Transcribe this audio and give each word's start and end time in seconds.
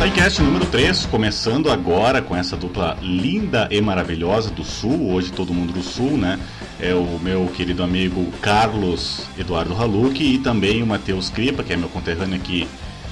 SciCast 0.00 0.40
número 0.40 0.64
3, 0.64 1.04
começando 1.04 1.70
agora 1.70 2.22
com 2.22 2.34
essa 2.34 2.56
dupla 2.56 2.96
linda 3.02 3.68
e 3.70 3.82
maravilhosa 3.82 4.50
do 4.50 4.64
Sul, 4.64 5.12
hoje 5.12 5.30
todo 5.30 5.52
mundo 5.52 5.74
do 5.74 5.82
Sul, 5.82 6.16
né? 6.16 6.40
É 6.80 6.94
o 6.94 7.18
meu 7.22 7.46
querido 7.48 7.82
amigo 7.82 8.32
Carlos 8.40 9.26
Eduardo 9.38 9.76
Haluc 9.76 10.18
e 10.18 10.38
também 10.38 10.82
o 10.82 10.86
Matheus 10.86 11.28
Cripa, 11.28 11.62
que 11.62 11.74
é 11.74 11.76
meu 11.76 11.90
conterrâneo 11.90 12.36
aqui 12.36 12.66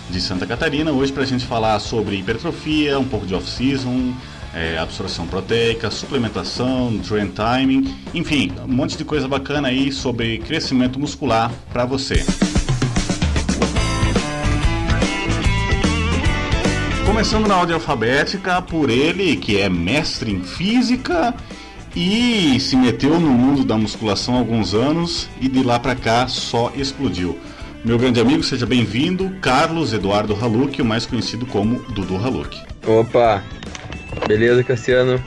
de 0.09 0.19
Santa 0.19 0.47
Catarina, 0.47 0.91
hoje 0.91 1.13
para 1.13 1.25
a 1.25 1.27
gente 1.27 1.45
falar 1.45 1.79
sobre 1.79 2.17
hipertrofia, 2.17 2.99
um 2.99 3.05
pouco 3.05 3.27
de 3.27 3.35
off-season, 3.35 4.15
é, 4.55 4.79
absorção 4.79 5.27
proteica, 5.27 5.91
suplementação, 5.91 6.99
trend 7.07 7.33
timing, 7.33 7.95
enfim, 8.15 8.51
um 8.67 8.73
monte 8.73 8.97
de 8.97 9.05
coisa 9.05 9.29
bacana 9.29 9.69
aí 9.69 9.93
sobre 9.93 10.39
crescimento 10.39 10.99
muscular 10.99 11.53
para 11.71 11.85
você. 11.85 12.25
Começando 17.19 17.49
na 17.49 17.59
ordem 17.59 17.75
alfabética, 17.75 18.63
por 18.63 18.89
ele, 18.89 19.35
que 19.35 19.59
é 19.61 19.69
mestre 19.69 20.31
em 20.31 20.41
física 20.41 21.35
e 21.97 22.61
se 22.61 22.77
meteu 22.77 23.19
no 23.19 23.29
mundo 23.29 23.65
da 23.65 23.77
musculação 23.77 24.37
há 24.37 24.39
alguns 24.39 24.73
anos 24.73 25.29
e 25.41 25.49
de 25.49 25.65
lá 25.65 25.81
para 25.81 25.97
cá 25.97 26.29
só 26.29 26.71
explodiu. 26.77 27.37
Meu 27.85 27.99
grande 27.99 28.21
amigo, 28.21 28.45
seja 28.45 28.65
bem-vindo, 28.65 29.31
Carlos 29.41 29.93
Eduardo 29.93 30.33
Haluk, 30.33 30.81
o 30.81 30.85
mais 30.85 31.07
conhecido 31.07 31.45
como 31.45 31.81
Dudu 31.91 32.17
Haluk. 32.17 32.57
Opa, 32.87 33.43
beleza, 34.29 34.63
Cassiano? 34.63 35.21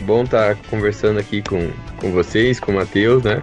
Bom 0.00 0.24
estar 0.24 0.56
tá 0.56 0.60
conversando 0.68 1.20
aqui 1.20 1.42
com, 1.42 1.70
com 1.98 2.10
vocês, 2.10 2.58
com 2.58 2.72
o 2.72 2.74
Matheus, 2.74 3.22
né? 3.22 3.40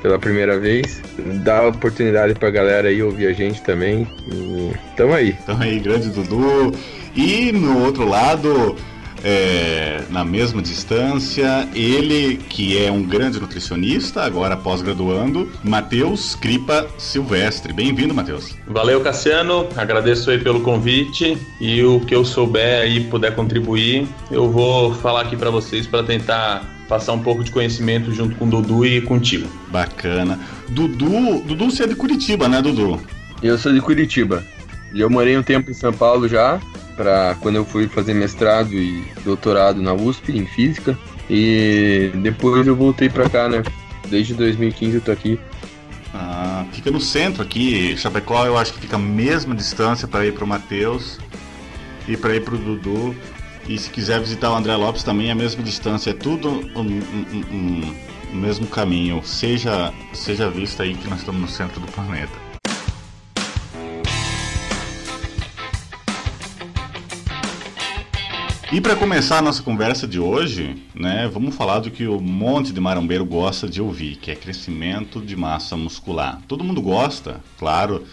Pela 0.00 0.18
primeira 0.18 0.58
vez. 0.58 1.02
Dá 1.44 1.68
oportunidade 1.68 2.34
pra 2.36 2.48
galera 2.48 2.88
aí 2.88 3.02
ouvir 3.02 3.26
a 3.26 3.34
gente 3.34 3.60
também. 3.60 4.08
E 4.32 4.72
tamo 4.96 5.12
aí. 5.12 5.34
Tamo 5.44 5.62
aí, 5.62 5.78
grande 5.78 6.08
Dudu. 6.08 6.72
E 7.18 7.50
no 7.50 7.84
outro 7.84 8.08
lado, 8.08 8.76
é, 9.24 10.04
na 10.08 10.24
mesma 10.24 10.62
distância, 10.62 11.68
ele 11.74 12.36
que 12.36 12.80
é 12.80 12.92
um 12.92 13.02
grande 13.02 13.40
nutricionista, 13.40 14.22
agora 14.22 14.56
pós-graduando, 14.56 15.50
Matheus 15.64 16.36
Cripa 16.36 16.86
Silvestre. 16.96 17.72
Bem-vindo, 17.72 18.14
Matheus. 18.14 18.56
Valeu, 18.68 19.00
Cassiano. 19.00 19.68
Agradeço 19.76 20.30
aí 20.30 20.38
pelo 20.38 20.60
convite 20.60 21.36
e 21.60 21.82
o 21.82 21.98
que 21.98 22.14
eu 22.14 22.24
souber 22.24 22.82
aí 22.82 23.00
puder 23.00 23.34
contribuir, 23.34 24.06
eu 24.30 24.48
vou 24.48 24.94
falar 24.94 25.22
aqui 25.22 25.36
para 25.36 25.50
vocês 25.50 25.88
para 25.88 26.04
tentar 26.04 26.64
passar 26.88 27.14
um 27.14 27.20
pouco 27.20 27.42
de 27.42 27.50
conhecimento 27.50 28.12
junto 28.12 28.36
com 28.36 28.44
o 28.44 28.48
Dudu 28.48 28.86
e 28.86 29.00
contigo. 29.00 29.48
Bacana. 29.72 30.38
Dudu, 30.68 31.40
Dudu, 31.40 31.68
você 31.68 31.82
é 31.82 31.88
de 31.88 31.96
Curitiba, 31.96 32.46
né, 32.46 32.62
Dudu? 32.62 33.00
Eu 33.42 33.58
sou 33.58 33.72
de 33.72 33.80
Curitiba. 33.80 34.44
E 34.94 35.00
eu 35.00 35.10
morei 35.10 35.36
um 35.36 35.42
tempo 35.42 35.68
em 35.68 35.74
São 35.74 35.92
Paulo 35.92 36.28
já, 36.28 36.60
para 36.98 37.36
quando 37.36 37.54
eu 37.54 37.64
fui 37.64 37.86
fazer 37.86 38.12
mestrado 38.12 38.74
e 38.74 39.06
doutorado 39.24 39.80
na 39.80 39.94
USP 39.94 40.36
em 40.36 40.44
física. 40.44 40.98
E 41.30 42.10
depois 42.16 42.66
eu 42.66 42.74
voltei 42.74 43.08
para 43.08 43.30
cá, 43.30 43.48
né? 43.48 43.62
Desde 44.08 44.34
2015 44.34 44.96
eu 44.96 45.00
tô 45.00 45.12
aqui. 45.12 45.38
Ah, 46.12 46.66
fica 46.72 46.90
no 46.90 47.00
centro 47.00 47.42
aqui, 47.42 47.96
Chapecó, 47.96 48.44
eu 48.44 48.58
acho 48.58 48.72
que 48.72 48.80
fica 48.80 48.96
a 48.96 48.98
mesma 48.98 49.54
distância 49.54 50.08
para 50.08 50.26
ir 50.26 50.32
para 50.32 50.44
o 50.44 50.48
Matheus 50.48 51.18
e 52.08 52.16
para 52.16 52.34
ir 52.34 52.42
para 52.42 52.54
o 52.54 52.58
Dudu. 52.58 53.14
E 53.68 53.78
se 53.78 53.90
quiser 53.90 54.18
visitar 54.18 54.50
o 54.50 54.56
André 54.56 54.74
Lopes 54.74 55.04
também 55.04 55.28
é 55.28 55.32
a 55.32 55.34
mesma 55.34 55.62
distância, 55.62 56.10
é 56.10 56.14
tudo 56.14 56.48
o 56.74 56.80
um, 56.80 57.00
um, 57.52 57.94
um, 58.32 58.36
mesmo 58.40 58.66
caminho. 58.66 59.22
Seja, 59.22 59.92
seja 60.14 60.50
visto 60.50 60.82
aí 60.82 60.94
que 60.94 61.06
nós 61.08 61.20
estamos 61.20 61.40
no 61.40 61.48
centro 61.48 61.78
do 61.78 61.86
planeta. 61.88 62.47
E 68.70 68.82
para 68.82 68.94
começar 68.94 69.38
a 69.38 69.42
nossa 69.42 69.62
conversa 69.62 70.06
de 70.06 70.20
hoje, 70.20 70.76
né, 70.94 71.26
vamos 71.32 71.54
falar 71.54 71.78
do 71.78 71.90
que 71.90 72.06
o 72.06 72.20
monte 72.20 72.70
de 72.70 72.78
marombeiro 72.78 73.24
gosta 73.24 73.66
de 73.66 73.80
ouvir, 73.80 74.16
que 74.16 74.30
é 74.30 74.34
crescimento 74.34 75.22
de 75.22 75.34
massa 75.34 75.74
muscular. 75.74 76.42
Todo 76.46 76.62
mundo 76.62 76.82
gosta, 76.82 77.40
claro, 77.58 78.04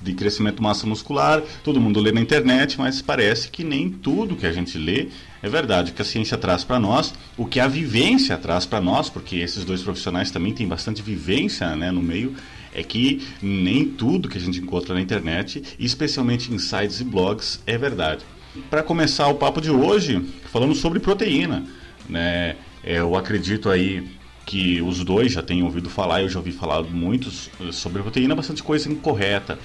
de 0.00 0.14
crescimento 0.14 0.56
de 0.56 0.62
massa 0.62 0.86
muscular, 0.86 1.42
todo 1.64 1.80
mundo 1.80 1.98
lê 1.98 2.12
na 2.12 2.20
internet, 2.20 2.78
mas 2.78 3.02
parece 3.02 3.48
que 3.48 3.64
nem 3.64 3.90
tudo 3.90 4.36
que 4.36 4.46
a 4.46 4.52
gente 4.52 4.78
lê 4.78 5.08
é 5.42 5.48
verdade. 5.48 5.90
O 5.90 5.94
que 5.94 6.02
a 6.02 6.04
ciência 6.04 6.38
traz 6.38 6.62
para 6.62 6.78
nós, 6.78 7.12
o 7.36 7.44
que 7.44 7.58
a 7.58 7.66
vivência 7.66 8.38
traz 8.38 8.64
para 8.64 8.80
nós, 8.80 9.10
porque 9.10 9.38
esses 9.38 9.64
dois 9.64 9.82
profissionais 9.82 10.30
também 10.30 10.52
têm 10.52 10.68
bastante 10.68 11.02
vivência 11.02 11.74
né, 11.74 11.90
no 11.90 12.00
meio, 12.00 12.36
é 12.72 12.84
que 12.84 13.20
nem 13.42 13.84
tudo 13.84 14.28
que 14.28 14.38
a 14.38 14.40
gente 14.40 14.60
encontra 14.60 14.94
na 14.94 15.00
internet, 15.00 15.60
especialmente 15.76 16.54
em 16.54 16.58
sites 16.60 17.00
e 17.00 17.04
blogs, 17.04 17.60
é 17.66 17.76
verdade 17.76 18.24
para 18.70 18.82
começar 18.82 19.28
o 19.28 19.34
papo 19.34 19.60
de 19.60 19.70
hoje, 19.70 20.20
falando 20.52 20.74
sobre 20.74 21.00
proteína, 21.00 21.64
né? 22.08 22.56
Eu 22.82 23.16
acredito 23.16 23.70
aí 23.70 24.06
que 24.46 24.82
os 24.82 25.02
dois 25.04 25.32
já 25.32 25.42
tenham 25.42 25.66
ouvido 25.66 25.88
falar, 25.88 26.22
eu 26.22 26.28
já 26.28 26.38
ouvi 26.38 26.52
falar 26.52 26.82
muito 26.82 27.30
sobre 27.72 28.02
proteína, 28.02 28.34
bastante 28.34 28.62
coisa 28.62 28.90
incorreta. 28.90 29.58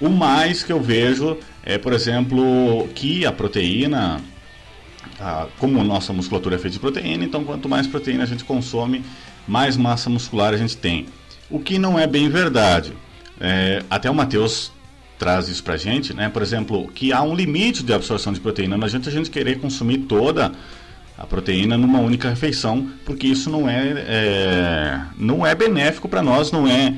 O 0.00 0.08
mais 0.08 0.62
que 0.62 0.72
eu 0.72 0.80
vejo 0.80 1.38
é, 1.62 1.78
por 1.78 1.92
exemplo, 1.92 2.88
que 2.94 3.24
a 3.24 3.32
proteína, 3.32 4.20
como 5.58 5.82
nossa 5.82 6.12
musculatura 6.12 6.56
é 6.56 6.58
feita 6.58 6.74
de 6.74 6.80
proteína, 6.80 7.24
então 7.24 7.44
quanto 7.44 7.68
mais 7.68 7.86
proteína 7.86 8.24
a 8.24 8.26
gente 8.26 8.44
consome, 8.44 9.02
mais 9.48 9.76
massa 9.76 10.10
muscular 10.10 10.52
a 10.52 10.56
gente 10.56 10.76
tem. 10.76 11.06
O 11.50 11.58
que 11.58 11.78
não 11.78 11.98
é 11.98 12.06
bem 12.06 12.28
verdade. 12.28 12.92
É, 13.40 13.82
até 13.88 14.10
o 14.10 14.14
Matheus 14.14 14.70
traz 15.20 15.48
isso 15.48 15.62
para 15.62 15.74
a 15.74 15.76
gente, 15.76 16.14
né? 16.14 16.30
Por 16.30 16.40
exemplo, 16.40 16.90
que 16.94 17.12
há 17.12 17.22
um 17.22 17.34
limite 17.34 17.82
de 17.82 17.92
absorção 17.92 18.32
de 18.32 18.40
proteína. 18.40 18.78
Não 18.78 18.86
adianta 18.86 19.10
a 19.10 19.12
gente 19.12 19.30
querer 19.30 19.60
consumir 19.60 19.98
toda 19.98 20.50
a 21.16 21.26
proteína 21.26 21.76
numa 21.76 22.00
única 22.00 22.30
refeição, 22.30 22.88
porque 23.04 23.26
isso 23.26 23.50
não 23.50 23.68
é, 23.68 23.92
é 24.08 25.00
não 25.18 25.46
é 25.46 25.54
benéfico 25.54 26.08
para 26.08 26.22
nós, 26.22 26.50
não 26.50 26.66
é 26.66 26.94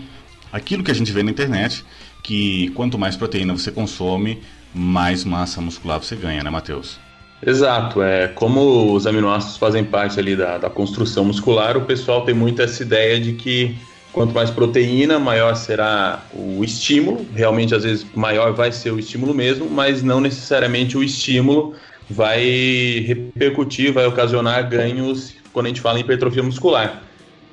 aquilo 0.52 0.84
que 0.84 0.90
a 0.92 0.94
gente 0.94 1.10
vê 1.10 1.24
na 1.24 1.32
internet, 1.32 1.84
que 2.22 2.68
quanto 2.76 2.96
mais 2.96 3.16
proteína 3.16 3.52
você 3.52 3.72
consome, 3.72 4.40
mais 4.72 5.24
massa 5.24 5.60
muscular 5.60 5.98
você 5.98 6.14
ganha, 6.14 6.44
né, 6.44 6.50
Matheus? 6.50 7.00
Exato, 7.44 8.00
é 8.00 8.28
como 8.28 8.94
os 8.94 9.04
aminoácidos 9.04 9.56
fazem 9.56 9.82
parte 9.82 10.20
ali 10.20 10.36
da, 10.36 10.58
da 10.58 10.70
construção 10.70 11.24
muscular, 11.24 11.76
o 11.76 11.80
pessoal 11.80 12.24
tem 12.24 12.32
muito 12.34 12.62
essa 12.62 12.84
ideia 12.84 13.18
de 13.18 13.32
que 13.32 13.76
Quanto 14.12 14.34
mais 14.34 14.50
proteína, 14.50 15.18
maior 15.18 15.54
será 15.54 16.22
o 16.34 16.62
estímulo. 16.62 17.26
Realmente, 17.34 17.74
às 17.74 17.82
vezes, 17.82 18.06
maior 18.14 18.52
vai 18.52 18.70
ser 18.70 18.90
o 18.90 18.98
estímulo 18.98 19.32
mesmo, 19.32 19.70
mas 19.70 20.02
não 20.02 20.20
necessariamente 20.20 20.98
o 20.98 21.02
estímulo 21.02 21.74
vai 22.10 23.04
repercutir, 23.06 23.90
vai 23.92 24.06
ocasionar 24.06 24.68
ganhos 24.68 25.34
quando 25.52 25.66
a 25.66 25.68
gente 25.70 25.80
fala 25.80 25.98
em 25.98 26.02
hipertrofia 26.02 26.42
muscular. 26.42 27.02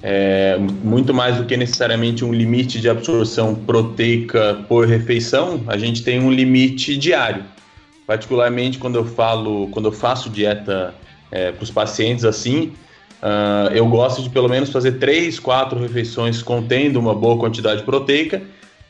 É, 0.02 0.58
muito 0.58 1.14
mais 1.14 1.38
do 1.38 1.46
que 1.46 1.58
necessariamente 1.58 2.24
um 2.24 2.34
limite 2.34 2.80
de 2.80 2.90
absorção 2.90 3.54
proteica 3.54 4.66
por 4.68 4.88
refeição, 4.88 5.62
a 5.68 5.78
gente 5.78 6.04
tem 6.04 6.20
um 6.20 6.32
limite 6.32 6.98
diário. 6.98 7.44
Particularmente 8.08 8.78
quando 8.78 8.96
eu 8.96 9.06
falo, 9.06 9.68
quando 9.70 9.86
eu 9.86 9.92
faço 9.92 10.30
dieta 10.30 10.96
é, 11.32 11.52
para 11.52 11.64
os 11.64 11.70
pacientes 11.70 12.26
assim, 12.26 12.74
Uh, 13.22 13.74
eu 13.74 13.86
gosto 13.88 14.24
de 14.24 14.30
pelo 14.30 14.48
menos 14.48 14.70
fazer 14.70 14.94
três, 14.94 15.40
quatro 15.40 15.80
refeições 15.80 16.42
contendo 16.42 17.00
uma 17.00 17.14
boa 17.14 17.38
quantidade 17.38 17.84
proteica. 17.84 18.42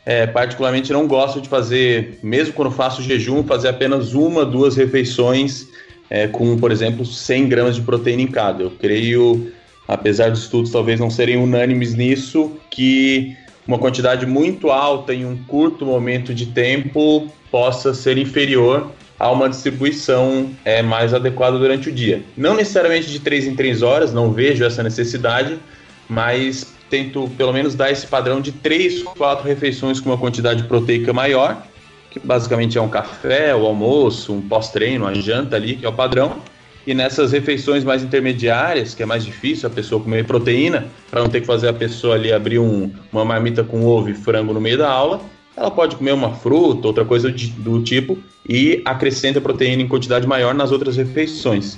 É, 0.06 0.26
particularmente 0.26 0.92
não 0.92 1.08
gosto 1.08 1.42
de 1.42 1.50
fazer, 1.50 2.20
mesmo 2.24 2.54
quando 2.54 2.72
faço 2.72 3.02
jejum, 3.02 3.44
fazer 3.44 3.68
apenas 3.68 4.14
uma, 4.14 4.44
duas 4.46 4.76
refeições 4.76 5.68
é, 6.10 6.28
com, 6.28 6.58
por 6.58 6.72
exemplo, 6.72 7.06
100 7.06 7.48
gramas 7.48 7.76
de 7.76 7.82
proteína 7.82 8.24
em 8.24 8.28
cada. 8.28 8.64
Eu 8.64 8.72
creio, 8.72 9.52
apesar 9.88 10.32
dos 10.32 10.44
estudos 10.44 10.72
talvez 10.72 11.00
não 11.00 11.10
serem 11.10 11.38
unânimes 11.38 11.94
nisso, 11.94 12.54
que 12.72 13.36
uma 13.68 13.78
quantidade 13.78 14.26
muito 14.26 14.72
alta 14.72 15.14
em 15.14 15.26
um 15.26 15.38
curto 15.44 15.86
momento 15.86 16.34
de 16.34 16.48
tempo 16.48 17.28
possa 17.52 17.94
ser 17.94 18.18
inferior 18.18 18.92
a 19.20 19.30
uma 19.30 19.50
distribuição 19.50 20.50
é, 20.64 20.82
mais 20.82 21.14
adequada 21.14 21.60
durante 21.60 21.90
o 21.90 21.92
dia. 21.92 22.24
Não 22.38 22.56
necessariamente 22.56 23.12
de 23.12 23.20
3 23.20 23.48
em 23.48 23.56
3 23.56 23.82
horas, 23.82 24.14
não 24.14 24.32
vejo 24.32 24.64
essa 24.64 24.82
necessidade, 24.82 25.60
mas 26.08 26.74
tento 26.90 27.30
pelo 27.38 27.52
menos 27.52 27.76
dar 27.76 27.92
esse 27.92 28.08
padrão 28.08 28.40
de 28.40 28.54
3, 28.54 29.04
4 29.04 29.46
refeições 29.46 30.00
com 30.00 30.10
uma 30.10 30.18
quantidade 30.18 30.64
proteica 30.64 31.12
maior, 31.12 31.62
que 32.10 32.20
basicamente 32.20 32.78
é 32.78 32.82
um 32.82 32.90
café, 32.90 33.54
o 33.54 33.64
um 33.64 33.66
almoço, 33.66 34.34
um 34.34 34.42
pós-treino, 34.42 35.06
uma 35.06 35.14
janta 35.14 35.58
ali, 35.58 35.76
que 35.76 35.86
é 35.86 35.90
o 35.90 35.94
padrão. 35.94 36.42
E 36.88 36.94
nessas 36.94 37.34
refeições 37.34 37.84
mais 37.84 38.02
intermediárias, 38.02 38.96
que 38.96 39.04
é 39.04 39.06
mais 39.06 39.24
difícil 39.24 39.68
a 39.68 39.72
pessoa 39.72 40.02
comer 40.02 40.26
proteína, 40.26 40.88
para 41.12 41.22
não 41.22 41.30
ter 41.30 41.42
que 41.42 41.46
fazer 41.46 41.68
a 41.68 41.74
pessoa 41.74 42.16
ali 42.16 42.32
abrir 42.32 42.58
um, 42.58 42.92
uma 43.12 43.26
marmita 43.26 43.64
com 43.64 43.86
ovo 43.86 44.10
e 44.10 44.14
frango 44.16 44.54
no 44.54 44.62
meio 44.62 44.78
da 44.78 44.90
aula, 44.90 45.22
ela 45.60 45.70
pode 45.70 45.98
comer 45.98 46.14
uma 46.14 46.34
fruta, 46.34 46.88
outra 46.88 47.04
coisa 47.04 47.30
do 47.30 47.84
tipo, 47.84 48.18
e 48.48 48.82
acrescenta 48.86 49.42
proteína 49.42 49.82
em 49.82 49.88
quantidade 49.88 50.26
maior 50.26 50.54
nas 50.54 50.72
outras 50.72 50.96
refeições. 50.96 51.78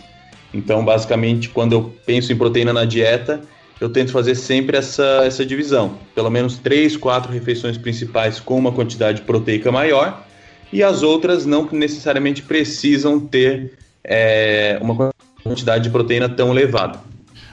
Então, 0.54 0.86
basicamente, 0.86 1.50
quando 1.50 1.74
eu 1.74 1.94
penso 2.06 2.32
em 2.32 2.36
proteína 2.36 2.72
na 2.72 2.86
dieta, 2.86 3.42
eu 3.80 3.90
tento 3.90 4.12
fazer 4.12 4.36
sempre 4.36 4.78
essa, 4.78 5.24
essa 5.26 5.44
divisão. 5.44 5.98
Pelo 6.14 6.30
menos 6.30 6.60
três, 6.60 6.96
quatro 6.96 7.34
refeições 7.34 7.76
principais 7.76 8.40
com 8.40 8.56
uma 8.56 8.72
quantidade 8.72 9.24
proteica 9.24 9.72
maior 9.72 10.28
e 10.72 10.84
as 10.84 11.02
outras 11.02 11.48
não 11.48 11.68
necessariamente 11.72 12.44
precisam 12.44 13.20
ter 13.20 13.74
é, 14.04 14.78
uma 14.80 15.12
quantidade 15.44 15.86
de 15.86 15.90
proteína 15.90 16.30
tão 16.30 16.52
elevada. 16.52 17.00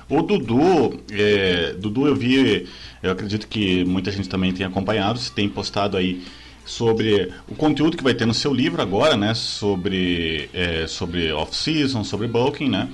O 0.09 0.23
Dudu, 0.23 1.01
é, 1.11 1.75
Dudu 1.79 2.07
eu 2.07 2.17
vi, 2.17 2.67
eu 3.03 3.13
acredito 3.13 3.47
que 3.47 3.85
muita 3.85 4.11
gente 4.11 4.29
também 4.29 4.53
tem 4.53 4.65
acompanhado, 4.65 5.19
você 5.19 5.31
tem 5.31 5.49
postado 5.49 5.97
aí 5.97 6.23
sobre 6.65 7.33
o 7.49 7.55
conteúdo 7.55 7.97
que 7.97 8.05
vai 8.05 8.15
ter 8.15 8.27
no 8.27 8.35
seu 8.35 8.53
livro 8.53 8.81
agora, 8.81 9.17
né, 9.17 9.35
sobre, 9.35 10.49
é, 10.53 10.87
sobre 10.87 11.33
off-season, 11.33 12.05
sobre 12.05 12.27
bulking, 12.27 12.69
né, 12.69 12.89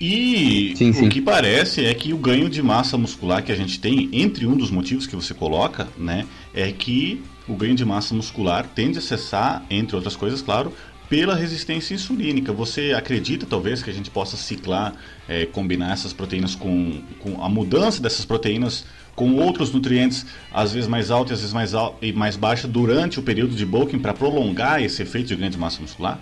e 0.00 0.74
sim, 0.76 0.92
sim. 0.92 1.06
o 1.06 1.08
que 1.08 1.22
parece 1.22 1.84
é 1.84 1.94
que 1.94 2.12
o 2.12 2.18
ganho 2.18 2.50
de 2.50 2.62
massa 2.62 2.98
muscular 2.98 3.42
que 3.42 3.50
a 3.50 3.56
gente 3.56 3.80
tem, 3.80 4.10
entre 4.12 4.46
um 4.46 4.56
dos 4.56 4.70
motivos 4.70 5.06
que 5.06 5.16
você 5.16 5.32
coloca, 5.32 5.88
né, 5.96 6.26
é 6.54 6.70
que 6.70 7.22
o 7.48 7.54
ganho 7.54 7.74
de 7.74 7.84
massa 7.84 8.14
muscular 8.14 8.66
tende 8.74 8.98
a 8.98 9.00
cessar, 9.00 9.64
entre 9.70 9.96
outras 9.96 10.16
coisas, 10.16 10.42
claro, 10.42 10.72
pela 11.08 11.34
resistência 11.34 11.94
insulínica. 11.94 12.52
Você 12.52 12.92
acredita, 12.96 13.46
talvez, 13.46 13.82
que 13.82 13.90
a 13.90 13.92
gente 13.92 14.10
possa 14.10 14.36
ciclar, 14.36 14.94
é, 15.28 15.46
combinar 15.46 15.92
essas 15.92 16.12
proteínas 16.12 16.54
com, 16.54 17.02
com 17.20 17.42
a 17.42 17.48
mudança 17.48 18.02
dessas 18.02 18.24
proteínas 18.24 18.84
com 19.14 19.34
outros 19.36 19.72
nutrientes, 19.72 20.26
às 20.52 20.72
vezes 20.72 20.88
mais 20.88 21.10
altos 21.10 21.30
e 21.30 21.34
às 21.34 21.40
vezes 21.40 21.54
mais, 21.54 21.74
alto, 21.74 22.04
e 22.04 22.12
mais 22.12 22.36
baixa, 22.36 22.68
durante 22.68 23.18
o 23.18 23.22
período 23.22 23.54
de 23.54 23.64
bulking, 23.64 23.98
para 23.98 24.12
prolongar 24.12 24.82
esse 24.82 25.02
efeito 25.02 25.28
de 25.28 25.36
ganho 25.36 25.50
de 25.50 25.58
massa 25.58 25.80
muscular? 25.80 26.20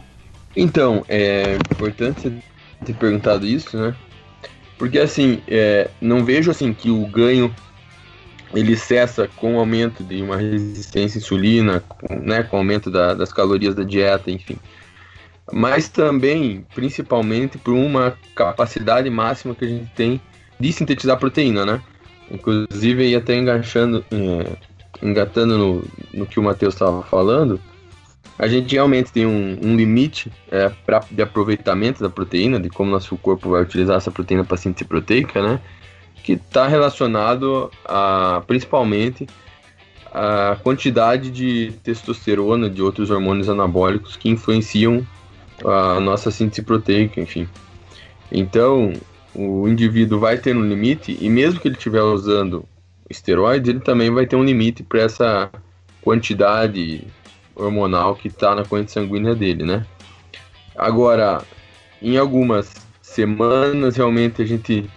Então, 0.56 1.04
é 1.08 1.56
importante 1.56 2.32
ter 2.84 2.94
perguntado 2.94 3.44
isso, 3.44 3.76
né? 3.76 3.94
Porque, 4.78 4.98
assim, 4.98 5.40
é, 5.48 5.90
não 6.00 6.24
vejo, 6.24 6.50
assim, 6.50 6.72
que 6.72 6.90
o 6.90 7.04
ganho 7.06 7.52
ele 8.54 8.76
cessa 8.76 9.28
com 9.36 9.56
o 9.56 9.58
aumento 9.58 10.04
de 10.04 10.22
uma 10.22 10.36
resistência 10.36 11.18
à 11.18 11.20
insulina, 11.20 11.80
com, 11.80 12.14
né, 12.14 12.42
com 12.42 12.56
o 12.56 12.58
aumento 12.60 12.90
da, 12.90 13.14
das 13.14 13.32
calorias 13.32 13.74
da 13.74 13.82
dieta, 13.82 14.30
enfim. 14.30 14.56
Mas 15.52 15.88
também, 15.88 16.64
principalmente, 16.74 17.58
por 17.58 17.74
uma 17.74 18.16
capacidade 18.34 19.08
máxima 19.10 19.54
que 19.54 19.64
a 19.64 19.68
gente 19.68 19.90
tem 19.94 20.20
de 20.58 20.72
sintetizar 20.72 21.18
proteína, 21.18 21.66
né? 21.66 21.82
Inclusive, 22.30 23.14
até 23.14 23.36
enganchando, 23.36 24.04
é, 24.10 24.56
engatando 25.02 25.58
no, 25.58 25.84
no 26.14 26.26
que 26.26 26.40
o 26.40 26.42
Matheus 26.42 26.74
estava 26.74 27.02
falando, 27.02 27.60
a 28.38 28.48
gente 28.48 28.74
realmente 28.74 29.12
tem 29.12 29.26
um, 29.26 29.58
um 29.62 29.76
limite 29.76 30.32
é, 30.50 30.70
pra, 30.86 31.04
de 31.10 31.22
aproveitamento 31.22 32.02
da 32.02 32.08
proteína, 32.08 32.58
de 32.58 32.70
como 32.70 32.90
nosso 32.90 33.16
corpo 33.18 33.50
vai 33.50 33.62
utilizar 33.62 33.98
essa 33.98 34.10
proteína 34.10 34.44
para 34.44 34.56
síntese 34.56 34.84
proteica, 34.84 35.42
né? 35.42 35.60
Que 36.24 36.32
está 36.32 36.66
relacionado 36.66 37.70
a 37.84 38.42
principalmente 38.46 39.26
a 40.10 40.56
quantidade 40.62 41.30
de 41.30 41.72
testosterona 41.82 42.70
de 42.70 42.80
outros 42.80 43.10
hormônios 43.10 43.48
anabólicos 43.48 44.16
que 44.16 44.30
influenciam 44.30 45.06
a 45.62 46.00
nossa 46.00 46.30
síntese 46.30 46.62
proteica, 46.62 47.20
enfim. 47.20 47.46
Então, 48.32 48.92
o 49.34 49.68
indivíduo 49.68 50.18
vai 50.18 50.38
ter 50.38 50.56
um 50.56 50.66
limite 50.66 51.16
e 51.20 51.28
mesmo 51.28 51.60
que 51.60 51.68
ele 51.68 51.76
estiver 51.76 52.02
usando 52.02 52.64
esteroides, 53.10 53.68
ele 53.68 53.80
também 53.80 54.10
vai 54.10 54.26
ter 54.26 54.36
um 54.36 54.44
limite 54.44 54.82
para 54.82 55.02
essa 55.02 55.50
quantidade 56.00 57.06
hormonal 57.54 58.16
que 58.16 58.28
está 58.28 58.54
na 58.54 58.64
corrente 58.64 58.92
sanguínea 58.92 59.34
dele, 59.34 59.64
né? 59.64 59.84
Agora, 60.74 61.42
em 62.00 62.16
algumas 62.16 62.72
semanas, 63.02 63.96
realmente 63.96 64.40
a 64.40 64.46
gente 64.46 64.88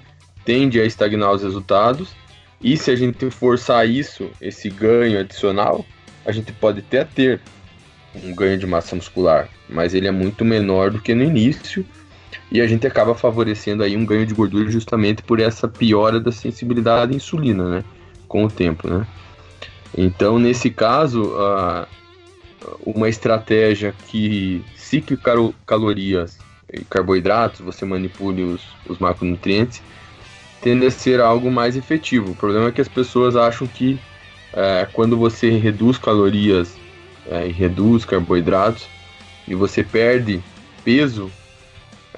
tende 0.48 0.80
a 0.80 0.86
estagnar 0.86 1.34
os 1.34 1.44
resultados. 1.44 2.16
E 2.62 2.78
se 2.78 2.90
a 2.90 2.96
gente 2.96 3.30
forçar 3.30 3.88
isso, 3.88 4.32
esse 4.42 4.70
ganho 4.70 5.20
adicional, 5.20 5.86
a 6.26 6.32
gente 6.32 6.54
pode 6.54 6.80
até 6.80 7.04
ter 7.04 7.42
um 8.24 8.34
ganho 8.34 8.58
de 8.58 8.66
massa 8.66 8.96
muscular, 8.96 9.50
mas 9.70 9.94
ele 9.94 10.08
é 10.08 10.12
muito 10.12 10.46
menor 10.46 10.90
do 10.90 11.02
que 11.02 11.14
no 11.14 11.22
início. 11.22 11.86
E 12.50 12.62
a 12.62 12.66
gente 12.66 12.88
acaba 12.88 13.14
favorecendo 13.14 13.84
aí 13.84 13.98
um 13.98 14.06
ganho 14.06 14.26
de 14.26 14.34
gordura 14.34 14.72
justamente 14.72 15.22
por 15.22 15.42
essa 15.42 15.68
piora 15.68 16.18
da 16.18 16.32
sensibilidade 16.32 17.12
à 17.12 17.16
insulina, 17.16 17.70
né? 17.70 17.84
Com 18.26 18.46
o 18.46 18.50
tempo, 18.50 18.90
né? 18.90 19.06
Então, 19.98 20.40
nesse 20.40 20.70
caso, 20.70 21.34
uma 22.86 23.10
estratégia 23.10 23.94
que 24.08 24.64
cicle 24.76 25.20
calorias 25.66 26.40
e 26.72 26.86
carboidratos, 26.86 27.60
você 27.60 27.84
manipule 27.84 28.44
os, 28.44 28.62
os 28.88 28.98
macronutrientes, 28.98 29.82
tende 30.62 30.86
a 30.86 30.92
ser 30.92 31.20
algo 31.20 31.52
mais 31.52 31.76
efetivo. 31.76 32.32
O 32.32 32.36
problema 32.36 32.70
é 32.70 32.72
que 32.72 32.82
as 32.82 32.88
pessoas 32.88 33.36
acham 33.36 33.68
que 33.68 34.00
é, 34.54 34.88
quando 34.92 35.18
você 35.18 35.50
reduz 35.52 35.98
calorias 35.98 36.76
é, 37.30 37.48
e 37.48 37.52
reduz 37.52 38.06
carboidratos 38.06 38.88
e 39.48 39.56
você 39.56 39.84
perde 39.84 40.42
peso, 40.84 41.32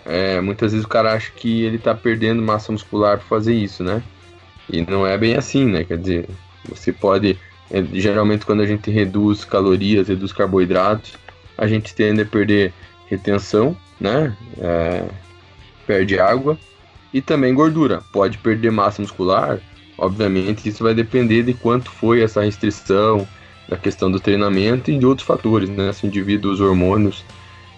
é, 0.06 0.40
muitas 0.42 0.72
vezes 0.72 0.86
o 0.86 0.90
cara 0.90 1.14
acha 1.14 1.32
que 1.32 1.64
ele 1.64 1.76
está 1.76 1.94
perdendo 1.94 2.42
massa 2.42 2.72
muscular 2.72 3.18
para 3.18 3.28
fazer 3.28 3.54
isso, 3.54 3.84
né? 3.84 4.02
E 4.72 4.82
não 4.82 5.06
é 5.06 5.18
bem 5.18 5.36
assim, 5.36 5.66
né? 5.66 5.84
Quer 5.84 5.98
dizer, 5.98 6.30
você 6.68 6.92
pode. 6.92 7.38
É, 7.72 7.84
geralmente, 7.94 8.46
quando 8.46 8.62
a 8.62 8.66
gente 8.66 8.90
reduz 8.90 9.44
calorias, 9.44 10.08
reduz 10.08 10.32
carboidratos, 10.32 11.14
a 11.58 11.68
gente 11.68 11.94
tende 11.94 12.22
a 12.22 12.26
perder 12.26 12.74
retenção, 13.08 13.76
né? 14.00 14.36
É, 14.60 15.06
perde 15.86 16.20
água 16.20 16.58
e 17.14 17.22
também 17.22 17.54
gordura. 17.54 18.02
Pode 18.12 18.38
perder 18.38 18.72
massa 18.72 19.02
muscular, 19.02 19.60
obviamente 19.98 20.68
isso 20.70 20.84
vai 20.84 20.94
depender 20.94 21.44
de 21.44 21.54
quanto 21.54 21.90
foi 21.92 22.22
essa 22.22 22.44
restrição, 22.44 23.28
da 23.68 23.78
questão 23.78 24.12
do 24.12 24.20
treinamento 24.20 24.90
e 24.90 24.98
de 24.98 25.06
outros 25.06 25.28
fatores, 25.28 25.70
né? 25.70 25.94
Se 25.94 26.04
o 26.04 26.08
indivíduo 26.08 26.52
usa 26.52 26.64
hormônios 26.64 27.24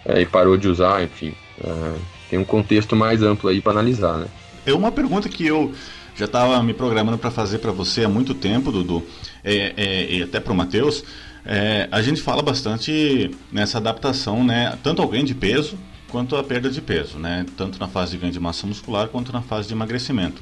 é, 0.05 0.21
e 0.21 0.25
parou 0.25 0.55
de 0.55 0.67
usar, 0.67 1.03
enfim. 1.03 1.33
É, 1.61 1.93
tem 2.29 2.39
um 2.39 2.45
contexto 2.45 2.95
mais 2.95 3.21
amplo 3.21 3.49
aí 3.49 3.59
para 3.59 3.73
analisar, 3.73 4.17
né? 4.17 4.27
É 4.65 4.73
uma 4.73 4.91
pergunta 4.91 5.27
que 5.27 5.45
eu 5.45 5.73
já 6.15 6.25
estava 6.25 6.61
me 6.63 6.73
programando 6.73 7.17
para 7.17 7.29
fazer 7.29 7.59
para 7.59 7.71
você 7.71 8.05
há 8.05 8.09
muito 8.09 8.33
tempo, 8.33 8.71
Dudu, 8.71 9.03
é, 9.43 9.73
é 9.75 10.11
e 10.11 10.23
até 10.23 10.39
para 10.39 10.53
o 10.53 10.55
Matheus. 10.55 11.03
É, 11.45 11.89
a 11.91 12.01
gente 12.01 12.21
fala 12.21 12.41
bastante 12.41 13.31
nessa 13.51 13.77
adaptação, 13.77 14.43
né? 14.43 14.77
Tanto 14.81 15.05
ganho 15.07 15.25
de 15.25 15.35
peso 15.35 15.77
quanto 16.11 16.35
à 16.35 16.43
perda 16.43 16.69
de 16.69 16.81
peso, 16.81 17.17
né? 17.17 17.45
tanto 17.55 17.79
na 17.79 17.87
fase 17.87 18.11
de 18.11 18.17
ganho 18.17 18.33
de 18.33 18.39
massa 18.39 18.67
muscular 18.67 19.07
quanto 19.07 19.31
na 19.31 19.41
fase 19.41 19.67
de 19.67 19.73
emagrecimento. 19.73 20.41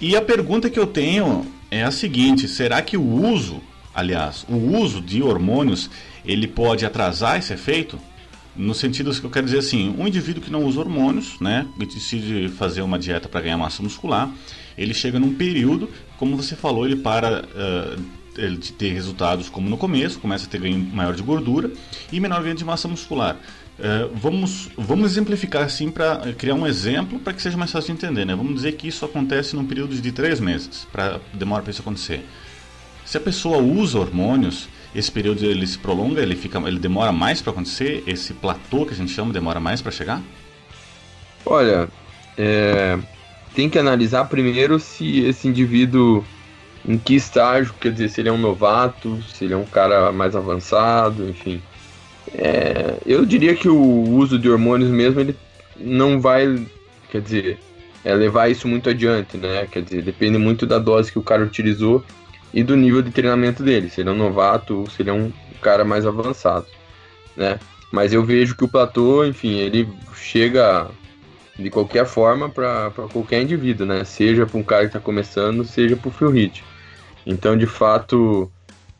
E 0.00 0.16
a 0.16 0.22
pergunta 0.22 0.68
que 0.70 0.78
eu 0.78 0.86
tenho 0.86 1.46
é 1.70 1.82
a 1.82 1.90
seguinte: 1.90 2.48
será 2.48 2.82
que 2.82 2.96
o 2.96 3.02
uso, 3.02 3.60
aliás, 3.94 4.44
o 4.48 4.56
uso 4.56 5.00
de 5.00 5.22
hormônios, 5.22 5.90
ele 6.24 6.48
pode 6.48 6.84
atrasar 6.84 7.38
esse 7.38 7.52
efeito? 7.52 7.98
No 8.54 8.74
sentido 8.74 9.12
que 9.12 9.24
eu 9.24 9.30
quero 9.30 9.44
dizer 9.44 9.58
assim, 9.58 9.94
um 9.98 10.06
indivíduo 10.08 10.42
que 10.42 10.50
não 10.50 10.64
usa 10.64 10.80
hormônios, 10.80 11.38
né, 11.40 11.66
e 11.78 11.84
decide 11.84 12.48
fazer 12.48 12.80
uma 12.80 12.98
dieta 12.98 13.28
para 13.28 13.42
ganhar 13.42 13.58
massa 13.58 13.82
muscular, 13.82 14.30
ele 14.78 14.94
chega 14.94 15.18
num 15.18 15.34
período, 15.34 15.90
como 16.16 16.38
você 16.38 16.56
falou, 16.56 16.86
ele 16.86 16.96
para 16.96 17.44
uh, 17.44 18.02
ele 18.38 18.56
ter 18.56 18.94
resultados 18.94 19.50
como 19.50 19.68
no 19.68 19.76
começo, 19.76 20.18
começa 20.18 20.46
a 20.46 20.48
ter 20.48 20.58
ganho 20.58 20.78
maior 20.78 21.14
de 21.14 21.22
gordura 21.22 21.70
e 22.10 22.18
menor 22.18 22.42
ganho 22.42 22.54
de 22.54 22.64
massa 22.64 22.88
muscular. 22.88 23.36
É, 23.78 24.08
vamos, 24.14 24.70
vamos 24.76 25.10
exemplificar 25.10 25.64
assim 25.64 25.90
para 25.90 26.32
criar 26.32 26.54
um 26.54 26.66
exemplo 26.66 27.18
para 27.18 27.34
que 27.34 27.42
seja 27.42 27.56
mais 27.56 27.70
fácil 27.70 27.94
de 27.94 28.04
entender. 28.04 28.24
Né? 28.24 28.34
Vamos 28.34 28.54
dizer 28.54 28.72
que 28.72 28.88
isso 28.88 29.04
acontece 29.04 29.54
num 29.54 29.66
período 29.66 29.94
de 29.94 30.12
três 30.12 30.40
meses, 30.40 30.86
para 30.90 31.20
demora 31.34 31.62
para 31.62 31.70
isso 31.70 31.82
acontecer. 31.82 32.24
Se 33.04 33.16
a 33.16 33.20
pessoa 33.20 33.58
usa 33.58 33.98
hormônios, 33.98 34.68
esse 34.94 35.12
período 35.12 35.44
ele 35.44 35.66
se 35.66 35.78
prolonga, 35.78 36.22
ele 36.22 36.34
fica, 36.34 36.58
ele 36.66 36.78
demora 36.78 37.12
mais 37.12 37.42
para 37.42 37.52
acontecer. 37.52 38.02
Esse 38.06 38.32
platô 38.32 38.86
que 38.86 38.94
a 38.94 38.96
gente 38.96 39.12
chama 39.12 39.32
demora 39.32 39.60
mais 39.60 39.82
para 39.82 39.92
chegar. 39.92 40.22
Olha, 41.44 41.88
é, 42.36 42.98
tem 43.54 43.70
que 43.70 43.78
analisar 43.78 44.24
primeiro 44.24 44.80
se 44.80 45.20
esse 45.20 45.46
indivíduo 45.46 46.24
em 46.88 46.98
que 46.98 47.14
estágio, 47.14 47.74
quer 47.80 47.92
dizer, 47.92 48.08
se 48.08 48.20
ele 48.20 48.28
é 48.28 48.32
um 48.32 48.38
novato, 48.38 49.22
se 49.34 49.44
ele 49.44 49.54
é 49.54 49.56
um 49.56 49.64
cara 49.64 50.10
mais 50.12 50.34
avançado, 50.34 51.28
enfim. 51.28 51.60
É, 52.34 52.98
eu 53.06 53.24
diria 53.24 53.54
que 53.54 53.68
o 53.68 54.10
uso 54.10 54.38
de 54.38 54.48
hormônios 54.48 54.90
mesmo 54.90 55.20
ele 55.20 55.36
não 55.78 56.20
vai, 56.20 56.66
quer 57.10 57.20
dizer, 57.20 57.58
é 58.04 58.14
levar 58.14 58.48
isso 58.48 58.68
muito 58.68 58.88
adiante, 58.88 59.36
né? 59.36 59.66
Quer 59.70 59.82
dizer, 59.82 60.02
depende 60.02 60.38
muito 60.38 60.66
da 60.66 60.78
dose 60.78 61.10
que 61.10 61.18
o 61.18 61.22
cara 61.22 61.44
utilizou 61.44 62.04
e 62.52 62.62
do 62.62 62.76
nível 62.76 63.02
de 63.02 63.10
treinamento 63.10 63.62
dele, 63.62 63.90
se 63.90 64.00
ele 64.00 64.10
é 64.10 64.12
um 64.12 64.16
novato 64.16 64.80
ou 64.80 64.90
se 64.90 65.02
ele 65.02 65.10
é 65.10 65.12
um 65.12 65.32
cara 65.60 65.84
mais 65.84 66.06
avançado, 66.06 66.66
né? 67.36 67.58
Mas 67.92 68.12
eu 68.12 68.24
vejo 68.24 68.56
que 68.56 68.64
o 68.64 68.68
platô, 68.68 69.24
enfim, 69.24 69.54
ele 69.56 69.88
chega 70.14 70.88
de 71.58 71.70
qualquer 71.70 72.06
forma 72.06 72.48
para 72.48 72.90
qualquer 73.12 73.42
indivíduo, 73.42 73.86
né? 73.86 74.04
Seja 74.04 74.46
para 74.46 74.58
um 74.58 74.62
cara 74.62 74.82
que 74.82 74.88
está 74.88 75.00
começando, 75.00 75.64
seja 75.64 75.96
para 75.96 76.08
o 76.08 76.12
Phil 76.12 76.36
Heath. 76.36 76.62
Então, 77.24 77.56
de 77.56 77.66
fato, 77.66 78.50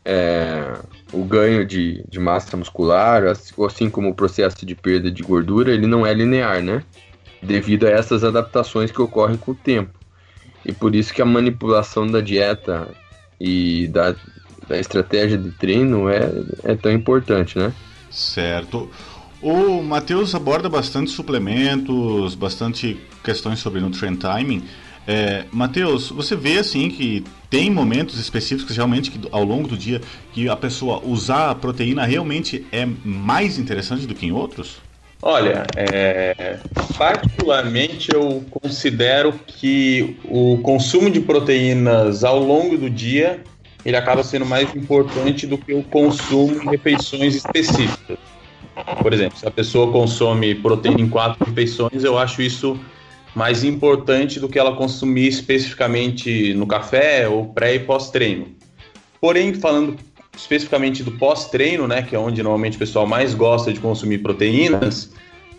é, 0.09 0.73
o 1.11 1.21
ganho 1.25 1.65
de, 1.65 2.01
de 2.07 2.17
massa 2.17 2.55
muscular, 2.55 3.23
assim 3.25 3.89
como 3.89 4.07
o 4.07 4.15
processo 4.15 4.65
de 4.65 4.73
perda 4.73 5.11
de 5.11 5.21
gordura, 5.21 5.73
ele 5.73 5.85
não 5.85 6.05
é 6.05 6.13
linear, 6.13 6.63
né? 6.63 6.81
Devido 7.43 7.85
a 7.85 7.89
essas 7.89 8.23
adaptações 8.23 8.89
que 8.89 9.01
ocorrem 9.01 9.35
com 9.35 9.51
o 9.51 9.55
tempo. 9.55 9.91
E 10.65 10.71
por 10.71 10.95
isso 10.95 11.13
que 11.13 11.21
a 11.21 11.25
manipulação 11.25 12.07
da 12.07 12.21
dieta 12.21 12.87
e 13.37 13.87
da, 13.89 14.15
da 14.65 14.79
estratégia 14.79 15.37
de 15.37 15.51
treino 15.51 16.07
é, 16.07 16.31
é 16.63 16.75
tão 16.75 16.91
importante, 16.91 17.59
né? 17.59 17.73
Certo. 18.09 18.89
O 19.41 19.83
Matheus 19.83 20.33
aborda 20.33 20.69
bastante 20.69 21.11
suplementos, 21.11 22.33
bastante 22.33 22.97
questões 23.21 23.59
sobre 23.59 23.81
nutrient 23.81 24.19
timing. 24.19 24.63
É, 25.07 25.45
Matheus, 25.53 26.09
você 26.09 26.35
vê 26.35 26.57
assim 26.57 26.89
que 26.89 27.23
tem 27.49 27.71
momentos 27.71 28.19
específicos 28.19 28.75
realmente 28.75 29.09
que 29.09 29.19
ao 29.31 29.43
longo 29.43 29.65
do 29.65 29.77
dia 29.77 30.01
que 30.33 30.49
a 30.49 30.55
pessoa 30.55 31.01
usar 31.01 31.49
a 31.49 31.55
proteína 31.55 32.05
realmente 32.05 32.67
é 32.73 32.85
mais 33.05 33.57
interessante 33.57 34.05
do 34.05 34.13
que 34.13 34.25
em 34.25 34.33
outros? 34.33 34.81
Olha, 35.21 35.65
é, 35.77 36.59
particularmente 36.97 38.09
eu 38.13 38.43
considero 38.51 39.33
que 39.47 40.17
o 40.25 40.57
consumo 40.57 41.09
de 41.09 41.21
proteínas 41.21 42.25
ao 42.25 42.39
longo 42.39 42.77
do 42.77 42.89
dia 42.89 43.41
ele 43.85 43.95
acaba 43.95 44.21
sendo 44.23 44.45
mais 44.45 44.75
importante 44.75 45.47
do 45.47 45.57
que 45.57 45.73
o 45.73 45.81
consumo 45.83 46.61
em 46.61 46.69
refeições 46.69 47.33
específicas. 47.35 48.17
Por 49.01 49.13
exemplo, 49.13 49.39
se 49.39 49.47
a 49.47 49.51
pessoa 49.51 49.91
consome 49.91 50.53
proteína 50.53 50.99
em 50.99 51.09
quatro 51.09 51.43
refeições, 51.45 52.03
eu 52.03 52.17
acho 52.17 52.41
isso 52.41 52.77
mais 53.35 53.63
importante 53.63 54.39
do 54.39 54.49
que 54.49 54.57
ela 54.57 54.75
consumir 54.75 55.27
especificamente 55.27 56.53
no 56.53 56.65
café 56.65 57.27
ou 57.27 57.45
pré 57.45 57.75
e 57.75 57.79
pós-treino. 57.79 58.47
Porém, 59.21 59.53
falando 59.53 59.95
especificamente 60.35 61.03
do 61.03 61.11
pós-treino, 61.11 61.87
né, 61.87 62.01
que 62.03 62.15
é 62.15 62.19
onde 62.19 62.41
normalmente 62.43 62.75
o 62.75 62.79
pessoal 62.79 63.07
mais 63.07 63.33
gosta 63.33 63.73
de 63.73 63.79
consumir 63.79 64.19
proteínas, 64.19 65.11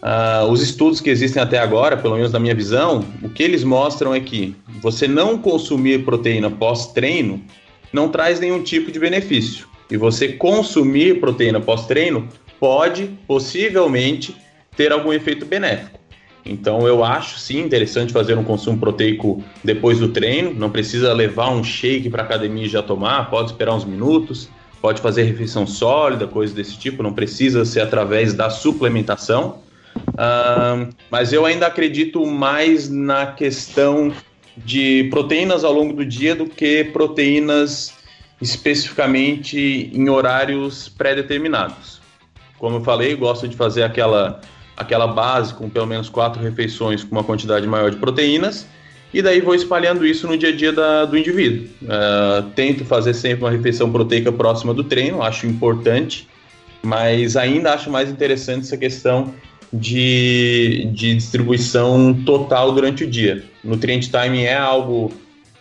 uh, 0.03 0.47
os 0.51 0.63
estudos 0.63 1.01
que 1.01 1.11
existem 1.11 1.43
até 1.43 1.59
agora, 1.59 1.97
pelo 1.97 2.15
menos 2.15 2.33
na 2.33 2.39
minha 2.39 2.55
visão, 2.55 3.05
o 3.23 3.29
que 3.29 3.43
eles 3.43 3.65
mostram 3.65 4.15
é 4.15 4.21
que 4.21 4.55
você 4.81 5.09
não 5.09 5.37
consumir 5.39 6.05
proteína 6.05 6.51
pós-treino 6.51 7.43
não 7.93 8.09
traz 8.09 8.39
nenhum 8.39 8.63
tipo 8.63 8.93
de 8.93 8.99
benefício. 8.99 9.67
E 9.91 9.97
você 9.97 10.29
consumir 10.29 11.21
proteína 11.21 11.61
pós-treino 11.61 12.29
pode, 12.61 13.07
possivelmente, 13.27 14.37
ter 14.77 14.93
algum 14.93 15.13
efeito 15.13 15.47
benéfico. 15.47 15.98
Então 16.49 16.87
eu 16.87 17.05
acho 17.05 17.39
sim 17.39 17.61
interessante 17.61 18.13
fazer 18.13 18.37
um 18.39 18.45
consumo 18.45 18.79
proteico 18.79 19.43
depois 19.63 19.99
do 19.99 20.09
treino. 20.09 20.53
Não 20.55 20.71
precisa 20.71 21.13
levar 21.13 21.51
um 21.51 21.63
shake 21.63 22.09
para 22.09 22.23
academia 22.23 22.65
e 22.65 22.69
já 22.69 22.83
tomar, 22.83 23.31
pode 23.31 23.51
esperar 23.51 23.75
uns 23.75 23.85
minutos, 23.85 24.49
pode 24.81 25.01
fazer 25.01 25.25
refeição 25.25 25.67
sólida, 25.67 26.27
coisas 26.27 26.55
desse 26.55 26.79
tipo. 26.79 27.03
Não 27.03 27.13
precisa 27.13 27.65
ser 27.65 27.81
através 27.81 28.35
da 28.35 28.51
suplementação. 28.51 29.59
Uh, 30.09 30.89
mas 31.11 31.33
eu 31.33 31.45
ainda 31.45 31.67
acredito 31.67 32.25
mais 32.25 32.89
na 32.89 33.27
questão 33.27 34.13
de 34.57 35.05
proteínas 35.11 35.65
ao 35.65 35.73
longo 35.73 35.93
do 35.93 36.05
dia 36.05 36.35
do 36.35 36.47
que 36.47 36.85
proteínas 36.85 37.95
especificamente 38.41 39.91
em 39.93 40.09
horários 40.09 40.89
pré-determinados. 40.89 42.01
Como 42.59 42.77
eu 42.77 42.81
falei, 42.81 43.15
gosto 43.15 43.47
de 43.47 43.57
fazer 43.57 43.83
aquela 43.83 44.41
aquela 44.79 45.09
base 45.09 45.53
com 45.53 45.69
pelo 45.69 45.87
menos 45.87 46.09
quatro 46.09 46.41
refeições 46.41 47.03
com 47.03 47.11
uma 47.11 47.25
quantidade 47.25 47.67
maior 47.67 47.91
de 47.91 47.97
proteínas, 47.97 48.67
e 49.13 49.21
daí 49.21 49.41
vou 49.41 49.55
espalhando 49.55 50.07
isso 50.07 50.29
no 50.29 50.37
dia 50.37 50.51
a 50.51 50.53
dia 50.53 50.73
da, 50.73 51.05
do 51.05 51.19
indivíduo. 51.19 51.67
Uh, 51.83 52.43
tento 52.55 52.85
fazer 52.85 53.15
sempre 53.15 53.45
uma 53.45 53.51
refeição 53.51 53.91
proteica 53.91 54.31
próxima 54.31 54.73
do 54.73 54.85
treino, 54.85 55.23
acho 55.23 55.47
importante, 55.47 56.29
mas 56.83 57.37
ainda 57.37 57.73
acho 57.73 57.91
mais 57.91 58.09
interessante 58.09 58.61
essa 58.61 58.77
questão 58.77 59.35
de, 59.73 60.89
de 60.93 61.17
distribuição 61.17 62.15
total 62.25 62.73
durante 62.73 63.05
o 63.05 63.07
dia. 63.07 63.43
Nutrient 63.65 64.09
timing 64.11 64.43
é 64.43 64.57
algo 64.57 65.13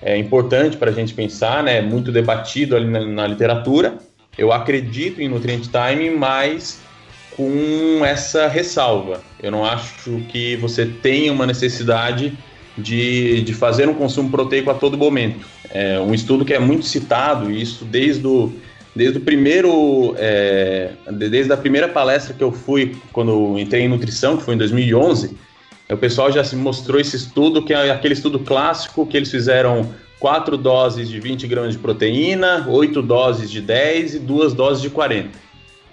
é, 0.02 0.18
importante 0.18 0.78
para 0.78 0.92
a 0.92 0.94
gente 0.94 1.14
pensar, 1.14 1.64
né? 1.64 1.82
muito 1.82 2.12
debatido 2.12 2.76
ali 2.76 2.88
na, 2.88 3.00
na 3.06 3.28
literatura. 3.28 3.98
Eu 4.38 4.52
acredito 4.52 5.22
em 5.22 5.28
nutrient 5.28 5.68
timing, 5.68 6.12
mas 6.12 6.80
com 7.38 8.04
essa 8.04 8.48
ressalva. 8.48 9.22
Eu 9.42 9.52
não 9.52 9.64
acho 9.64 10.20
que 10.30 10.56
você 10.56 10.88
tenha 10.88 11.32
uma 11.32 11.46
necessidade 11.46 12.36
de, 12.76 13.44
de 13.44 13.54
fazer 13.54 13.88
um 13.88 13.94
consumo 13.94 14.32
proteico 14.32 14.72
a 14.72 14.74
todo 14.74 14.98
momento. 14.98 15.46
É 15.70 16.00
um 16.00 16.16
estudo 16.16 16.44
que 16.44 16.54
é 16.54 16.60
muito 16.60 16.86
citado, 16.86 17.52
e 17.52 17.62
isso 17.62 17.86
desde 17.86 18.26
o, 18.26 18.52
desde 18.96 19.20
o 19.20 19.22
primeiro, 19.22 20.16
é, 20.18 20.94
desde 21.30 21.54
a 21.54 21.58
primeira 21.58 21.88
palestra 21.88 22.34
que 22.34 22.44
eu 22.44 22.52
fui 22.52 22.98
quando 23.14 23.58
entrei 23.60 23.84
em 23.84 23.88
nutrição, 23.88 24.36
que 24.36 24.44
foi 24.44 24.56
em 24.56 24.58
2011, 24.58 25.38
o 25.90 25.98
pessoal 25.98 26.32
já 26.32 26.44
se 26.44 26.56
mostrou 26.56 27.00
esse 27.00 27.16
estudo, 27.16 27.64
que 27.64 27.72
é 27.72 27.92
aquele 27.92 28.16
estudo 28.16 28.40
clássico 28.40 29.06
que 29.06 29.16
eles 29.16 29.30
fizeram 29.30 29.94
quatro 30.20 30.58
doses 30.58 31.08
de 31.08 31.20
20 31.20 31.48
gramas 31.48 31.74
de 31.74 31.80
proteína, 31.80 32.68
oito 32.68 33.02
doses 33.02 33.52
de 33.52 33.62
10 33.62 34.16
e 34.16 34.20
duas 34.20 34.54
doses 34.54 34.82
de 34.82 34.90
40 34.90 35.47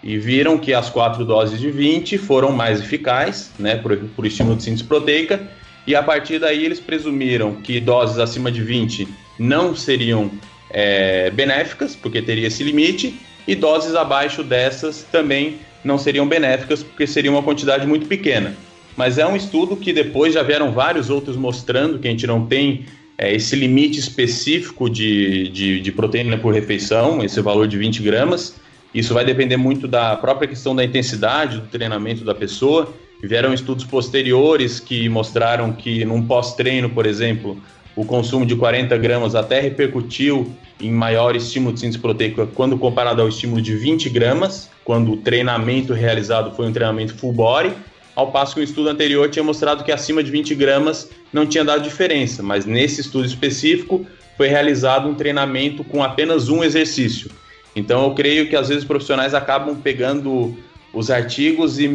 e 0.04 0.18
viram 0.18 0.58
que 0.58 0.74
as 0.74 0.90
quatro 0.90 1.24
doses 1.24 1.58
de 1.58 1.70
20 1.70 2.18
foram 2.18 2.52
mais 2.52 2.78
eficazes, 2.78 3.50
né, 3.58 3.76
por, 3.76 3.96
por 4.14 4.26
estímulo 4.26 4.54
de 4.54 4.62
síntese 4.62 4.84
proteica, 4.84 5.40
e 5.86 5.96
a 5.96 6.02
partir 6.02 6.38
daí 6.38 6.62
eles 6.62 6.78
presumiram 6.78 7.54
que 7.54 7.80
doses 7.80 8.18
acima 8.18 8.52
de 8.52 8.62
20 8.62 9.08
não 9.38 9.74
seriam 9.74 10.30
é, 10.70 11.30
benéficas, 11.30 11.96
porque 11.96 12.20
teria 12.20 12.48
esse 12.48 12.62
limite, 12.62 13.18
e 13.48 13.54
doses 13.54 13.94
abaixo 13.94 14.42
dessas 14.42 15.06
também 15.10 15.56
não 15.82 15.96
seriam 15.96 16.28
benéficas, 16.28 16.82
porque 16.82 17.06
seria 17.06 17.30
uma 17.30 17.42
quantidade 17.42 17.86
muito 17.86 18.06
pequena. 18.06 18.54
Mas 18.96 19.16
é 19.16 19.26
um 19.26 19.34
estudo 19.34 19.74
que 19.74 19.92
depois 19.92 20.34
já 20.34 20.42
vieram 20.42 20.70
vários 20.70 21.08
outros 21.08 21.36
mostrando 21.36 21.98
que 21.98 22.06
a 22.06 22.10
gente 22.10 22.26
não 22.26 22.46
tem 22.46 22.84
é, 23.16 23.34
esse 23.34 23.56
limite 23.56 23.98
específico 23.98 24.88
de, 24.88 25.48
de, 25.48 25.80
de 25.80 25.92
proteína 25.92 26.36
por 26.36 26.52
refeição, 26.52 27.24
esse 27.24 27.40
valor 27.40 27.66
de 27.66 27.76
20 27.78 28.02
gramas, 28.02 28.54
isso 28.94 29.12
vai 29.12 29.24
depender 29.24 29.56
muito 29.56 29.88
da 29.88 30.14
própria 30.16 30.46
questão 30.46 30.74
da 30.74 30.84
intensidade 30.84 31.58
do 31.58 31.66
treinamento 31.66 32.24
da 32.24 32.34
pessoa. 32.34 32.94
Vieram 33.20 33.52
estudos 33.52 33.84
posteriores 33.84 34.78
que 34.78 35.08
mostraram 35.08 35.72
que 35.72 36.04
num 36.04 36.24
pós-treino, 36.24 36.88
por 36.88 37.04
exemplo, 37.04 37.58
o 37.96 38.04
consumo 38.04 38.46
de 38.46 38.54
40 38.54 38.96
gramas 38.98 39.34
até 39.34 39.60
repercutiu 39.60 40.52
em 40.80 40.92
maior 40.92 41.34
estímulo 41.34 41.74
de 41.74 41.80
síntese 41.80 41.98
proteica 41.98 42.46
quando 42.46 42.78
comparado 42.78 43.22
ao 43.22 43.28
estímulo 43.28 43.60
de 43.60 43.74
20 43.74 44.08
gramas, 44.10 44.70
quando 44.84 45.12
o 45.12 45.16
treinamento 45.16 45.92
realizado 45.92 46.54
foi 46.54 46.66
um 46.66 46.72
treinamento 46.72 47.14
full 47.14 47.32
body, 47.32 47.72
ao 48.14 48.30
passo 48.30 48.54
que 48.54 48.60
o 48.60 48.64
estudo 48.64 48.88
anterior 48.88 49.28
tinha 49.28 49.42
mostrado 49.42 49.82
que 49.82 49.90
acima 49.90 50.22
de 50.22 50.30
20 50.30 50.54
gramas 50.54 51.10
não 51.32 51.46
tinha 51.46 51.64
dado 51.64 51.82
diferença, 51.82 52.42
mas 52.42 52.64
nesse 52.64 53.00
estudo 53.00 53.26
específico 53.26 54.06
foi 54.36 54.48
realizado 54.48 55.08
um 55.08 55.14
treinamento 55.14 55.82
com 55.82 56.02
apenas 56.02 56.48
um 56.48 56.62
exercício. 56.62 57.30
Então 57.74 58.04
eu 58.04 58.14
creio 58.14 58.48
que 58.48 58.56
às 58.56 58.68
vezes 58.68 58.82
os 58.82 58.88
profissionais 58.88 59.34
acabam 59.34 59.76
pegando 59.76 60.56
os 60.92 61.10
artigos 61.10 61.78
e 61.78 61.90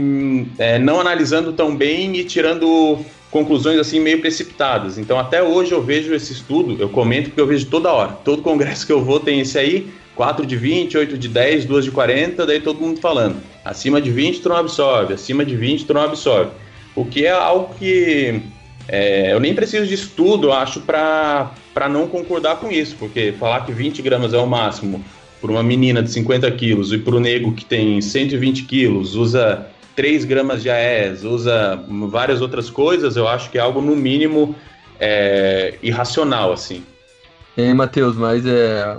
é, 0.57 0.77
não 0.77 0.99
analisando 0.99 1.53
tão 1.53 1.75
bem 1.75 2.15
e 2.17 2.23
tirando 2.23 2.99
conclusões 3.31 3.79
assim 3.79 3.99
meio 3.99 4.19
precipitadas. 4.19 4.97
Então 4.97 5.17
até 5.17 5.41
hoje 5.41 5.71
eu 5.71 5.81
vejo 5.81 6.13
esse 6.13 6.33
estudo, 6.33 6.75
eu 6.79 6.89
comento 6.89 7.29
porque 7.29 7.41
eu 7.41 7.47
vejo 7.47 7.65
toda 7.67 7.91
hora. 7.91 8.11
Todo 8.25 8.41
congresso 8.41 8.85
que 8.85 8.91
eu 8.91 9.03
vou 9.03 9.19
tem 9.19 9.39
esse 9.39 9.57
aí, 9.57 9.89
4 10.15 10.45
de 10.45 10.57
20, 10.57 10.97
8 10.97 11.17
de 11.17 11.27
10, 11.29 11.65
2 11.65 11.85
de 11.85 11.91
40, 11.91 12.45
daí 12.45 12.59
todo 12.59 12.81
mundo 12.81 12.99
falando. 12.99 13.37
Acima 13.63 14.01
de 14.01 14.11
20 14.11 14.41
tu 14.41 14.49
não 14.49 14.57
absorve, 14.57 15.13
acima 15.13 15.45
de 15.45 15.55
20 15.55 15.85
tu 15.85 15.93
não 15.93 16.01
absorve. 16.01 16.51
O 16.95 17.05
que 17.05 17.25
é 17.25 17.31
algo 17.31 17.73
que 17.75 18.41
é, 18.87 19.31
eu 19.31 19.39
nem 19.39 19.53
preciso 19.53 19.85
de 19.85 19.93
estudo, 19.93 20.51
acho, 20.51 20.81
para 20.81 21.53
não 21.89 22.07
concordar 22.07 22.57
com 22.57 22.69
isso, 22.71 22.95
porque 22.97 23.33
falar 23.39 23.65
que 23.65 23.71
20 23.71 24.01
gramas 24.01 24.33
é 24.33 24.37
o 24.37 24.47
máximo 24.47 25.05
por 25.41 25.49
uma 25.49 25.63
menina 25.63 26.03
de 26.03 26.11
50 26.11 26.49
quilos 26.51 26.91
e 26.91 26.97
para 26.97 27.15
o 27.15 27.19
nego 27.19 27.53
que 27.53 27.65
tem 27.65 28.01
120 28.01 28.63
quilos, 28.63 29.15
usa 29.15 29.67
3 29.95 30.25
gramas 30.25 30.61
de 30.61 30.69
AES, 30.69 31.23
usa 31.23 31.83
várias 32.09 32.41
outras 32.41 32.69
coisas, 32.69 33.15
eu 33.15 33.27
acho 33.27 33.49
que 33.49 33.57
é 33.57 33.61
algo 33.61 33.81
no 33.81 33.95
mínimo 33.95 34.55
é, 34.99 35.75
irracional, 35.81 36.51
assim. 36.51 36.83
É, 37.57 37.73
Matheus, 37.73 38.15
mas 38.15 38.45
é. 38.45 38.97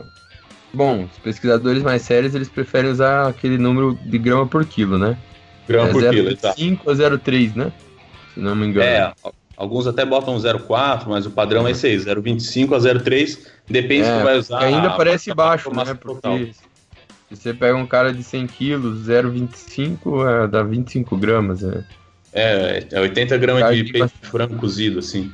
Bom, 0.72 1.04
os 1.04 1.18
pesquisadores 1.18 1.82
mais 1.82 2.02
sérios 2.02 2.34
eles 2.34 2.48
preferem 2.48 2.90
usar 2.90 3.28
aquele 3.28 3.58
número 3.58 3.98
de 4.04 4.18
grama 4.18 4.46
por 4.46 4.64
quilo, 4.64 4.98
né? 4.98 5.16
Grama 5.66 5.88
é 5.88 5.92
por 5.92 6.00
0, 6.00 6.14
quilo, 6.14 6.54
5 6.54 6.82
ou 6.88 6.94
0,3, 6.94 7.56
né? 7.56 7.72
Se 8.34 8.40
não 8.40 8.54
me 8.54 8.66
engano. 8.66 8.86
É, 8.86 9.12
Alguns 9.60 9.86
até 9.86 10.06
botam 10.06 10.38
0,4, 10.38 11.06
mas 11.06 11.26
o 11.26 11.30
padrão 11.30 11.68
é 11.68 11.72
esse 11.72 11.86
aí, 11.86 11.94
0,25 11.94 12.74
a 12.74 12.78
0,3. 12.78 13.46
Depende 13.68 14.08
é, 14.08 14.10
se 14.10 14.18
tu 14.18 14.24
vai 14.24 14.38
usar. 14.38 14.58
Ainda 14.60 14.90
parece 14.96 15.34
baixo, 15.34 15.68
né? 15.68 15.84
Porque 15.92 16.14
total. 16.14 16.38
se 16.38 17.36
você 17.36 17.52
pega 17.52 17.76
um 17.76 17.86
cara 17.86 18.10
de 18.10 18.22
100 18.22 18.46
quilos, 18.46 19.06
0,25 19.06 20.44
é, 20.44 20.48
dá 20.48 20.62
25 20.62 21.14
gramas. 21.14 21.62
É, 21.62 21.84
é, 22.32 22.86
é 22.90 23.00
80 23.00 23.36
gramas 23.36 23.76
de 23.76 23.84
peito 23.84 24.10
de 24.22 24.28
frango 24.30 24.56
cozido, 24.56 25.00
assim. 25.00 25.30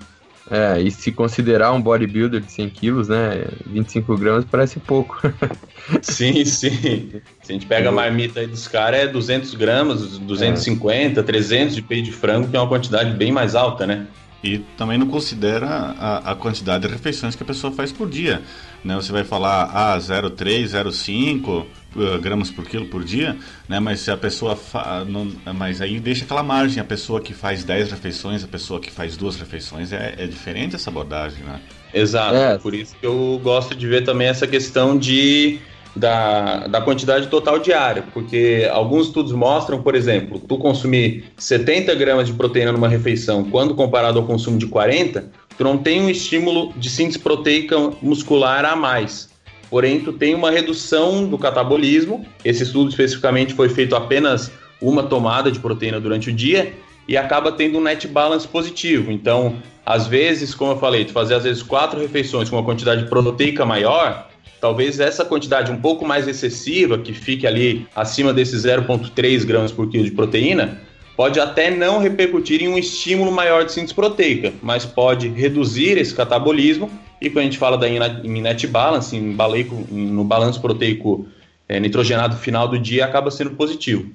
É, 0.49 0.81
e 0.81 0.91
se 0.93 1.11
considerar 1.11 1.73
um 1.73 1.83
bodybuilder 1.83 2.41
de 2.41 2.53
100 2.53 2.71
quilos, 2.71 3.09
né, 3.09 3.47
25 3.67 4.17
gramas 4.17 4.45
parece 4.45 4.79
pouco. 4.79 5.21
sim, 6.01 6.45
sim. 6.45 7.21
Se 7.43 7.51
a 7.51 7.53
gente 7.53 7.67
pega 7.67 7.89
a 7.89 7.93
marmita 7.93 8.41
aí 8.41 8.47
dos 8.47 8.69
caras, 8.69 9.01
é 9.01 9.07
200 9.09 9.55
gramas, 9.55 10.19
250, 10.19 11.19
é. 11.19 11.23
300 11.23 11.75
de 11.75 11.83
peito 11.83 12.05
de 12.05 12.13
frango, 12.13 12.49
que 12.49 12.57
é 12.57 12.61
uma 12.61 12.69
quantidade 12.69 13.11
bem 13.11 13.33
mais 13.33 13.57
alta, 13.57 13.87
né? 13.87 14.07
E 14.45 14.59
também 14.77 14.97
não 14.97 15.09
considera 15.09 15.67
a, 15.67 16.33
a, 16.33 16.35
quantidade 16.37 16.87
de 16.87 16.93
refeições 16.93 17.35
que 17.35 17.43
a 17.43 17.47
pessoa 17.47 17.73
faz 17.73 17.91
por 17.91 18.09
dia. 18.09 18.43
Né? 18.85 18.95
Você 18.95 19.11
vai 19.11 19.25
falar, 19.25 19.71
ah, 19.73 19.99
0,3, 19.99 20.67
0,5 20.67 21.67
uh, 21.97 22.21
gramas 22.21 22.51
por 22.51 22.65
quilo 22.65 22.87
por 22.87 23.03
dia, 23.05 23.37
né? 23.69 23.81
mas 23.81 24.01
se 24.01 24.11
a 24.11 24.17
pessoa. 24.17 24.57
Fa... 24.57 25.05
Não... 25.05 25.31
Mas 25.55 25.81
aí 25.81 25.99
deixa 25.99 26.25
aquela 26.25 26.43
margem. 26.43 26.81
A 26.81 26.85
pessoa 26.85 27.21
que 27.21 27.35
faz 27.35 27.65
10 27.65 27.91
refeições, 27.91 28.45
a 28.45 28.49
pessoa 28.49 28.81
que 28.81 28.91
faz 28.91 29.17
duas 29.17 29.37
refeições, 29.37 29.93
é, 29.93 30.15
é 30.19 30.27
diferente 30.27 30.77
essa 30.77 30.91
abordagem, 30.91 31.43
né? 31.45 31.61
Exato. 31.93 32.35
É. 32.37 32.59
Por 32.59 32.75
isso 32.75 32.95
que 32.97 33.07
eu 33.07 33.41
gosto 33.43 33.75
de 33.75 33.87
ver 33.87 34.05
também 34.05 34.29
essa 34.29 34.47
questão 34.47 34.99
de 34.99 35.59
da, 35.97 36.67
da 36.67 36.81
quantidade 36.81 37.27
total 37.29 37.59
diária, 37.59 38.05
porque 38.13 38.69
alguns 38.71 39.07
estudos 39.07 39.33
mostram, 39.33 39.83
por 39.83 39.95
exemplo, 39.95 40.39
tu 40.39 40.59
consumir 40.59 41.25
70 41.39 41.95
gramas 41.95 42.27
de 42.27 42.35
proteína 42.35 42.71
numa 42.71 42.89
refeição, 42.89 43.45
quando 43.45 43.75
comparado 43.75 44.19
ao 44.19 44.27
consumo 44.27 44.59
de 44.59 44.67
40, 44.67 45.25
tu 45.57 45.65
não 45.65 45.79
tem 45.79 46.03
um 46.03 46.11
estímulo 46.11 46.73
de 46.77 46.91
síntese 46.91 47.19
proteica 47.19 47.79
muscular 48.03 48.65
a 48.65 48.77
mais. 48.77 49.31
Porém, 49.71 50.01
tu 50.01 50.13
tem 50.13 50.35
uma 50.35 50.51
redução 50.51 51.27
do 51.27 51.37
catabolismo. 51.37 52.25
Esse 52.45 52.63
estudo 52.63 52.91
especificamente 52.91 53.55
foi 53.55 53.69
feito 53.69 53.97
apenas 53.97 54.51
uma 54.81 55.03
tomada 55.03 55.51
de 55.51 55.59
proteína 55.59 56.01
durante 56.01 56.31
o 56.31 56.33
dia 56.33 56.73
e 57.09 57.17
acaba 57.17 57.53
tendo 57.53 57.79
um 57.79 57.83
net 57.83 58.07
balance 58.09 58.47
positivo. 58.47 59.11
Então, 59.11 59.57
às 59.85 60.07
vezes, 60.07 60.55
como 60.55 60.73
eu 60.73 60.79
falei, 60.79 61.05
tu 61.05 61.13
fazer 61.13 61.35
às 61.35 61.45
vezes 61.45 61.63
quatro 61.63 62.01
refeições 62.01 62.49
com 62.51 62.57
uma 62.57 62.65
quantidade 62.65 63.05
proteica 63.09 63.65
maior, 63.65 64.29
talvez 64.61 64.99
essa 64.99 65.25
quantidade 65.25 65.71
um 65.71 65.81
pouco 65.81 66.05
mais 66.05 66.27
excessiva, 66.27 66.99
que 66.99 67.13
fique 67.13 67.47
ali 67.47 67.87
acima 67.95 68.33
desses 68.33 68.65
0,3 68.65 69.45
gramas 69.45 69.71
por 69.71 69.89
quilo 69.89 70.05
de 70.05 70.11
proteína, 70.11 70.81
pode 71.17 71.41
até 71.41 71.71
não 71.71 71.99
repercutir 71.99 72.63
em 72.63 72.69
um 72.69 72.77
estímulo 72.77 73.31
maior 73.33 73.65
de 73.65 73.73
síntese 73.73 73.95
proteica, 73.95 74.53
mas 74.63 74.85
pode 74.85 75.29
reduzir 75.29 75.97
esse 75.97 76.15
catabolismo. 76.15 76.91
E 77.21 77.31
quando 77.31 77.39
a 77.39 77.45
gente 77.45 77.59
fala 77.59 77.79
da 77.79 77.89
net 77.89 78.67
balance, 78.67 79.17
em 79.17 79.33
baleico, 79.33 79.75
no 79.91 80.25
balanço 80.25 80.61
proteico 80.61 81.27
é, 81.69 81.81
nitrogenado 81.81 82.37
final 82.37 82.69
do 82.69 82.79
dia, 82.79 83.05
acaba 83.05 83.31
sendo 83.31 83.51
positivo. 83.51 84.11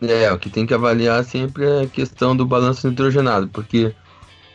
É, 0.00 0.30
o 0.30 0.38
que 0.38 0.50
tem 0.50 0.66
que 0.66 0.74
avaliar 0.74 1.24
sempre 1.24 1.64
é 1.64 1.82
a 1.82 1.86
questão 1.86 2.36
do 2.36 2.46
balanço 2.46 2.88
nitrogenado, 2.88 3.48
porque 3.48 3.94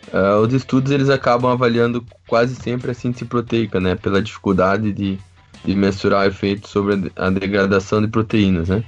Uh, 0.07 0.45
os 0.45 0.53
estudos 0.53 0.91
eles 0.91 1.09
acabam 1.09 1.51
avaliando 1.51 2.03
quase 2.27 2.55
sempre 2.55 2.91
a 2.91 2.93
síntese 2.93 3.23
proteica, 3.23 3.79
né, 3.79 3.95
pela 3.95 4.21
dificuldade 4.21 4.91
de, 4.91 5.17
de 5.63 5.75
mensurar 5.75 6.27
efeitos 6.27 6.69
sobre 6.69 7.11
a 7.15 7.29
degradação 7.29 8.01
de 8.01 8.07
proteínas, 8.07 8.67
né? 8.67 8.83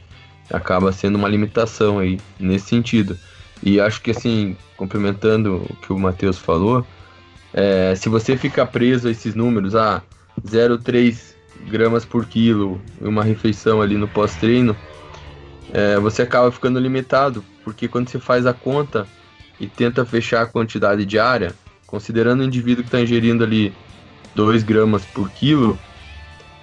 Acaba 0.51 0.91
sendo 0.91 1.17
uma 1.17 1.29
limitação 1.29 1.99
aí 1.99 2.19
nesse 2.39 2.67
sentido. 2.67 3.17
E 3.61 3.79
acho 3.79 4.01
que 4.01 4.11
assim, 4.11 4.57
complementando 4.75 5.65
o 5.69 5.75
que 5.77 5.93
o 5.93 5.99
Matheus 5.99 6.37
falou, 6.37 6.85
é, 7.53 7.93
se 7.95 8.09
você 8.09 8.35
ficar 8.35 8.65
preso 8.67 9.07
a 9.07 9.11
esses 9.11 9.35
números, 9.35 9.75
ah, 9.75 10.01
0,3 10.45 11.35
gramas 11.67 12.03
por 12.03 12.25
quilo, 12.25 12.81
uma 12.99 13.23
refeição 13.23 13.81
ali 13.81 13.95
no 13.95 14.07
pós-treino, 14.07 14.75
é, 15.71 15.97
você 15.99 16.21
acaba 16.23 16.51
ficando 16.51 16.79
limitado, 16.79 17.43
porque 17.63 17.87
quando 17.87 18.09
você 18.09 18.19
faz 18.19 18.45
a 18.45 18.53
conta, 18.53 19.07
e 19.59 19.67
tenta 19.67 20.05
fechar 20.05 20.41
a 20.41 20.45
quantidade 20.45 21.05
diária, 21.05 21.53
considerando 21.87 22.41
o 22.41 22.43
indivíduo 22.43 22.83
que 22.83 22.87
está 22.87 22.99
ingerindo 22.99 23.43
ali 23.43 23.73
2 24.35 24.63
gramas 24.63 25.05
por 25.05 25.29
quilo, 25.29 25.77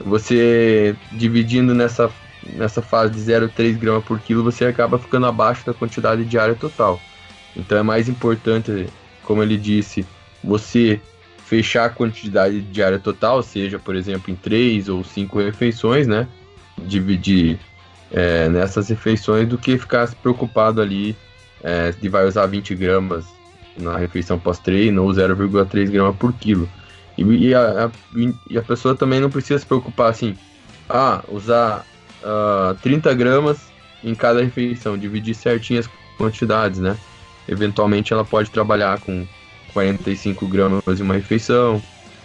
você 0.05 0.97
dividindo 1.13 1.75
nessa, 1.75 2.11
nessa 2.55 2.83
fase 2.83 3.13
de 3.15 3.21
0,3 3.21 3.79
gramas 3.79 4.05
por 4.05 4.19
quilo, 4.19 4.43
você 4.43 4.67
acaba 4.67 4.99
ficando 4.99 5.27
abaixo 5.27 5.65
da 5.65 5.73
quantidade 5.75 6.25
diária 6.25 6.55
total. 6.55 7.01
Então 7.57 7.79
é 7.79 7.83
mais 7.83 8.09
importante, 8.09 8.87
como 9.25 9.43
ele 9.43 9.57
disse, 9.57 10.07
você 10.43 11.01
fechar 11.45 11.87
a 11.87 11.91
quantidade 11.91 12.61
diária 12.61 12.99
total, 12.99 13.43
seja, 13.43 13.79
por 13.79 13.97
exemplo, 13.97 14.33
em 14.33 14.37
3 14.37 14.89
ou 14.89 15.03
5 15.03 15.39
refeições, 15.41 16.07
né? 16.07 16.29
Dividir 16.79 17.59
é, 18.11 18.49
nessas 18.49 18.89
refeições 18.89 19.49
do 19.49 19.59
que 19.59 19.77
ficar 19.77 20.07
se 20.07 20.17
preocupado 20.17 20.81
ali 20.81 21.17
é, 21.63 21.93
de 21.93 22.09
vai 22.09 22.27
usar 22.27 22.47
20 22.47 22.75
gramas 22.75 23.25
na 23.77 23.97
refeição 23.97 24.39
pós-treino 24.39 25.03
ou 25.03 25.11
0,3 25.11 25.91
gramas 25.91 26.17
por 26.17 26.33
quilo. 26.33 26.69
E, 27.17 27.23
e, 27.23 27.55
a, 27.55 27.87
a, 27.87 27.91
e, 28.49 28.59
a, 28.59 28.63
pessoa 28.63 28.95
também 28.95 29.21
não 29.21 29.31
precisa 29.31 29.59
se 29.59 29.67
preocupar 29.67 30.11
assim, 30.11 30.37
ah, 30.89 31.23
usar 31.29 31.85
uh, 32.23 32.71
ah, 32.71 32.77
30 32.83 33.13
gramas 33.15 33.59
em 34.03 34.15
cada 34.15 34.43
refeição, 34.43 34.97
dividir 34.97 35.35
certinho 35.35 35.81
as 35.81 35.91
quantidades, 36.17 36.81
né? 36.81 36.97
Eventualmente 37.49 38.13
ela 38.13 38.25
pode 38.25 38.51
trabalhar 38.51 39.01
com 39.01 39.27
45 39.73 40.47
gramas 40.47 41.01
em 41.01 41.03
uma 41.03 41.15
refeição, 41.15 41.77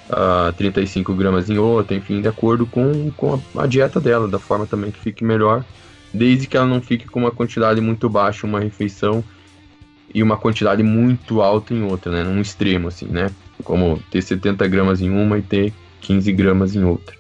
uh, 0.10 0.50
ah, 0.50 0.54
35 0.58 1.14
gramas 1.14 1.50
em 1.50 1.58
outra, 1.58 1.96
enfim, 1.96 2.22
de 2.22 2.28
acordo 2.28 2.66
com, 2.66 3.12
com 3.12 3.40
a, 3.56 3.64
a 3.64 3.68
dieta 3.68 4.00
dela, 4.00 4.28
da 4.28 4.40
forma 4.40 4.66
também 4.66 4.92
que 4.92 5.00
fique 5.00 5.24
melhor 5.24 5.64
desde 6.16 6.48
que 6.48 6.56
ela 6.56 6.66
não 6.66 6.82
fique 6.82 7.06
com 7.08 7.20
uma 7.20 7.32
quantidade 7.32 7.82
muito 7.82 8.10
baixa 8.10 8.48
uma 8.48 8.60
refeição 8.60 9.24
e 10.14 10.24
uma 10.24 10.38
quantidade 10.38 10.82
muito 10.82 11.42
alta 11.42 11.74
em 11.74 11.84
outra, 11.84 12.12
né? 12.12 12.24
Num 12.24 12.40
extremo, 12.40 12.88
assim, 12.88 13.06
né? 13.06 13.30
Como 13.64 14.02
ter 14.10 14.22
70 14.22 14.66
gramas 14.68 15.02
em 15.02 15.10
uma 15.10 15.38
e 15.38 15.42
ter 15.42 15.74
15 16.02 16.32
gramas 16.32 16.76
em 16.76 16.86
outra. 16.86 17.14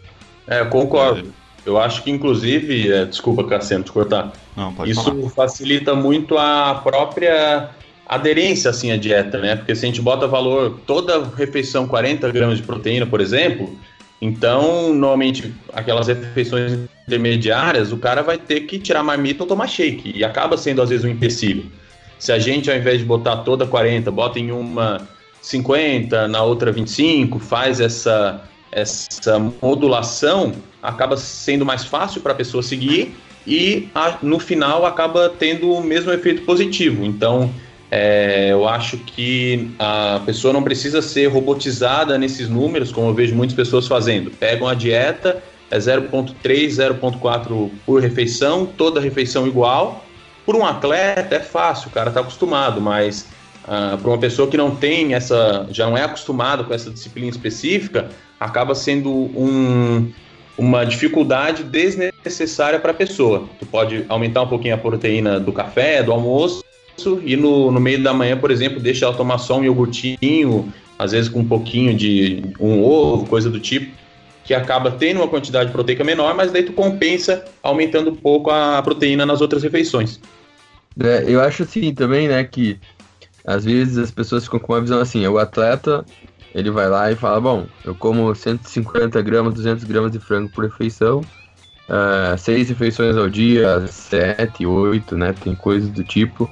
É, 0.47 0.61
eu 0.61 0.67
concordo. 0.67 1.33
Eu 1.65 1.79
acho 1.79 2.03
que, 2.03 2.11
inclusive, 2.11 2.91
é, 2.91 3.05
desculpa, 3.05 3.43
Cassiano, 3.43 3.83
te 3.83 3.91
cortar. 3.91 4.31
Não, 4.55 4.73
Isso 4.85 5.03
falar. 5.03 5.29
facilita 5.29 5.93
muito 5.93 6.37
a 6.37 6.79
própria 6.83 7.69
aderência, 8.07 8.69
assim, 8.69 8.91
à 8.91 8.97
dieta, 8.97 9.39
né? 9.39 9.55
Porque 9.55 9.75
se 9.75 9.85
a 9.85 9.87
gente 9.87 10.01
bota 10.01 10.27
valor, 10.27 10.79
toda 10.85 11.23
refeição 11.35 11.87
40 11.87 12.31
gramas 12.31 12.57
de 12.57 12.63
proteína, 12.63 13.05
por 13.05 13.19
exemplo, 13.21 13.75
então, 14.21 14.93
normalmente, 14.93 15.53
aquelas 15.73 16.07
refeições 16.07 16.79
intermediárias, 17.07 17.91
o 17.91 17.97
cara 17.97 18.21
vai 18.21 18.37
ter 18.37 18.61
que 18.61 18.79
tirar 18.79 19.03
marmita 19.03 19.43
ou 19.43 19.47
tomar 19.47 19.67
shake. 19.67 20.13
E 20.15 20.23
acaba 20.23 20.57
sendo, 20.57 20.81
às 20.81 20.89
vezes, 20.89 21.05
um 21.05 21.09
empecilho. 21.09 21.71
Se 22.17 22.31
a 22.31 22.39
gente, 22.39 22.71
ao 22.71 22.77
invés 22.77 22.99
de 22.99 23.05
botar 23.05 23.37
toda 23.37 23.67
40, 23.67 24.09
bota 24.11 24.39
em 24.39 24.51
uma 24.51 25.07
50, 25.41 26.27
na 26.27 26.41
outra 26.41 26.71
25, 26.71 27.37
faz 27.39 27.79
essa, 27.79 28.41
essa 28.71 29.37
modulação, 29.61 30.53
acaba 30.81 31.17
sendo 31.17 31.65
mais 31.65 31.83
fácil 31.83 32.21
para 32.21 32.31
a 32.31 32.35
pessoa 32.35 32.63
seguir 32.63 33.15
e 33.45 33.89
a, 33.93 34.17
no 34.23 34.39
final 34.39 34.85
acaba 34.85 35.29
tendo 35.29 35.71
o 35.71 35.83
mesmo 35.83 36.11
efeito 36.11 36.41
positivo. 36.43 37.05
Então, 37.05 37.53
é, 37.91 38.49
eu 38.51 38.67
acho 38.67 38.97
que 38.97 39.71
a 39.77 40.21
pessoa 40.25 40.53
não 40.53 40.63
precisa 40.63 41.01
ser 41.01 41.27
robotizada 41.27 42.17
nesses 42.17 42.49
números, 42.49 42.91
como 42.91 43.09
eu 43.09 43.13
vejo 43.13 43.35
muitas 43.35 43.55
pessoas 43.55 43.87
fazendo. 43.87 44.31
Pegam 44.31 44.67
a 44.67 44.73
dieta, 44.73 45.41
é 45.69 45.77
0,3, 45.77 46.33
0,4 46.43 47.69
por 47.85 48.01
refeição, 48.01 48.65
toda 48.65 48.99
refeição 48.99 49.47
igual. 49.47 50.03
Por 50.45 50.55
um 50.55 50.65
atleta 50.65 51.35
é 51.35 51.39
fácil, 51.39 51.89
o 51.89 51.91
cara 51.91 52.09
está 52.09 52.21
acostumado, 52.21 52.79
mas 52.79 53.27
ah, 53.67 53.97
para 53.99 54.09
uma 54.09 54.17
pessoa 54.17 54.47
que 54.47 54.57
não 54.57 54.75
tem 54.75 55.13
essa, 55.13 55.67
já 55.71 55.87
não 55.87 55.97
é 55.97 56.03
acostumada 56.03 56.63
com 56.63 56.73
essa 56.73 56.91
disciplina 56.91 57.29
específica, 57.29 58.09
acaba 58.39 58.75
sendo 58.75 59.11
um, 59.11 60.11
uma 60.57 60.85
dificuldade 60.85 61.63
desnecessária 61.63 62.79
para 62.79 62.91
a 62.91 62.93
pessoa. 62.93 63.49
Tu 63.59 63.65
pode 63.65 64.05
aumentar 64.07 64.43
um 64.43 64.47
pouquinho 64.47 64.75
a 64.75 64.77
proteína 64.77 65.39
do 65.39 65.51
café, 65.51 66.03
do 66.03 66.11
almoço, 66.11 66.63
e 67.23 67.35
no, 67.35 67.71
no 67.71 67.79
meio 67.79 68.01
da 68.01 68.13
manhã, 68.13 68.37
por 68.37 68.51
exemplo, 68.51 68.79
deixa 68.79 69.05
ela 69.05 69.15
tomar 69.15 69.37
só 69.37 69.59
um 69.59 69.63
iogurtinho, 69.63 70.73
às 70.97 71.11
vezes 71.11 71.29
com 71.29 71.39
um 71.39 71.47
pouquinho 71.47 71.95
de 71.95 72.43
um 72.59 72.83
ovo, 72.83 73.25
coisa 73.25 73.49
do 73.49 73.59
tipo, 73.59 73.91
que 74.43 74.53
acaba 74.53 74.91
tendo 74.91 75.17
uma 75.17 75.27
quantidade 75.27 75.71
proteica 75.71 76.03
menor, 76.03 76.35
mas 76.35 76.51
daí 76.51 76.63
tu 76.63 76.73
compensa 76.73 77.43
aumentando 77.63 78.11
um 78.11 78.15
pouco 78.15 78.51
a 78.51 78.81
proteína 78.81 79.25
nas 79.25 79.41
outras 79.41 79.63
refeições. 79.63 80.19
É, 81.03 81.25
eu 81.27 81.41
acho 81.41 81.63
assim 81.63 81.93
também, 81.93 82.27
né, 82.27 82.43
que 82.43 82.79
às 83.45 83.65
vezes 83.65 83.97
as 83.97 84.11
pessoas 84.11 84.45
ficam 84.45 84.59
com 84.59 84.73
uma 84.73 84.81
visão 84.81 84.99
assim, 84.99 85.25
o 85.27 85.37
atleta, 85.37 86.05
ele 86.53 86.71
vai 86.71 86.87
lá 86.87 87.11
e 87.11 87.15
fala, 87.15 87.41
bom, 87.41 87.65
eu 87.83 87.93
como 87.93 88.33
150 88.33 89.21
gramas, 89.21 89.53
200 89.55 89.83
gramas 89.83 90.11
de 90.11 90.19
frango 90.19 90.49
por 90.49 90.63
refeição, 90.63 91.21
uh, 91.89 92.37
seis 92.37 92.69
refeições 92.69 93.17
ao 93.17 93.27
dia, 93.27 93.85
sete, 93.87 94.65
oito, 94.65 95.17
né, 95.17 95.33
tem 95.43 95.53
coisas 95.55 95.89
do 95.89 96.03
tipo, 96.03 96.49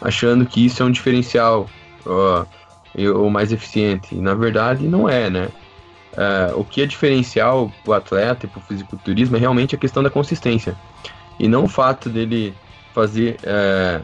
achando 0.00 0.46
que 0.46 0.64
isso 0.64 0.82
é 0.82 0.86
um 0.86 0.90
diferencial 0.90 1.68
ou 2.04 3.30
mais 3.30 3.52
eficiente. 3.52 4.14
E, 4.14 4.20
na 4.20 4.34
verdade, 4.34 4.86
não 4.86 5.08
é, 5.08 5.30
né? 5.30 5.48
É, 6.16 6.52
o 6.54 6.64
que 6.64 6.82
é 6.82 6.86
diferencial 6.86 7.72
para 7.84 7.90
o 7.90 7.94
atleta 7.94 8.46
e 8.46 8.48
para 8.48 8.58
o 8.58 8.62
fisiculturismo 8.62 9.36
é 9.36 9.40
realmente 9.40 9.74
a 9.74 9.78
questão 9.78 10.02
da 10.02 10.10
consistência. 10.10 10.76
E 11.38 11.46
não 11.46 11.64
o 11.64 11.68
fato 11.68 12.08
dele 12.08 12.54
fazer 12.92 13.36
é, 13.42 14.00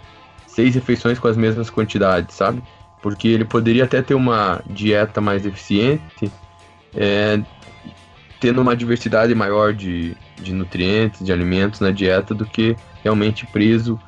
seis 0.47 0.75
refeições 0.75 1.19
com 1.19 1.29
as 1.29 1.37
mesmas 1.37 1.69
quantidades, 1.69 2.35
sabe? 2.35 2.63
Porque 3.03 3.29
ele 3.29 3.45
poderia 3.45 3.85
até 3.85 4.01
ter 4.03 4.15
uma 4.15 4.63
dieta 4.67 5.21
mais 5.21 5.45
eficiente, 5.45 6.31
é, 6.95 7.41
tendo 8.41 8.61
uma 8.61 8.77
diversidade 8.77 9.35
maior 9.35 9.75
de, 9.75 10.17
de 10.37 10.53
nutrientes, 10.53 11.25
de 11.25 11.33
alimentos 11.33 11.81
na 11.81 11.91
dieta, 11.91 12.35
do 12.35 12.47
que 12.47 12.77
realmente 13.03 13.47
preso 13.47 14.01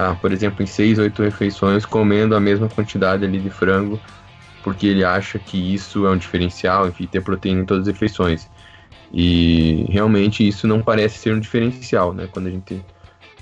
ah, 0.00 0.16
por 0.18 0.32
exemplo, 0.32 0.62
em 0.62 0.66
seis, 0.66 0.98
oito 0.98 1.22
refeições, 1.22 1.84
comendo 1.84 2.34
a 2.34 2.40
mesma 2.40 2.68
quantidade 2.70 3.22
ali 3.22 3.38
de 3.38 3.50
frango, 3.50 4.00
porque 4.62 4.86
ele 4.86 5.04
acha 5.04 5.38
que 5.38 5.74
isso 5.74 6.06
é 6.06 6.10
um 6.10 6.16
diferencial, 6.16 6.88
enfim, 6.88 7.06
ter 7.06 7.22
proteína 7.22 7.60
em 7.60 7.64
todas 7.66 7.86
as 7.86 7.92
refeições. 7.92 8.48
E 9.12 9.84
realmente 9.90 10.46
isso 10.46 10.66
não 10.66 10.80
parece 10.80 11.18
ser 11.18 11.34
um 11.34 11.40
diferencial, 11.40 12.14
né? 12.14 12.26
Quando 12.30 12.46
a 12.46 12.50
gente 12.50 12.82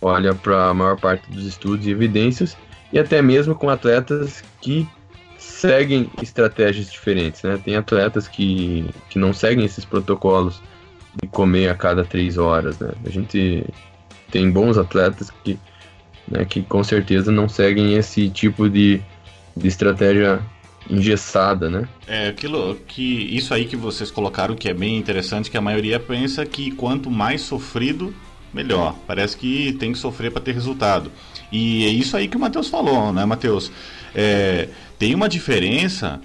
olha 0.03 0.35
para 0.35 0.71
a 0.71 0.75
maior 0.75 0.99
parte 0.99 1.31
dos 1.31 1.47
estudos 1.47 1.87
e 1.87 1.90
evidências, 1.90 2.57
e 2.92 2.99
até 2.99 3.23
mesmo 3.23 3.55
com 3.55 3.71
atletas 3.71 4.42
que 4.61 4.88
seguem 5.37 6.11
estratégias 6.21 6.90
diferentes, 6.90 7.42
né? 7.44 7.57
Tem 7.62 7.77
atletas 7.77 8.27
que, 8.27 8.88
que 9.09 9.18
não 9.18 9.33
seguem 9.33 9.64
esses 9.64 9.85
protocolos 9.85 10.61
de 11.23 11.29
comer 11.29 11.68
a 11.68 11.75
cada 11.77 12.05
três 12.05 12.37
horas, 12.37 12.81
né? 12.81 12.90
A 13.05 13.11
gente 13.11 13.64
tem 14.31 14.51
bons 14.51 14.77
atletas 14.77 15.31
que, 15.44 15.57
né, 16.31 16.45
que 16.45 16.62
com 16.62 16.83
certeza 16.83 17.31
não 17.33 17.49
seguem 17.49 17.95
esse 17.95 18.29
tipo 18.29 18.69
de, 18.69 19.01
de 19.57 19.69
estratégia 19.69 20.41
engessada, 20.91 21.69
né? 21.69 21.88
É 22.07 22.29
aquilo 22.29 22.77
que 22.87 23.03
isso 23.03 23.53
aí 23.53 23.67
que 23.67 23.77
vocês 23.77 24.11
colocaram 24.11 24.55
que 24.55 24.69
é 24.69 24.75
bem 24.75 24.97
interessante 24.97 25.51
que 25.51 25.57
a 25.57 25.61
maioria 25.61 26.01
pensa 26.01 26.47
que 26.47 26.71
quanto 26.71 27.11
mais 27.11 27.43
sofrido 27.43 28.14
melhor. 28.53 28.97
Parece 29.07 29.37
que 29.37 29.73
tem 29.75 29.93
que 29.93 29.99
sofrer 29.99 30.31
para 30.31 30.41
ter 30.41 30.53
resultado. 30.53 31.11
E 31.53 31.85
é 31.85 31.88
isso 31.88 32.17
aí 32.17 32.29
que 32.29 32.37
o 32.37 32.41
Matheus 32.41 32.69
falou, 32.69 33.12
né, 33.12 33.25
Matheus? 33.25 33.71
É, 34.14 34.69
tem 34.99 35.14
uma 35.14 35.29
diferença 35.29 36.21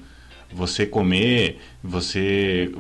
você 0.51 0.85
comer, 0.85 1.59
você 1.83 2.71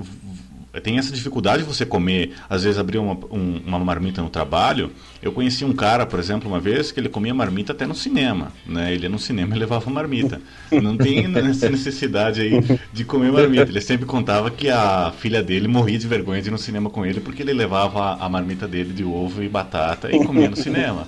tem 0.81 0.97
essa 0.97 1.11
dificuldade 1.11 1.63
de 1.63 1.67
você 1.69 1.85
comer, 1.85 2.33
às 2.49 2.63
vezes 2.63 2.79
abrir 2.79 2.97
uma, 2.97 3.13
um, 3.29 3.61
uma 3.65 3.79
marmita 3.79 4.21
no 4.21 4.29
trabalho. 4.29 4.91
Eu 5.21 5.31
conheci 5.31 5.63
um 5.63 5.73
cara, 5.73 6.05
por 6.05 6.19
exemplo, 6.19 6.49
uma 6.49 6.59
vez 6.59 6.91
que 6.91 6.99
ele 6.99 7.09
comia 7.09 7.33
marmita 7.33 7.73
até 7.73 7.85
no 7.85 7.93
cinema, 7.93 8.51
né? 8.65 8.93
Ele 8.93 9.03
ia 9.03 9.09
no 9.09 9.19
cinema 9.19 9.55
e 9.55 9.59
levava 9.59 9.89
marmita. 9.91 10.41
Não 10.71 10.97
tem 10.97 11.25
essa 11.49 11.69
necessidade 11.69 12.41
aí 12.41 12.79
de 12.91 13.05
comer 13.05 13.31
marmita. 13.31 13.69
Ele 13.69 13.81
sempre 13.81 14.05
contava 14.05 14.49
que 14.49 14.69
a 14.69 15.13
filha 15.17 15.43
dele 15.43 15.67
morria 15.67 15.99
de 15.99 16.07
vergonha 16.07 16.41
de 16.41 16.49
ir 16.49 16.51
no 16.51 16.57
cinema 16.57 16.89
com 16.89 17.05
ele 17.05 17.19
porque 17.19 17.43
ele 17.43 17.53
levava 17.53 18.15
a 18.15 18.27
marmita 18.27 18.67
dele 18.67 18.93
de 18.93 19.03
ovo 19.03 19.43
e 19.43 19.49
batata 19.49 20.09
e 20.11 20.25
comia 20.25 20.49
no 20.49 20.55
cinema, 20.55 21.07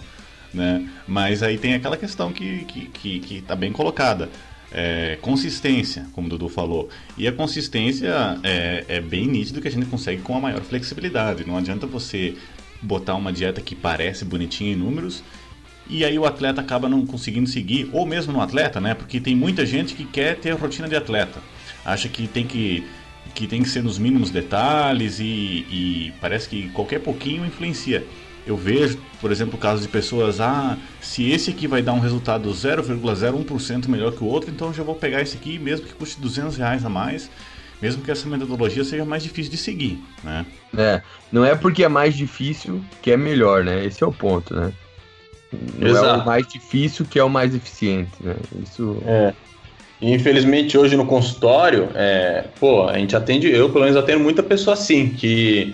né? 0.54 0.88
Mas 1.08 1.42
aí 1.42 1.58
tem 1.58 1.74
aquela 1.74 1.98
questão 1.98 2.32
que, 2.32 2.66
que, 2.66 2.86
que, 2.88 3.20
que 3.20 3.42
tá 3.42 3.56
bem 3.56 3.72
colocada 3.72 4.30
é, 4.78 5.18
consistência, 5.22 6.06
como 6.12 6.28
o 6.28 6.30
Dudu 6.30 6.50
falou. 6.50 6.90
E 7.18 7.26
a 7.26 7.32
consistência 7.32 8.38
é, 8.44 8.84
é 8.90 9.00
bem 9.00 9.26
nítido 9.26 9.62
que 9.62 9.70
a 9.70 9.72
gente 9.72 9.86
consegue 9.86 10.22
com 10.22 10.36
a 10.36 10.40
maior 10.42 10.62
flexibilidade. 10.62 11.48
Não 11.48 11.58
adianta 11.58 11.88
você 11.88 12.36
botar 12.82 13.16
uma 13.16 13.32
dieta 13.32 13.62
que 13.62 13.74
parece 13.74 14.26
bonitinha 14.26 14.74
em 14.74 14.76
números 14.76 15.24
e 15.90 16.04
aí 16.04 16.20
o 16.20 16.26
atleta 16.26 16.60
acaba 16.60 16.90
não 16.90 17.06
conseguindo 17.06 17.48
seguir, 17.48 17.90
ou 17.94 18.06
mesmo 18.06 18.34
no 18.34 18.42
atleta, 18.42 18.82
né? 18.82 18.94
Porque 18.94 19.22
tem 19.22 19.34
muita 19.34 19.66
gente 19.66 19.94
que 19.94 20.04
quer 20.04 20.36
ter 20.36 20.52
a 20.52 20.56
rotina 20.56 20.90
de 20.90 20.96
atleta. 20.96 21.40
Acha 21.86 22.10
que 22.10 22.28
tem 22.28 22.46
que, 22.46 22.84
que, 23.34 23.48
tem 23.48 23.64
que 23.64 23.70
ser 23.70 23.82
nos 23.82 23.98
mínimos 23.98 24.30
detalhes 24.30 25.20
e, 25.20 25.24
e 25.24 26.14
parece 26.20 26.50
que 26.50 26.70
qualquer 26.70 27.00
pouquinho 27.00 27.46
influencia 27.46 28.04
eu 28.46 28.56
vejo, 28.56 29.00
por 29.20 29.32
exemplo, 29.32 29.58
casos 29.58 29.82
de 29.82 29.88
pessoas, 29.88 30.40
ah, 30.40 30.78
se 31.02 31.32
esse 31.32 31.50
aqui 31.50 31.68
vai 31.68 31.82
dar 31.82 31.94
um 31.94 32.00
resultado 32.00 32.50
0,01% 32.50 33.88
melhor 33.88 34.12
que 34.12 34.24
o 34.24 34.28
outro, 34.28 34.52
então 34.52 34.68
eu 34.68 34.74
já 34.74 34.84
vou 34.84 34.96
pegar 34.96 35.22
esse 35.22 35.36
aqui, 35.36 35.58
mesmo 35.58 35.88
que 35.88 35.94
custe 35.94 36.22
200 36.22 36.56
reais 36.58 36.86
a 36.86 36.90
mais, 36.90 37.30
mesmo 37.82 38.04
que 38.04 38.12
essa 38.12 38.28
metodologia 38.28 38.84
seja 38.84 39.04
mais 39.04 39.24
difícil 39.24 39.52
de 39.52 39.58
seguir, 39.58 40.00
né? 40.24 40.46
É, 40.78 41.02
não 41.32 41.44
é 41.44 41.56
porque 41.56 41.84
é 41.84 41.90
mais 41.90 42.16
difícil 42.16 42.84
que 43.02 43.12
é 43.12 43.18
melhor, 43.18 43.64
né? 43.64 43.84
Esse 43.84 44.04
é 44.04 44.08
o 44.08 44.14
ponto, 44.14 44.54
né? 44.54 44.72
Não 45.80 45.88
Exato. 45.88 46.20
é 46.20 46.24
o 46.24 46.26
mais 46.26 46.48
difícil 46.48 47.06
que 47.06 47.18
é 47.18 47.24
o 47.24 47.30
mais 47.30 47.56
eficiente, 47.56 48.12
né? 48.22 48.36
Isso... 48.64 49.02
É. 49.06 49.34
Infelizmente 50.02 50.78
hoje 50.78 50.96
no 50.96 51.06
consultório, 51.06 51.90
é, 51.96 52.46
pô, 52.60 52.88
a 52.88 52.98
gente 52.98 53.16
atende, 53.16 53.50
eu 53.50 53.70
pelo 53.70 53.86
menos 53.86 53.98
atendo 53.98 54.20
muita 54.20 54.44
pessoa 54.44 54.74
assim, 54.74 55.10
que 55.10 55.74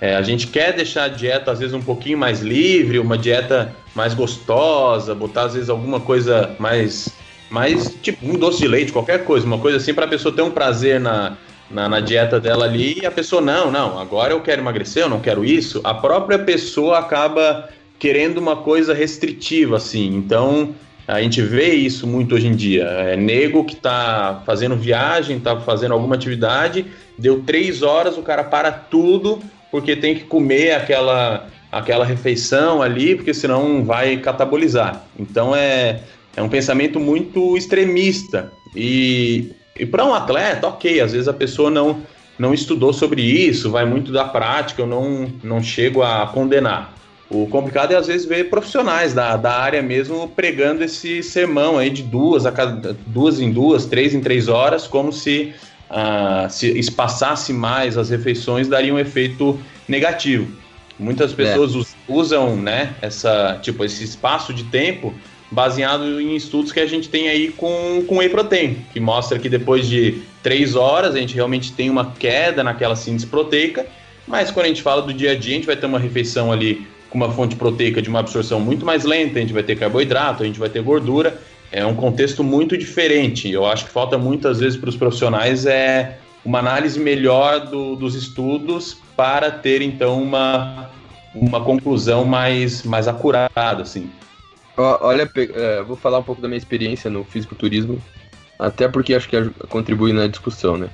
é, 0.00 0.16
a 0.16 0.22
gente 0.22 0.46
quer 0.46 0.72
deixar 0.72 1.04
a 1.04 1.08
dieta 1.08 1.50
às 1.52 1.58
vezes 1.58 1.74
um 1.74 1.82
pouquinho 1.82 2.16
mais 2.16 2.40
livre, 2.40 2.98
uma 2.98 3.18
dieta 3.18 3.74
mais 3.94 4.14
gostosa, 4.14 5.14
botar 5.14 5.42
às 5.42 5.54
vezes 5.54 5.68
alguma 5.68 6.00
coisa 6.00 6.56
mais, 6.58 7.10
mais 7.50 7.94
tipo 8.00 8.26
um 8.26 8.38
doce 8.38 8.60
de 8.60 8.68
leite, 8.68 8.92
qualquer 8.92 9.24
coisa, 9.24 9.46
uma 9.46 9.58
coisa 9.58 9.76
assim 9.76 9.92
para 9.92 10.06
a 10.06 10.08
pessoa 10.08 10.34
ter 10.34 10.40
um 10.40 10.50
prazer 10.50 10.98
na, 10.98 11.36
na, 11.70 11.86
na, 11.86 12.00
dieta 12.00 12.40
dela 12.40 12.64
ali 12.64 13.00
e 13.02 13.06
a 13.06 13.10
pessoa, 13.10 13.42
não, 13.42 13.70
não, 13.70 13.98
agora 13.98 14.32
eu 14.32 14.40
quero 14.40 14.62
emagrecer, 14.62 15.02
eu 15.02 15.08
não 15.10 15.20
quero 15.20 15.44
isso. 15.44 15.80
A 15.84 15.92
própria 15.92 16.38
pessoa 16.38 16.98
acaba 16.98 17.68
querendo 17.98 18.38
uma 18.38 18.56
coisa 18.56 18.94
restritiva, 18.94 19.76
assim. 19.76 20.06
Então, 20.06 20.74
a 21.06 21.20
gente 21.20 21.42
vê 21.42 21.74
isso 21.74 22.06
muito 22.06 22.34
hoje 22.34 22.46
em 22.46 22.54
dia. 22.54 22.84
É 22.84 23.16
nego 23.16 23.64
que 23.64 23.74
está 23.74 24.42
fazendo 24.46 24.74
viagem, 24.74 25.36
está 25.36 25.60
fazendo 25.60 25.92
alguma 25.92 26.14
atividade, 26.14 26.86
deu 27.18 27.42
três 27.42 27.82
horas, 27.82 28.16
o 28.16 28.22
cara 28.22 28.42
para 28.42 28.72
tudo 28.72 29.40
porque 29.70 29.94
tem 29.96 30.14
que 30.14 30.24
comer 30.24 30.72
aquela, 30.72 31.48
aquela 31.70 32.04
refeição 32.04 32.82
ali, 32.82 33.14
porque 33.14 33.32
senão 33.32 33.84
vai 33.84 34.16
catabolizar. 34.16 35.04
Então 35.18 35.54
é, 35.54 36.00
é 36.36 36.42
um 36.42 36.48
pensamento 36.48 36.98
muito 36.98 37.56
extremista. 37.56 38.52
E, 38.74 39.52
e 39.78 39.86
para 39.86 40.04
um 40.04 40.14
atleta, 40.14 40.66
ok, 40.66 41.00
às 41.00 41.12
vezes 41.12 41.28
a 41.28 41.32
pessoa 41.32 41.70
não, 41.70 42.02
não 42.38 42.54
estudou 42.54 42.92
sobre 42.92 43.22
isso, 43.22 43.70
vai 43.70 43.84
muito 43.84 44.12
da 44.12 44.24
prática, 44.24 44.82
eu 44.82 44.86
não, 44.86 45.32
não 45.42 45.62
chego 45.62 46.02
a 46.02 46.26
condenar. 46.26 46.94
O 47.30 47.46
complicado 47.46 47.92
é 47.92 47.96
às 47.96 48.08
vezes 48.08 48.26
ver 48.26 48.50
profissionais 48.50 49.14
da, 49.14 49.36
da 49.36 49.52
área 49.52 49.80
mesmo 49.80 50.26
pregando 50.26 50.82
esse 50.82 51.22
sermão 51.22 51.78
aí 51.78 51.88
de 51.88 52.02
duas 52.02 52.44
a 52.44 52.50
cada, 52.50 52.96
duas 53.06 53.38
em 53.38 53.52
duas, 53.52 53.86
três 53.86 54.12
em 54.12 54.20
três 54.20 54.48
horas, 54.48 54.88
como 54.88 55.12
se 55.12 55.54
ah, 55.90 56.46
se 56.48 56.66
espaçasse 56.78 57.52
mais 57.52 57.98
as 57.98 58.10
refeições, 58.10 58.68
daria 58.68 58.94
um 58.94 58.98
efeito 58.98 59.58
negativo. 59.88 60.46
Muitas 60.98 61.32
pessoas 61.32 61.74
é. 61.74 61.82
usam 62.06 62.56
né, 62.56 62.94
essa, 63.02 63.58
tipo, 63.60 63.84
esse 63.84 64.04
espaço 64.04 64.54
de 64.54 64.64
tempo 64.64 65.14
baseado 65.50 66.20
em 66.20 66.36
estudos 66.36 66.70
que 66.70 66.78
a 66.78 66.86
gente 66.86 67.08
tem 67.08 67.28
aí 67.28 67.50
com, 67.50 68.04
com 68.06 68.18
whey 68.18 68.28
protein, 68.28 68.76
que 68.92 69.00
mostra 69.00 69.38
que 69.38 69.48
depois 69.48 69.88
de 69.88 70.22
três 70.42 70.76
horas 70.76 71.14
a 71.14 71.18
gente 71.18 71.34
realmente 71.34 71.72
tem 71.72 71.90
uma 71.90 72.12
queda 72.12 72.62
naquela 72.62 72.94
síntese 72.94 73.26
proteica, 73.26 73.84
mas 74.28 74.50
quando 74.50 74.66
a 74.66 74.68
gente 74.68 74.82
fala 74.82 75.02
do 75.02 75.12
dia 75.12 75.32
a 75.32 75.34
dia, 75.34 75.54
a 75.54 75.56
gente 75.56 75.66
vai 75.66 75.76
ter 75.76 75.86
uma 75.86 75.98
refeição 75.98 76.52
ali 76.52 76.86
com 77.08 77.18
uma 77.18 77.32
fonte 77.32 77.56
proteica 77.56 78.00
de 78.00 78.08
uma 78.08 78.20
absorção 78.20 78.60
muito 78.60 78.86
mais 78.86 79.04
lenta, 79.04 79.38
a 79.38 79.40
gente 79.40 79.52
vai 79.52 79.64
ter 79.64 79.76
carboidrato, 79.76 80.44
a 80.44 80.46
gente 80.46 80.60
vai 80.60 80.68
ter 80.68 80.80
gordura, 80.82 81.40
é 81.72 81.84
um 81.84 81.94
contexto 81.94 82.42
muito 82.42 82.76
diferente. 82.76 83.50
Eu 83.50 83.66
acho 83.66 83.84
que 83.84 83.90
falta 83.90 84.18
muitas 84.18 84.60
vezes 84.60 84.78
para 84.78 84.88
os 84.88 84.96
profissionais 84.96 85.66
é 85.66 86.18
uma 86.44 86.58
análise 86.58 86.98
melhor 86.98 87.66
do, 87.66 87.96
dos 87.96 88.14
estudos 88.14 88.96
para 89.16 89.50
ter 89.50 89.82
então 89.82 90.22
uma, 90.22 90.90
uma 91.34 91.62
conclusão 91.62 92.24
mais, 92.24 92.82
mais 92.82 93.06
acurada, 93.06 93.82
assim. 93.82 94.10
Olha, 94.76 95.30
é, 95.36 95.82
vou 95.82 95.96
falar 95.96 96.18
um 96.18 96.22
pouco 96.22 96.40
da 96.40 96.48
minha 96.48 96.58
experiência 96.58 97.10
no 97.10 97.22
fisiculturismo, 97.24 98.02
até 98.58 98.88
porque 98.88 99.14
acho 99.14 99.28
que 99.28 99.50
contribui 99.68 100.12
na 100.12 100.26
discussão, 100.26 100.78
né? 100.78 100.88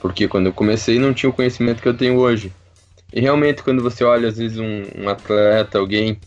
Porque 0.00 0.26
quando 0.26 0.46
eu 0.46 0.52
comecei 0.52 0.98
não 0.98 1.14
tinha 1.14 1.30
o 1.30 1.32
conhecimento 1.32 1.80
que 1.80 1.88
eu 1.88 1.96
tenho 1.96 2.18
hoje. 2.18 2.52
E 3.12 3.20
realmente 3.20 3.62
quando 3.62 3.82
você 3.82 4.02
olha 4.02 4.28
às 4.28 4.36
vezes 4.36 4.58
um, 4.58 4.82
um 4.98 5.08
atleta, 5.08 5.78
alguém 5.78 6.18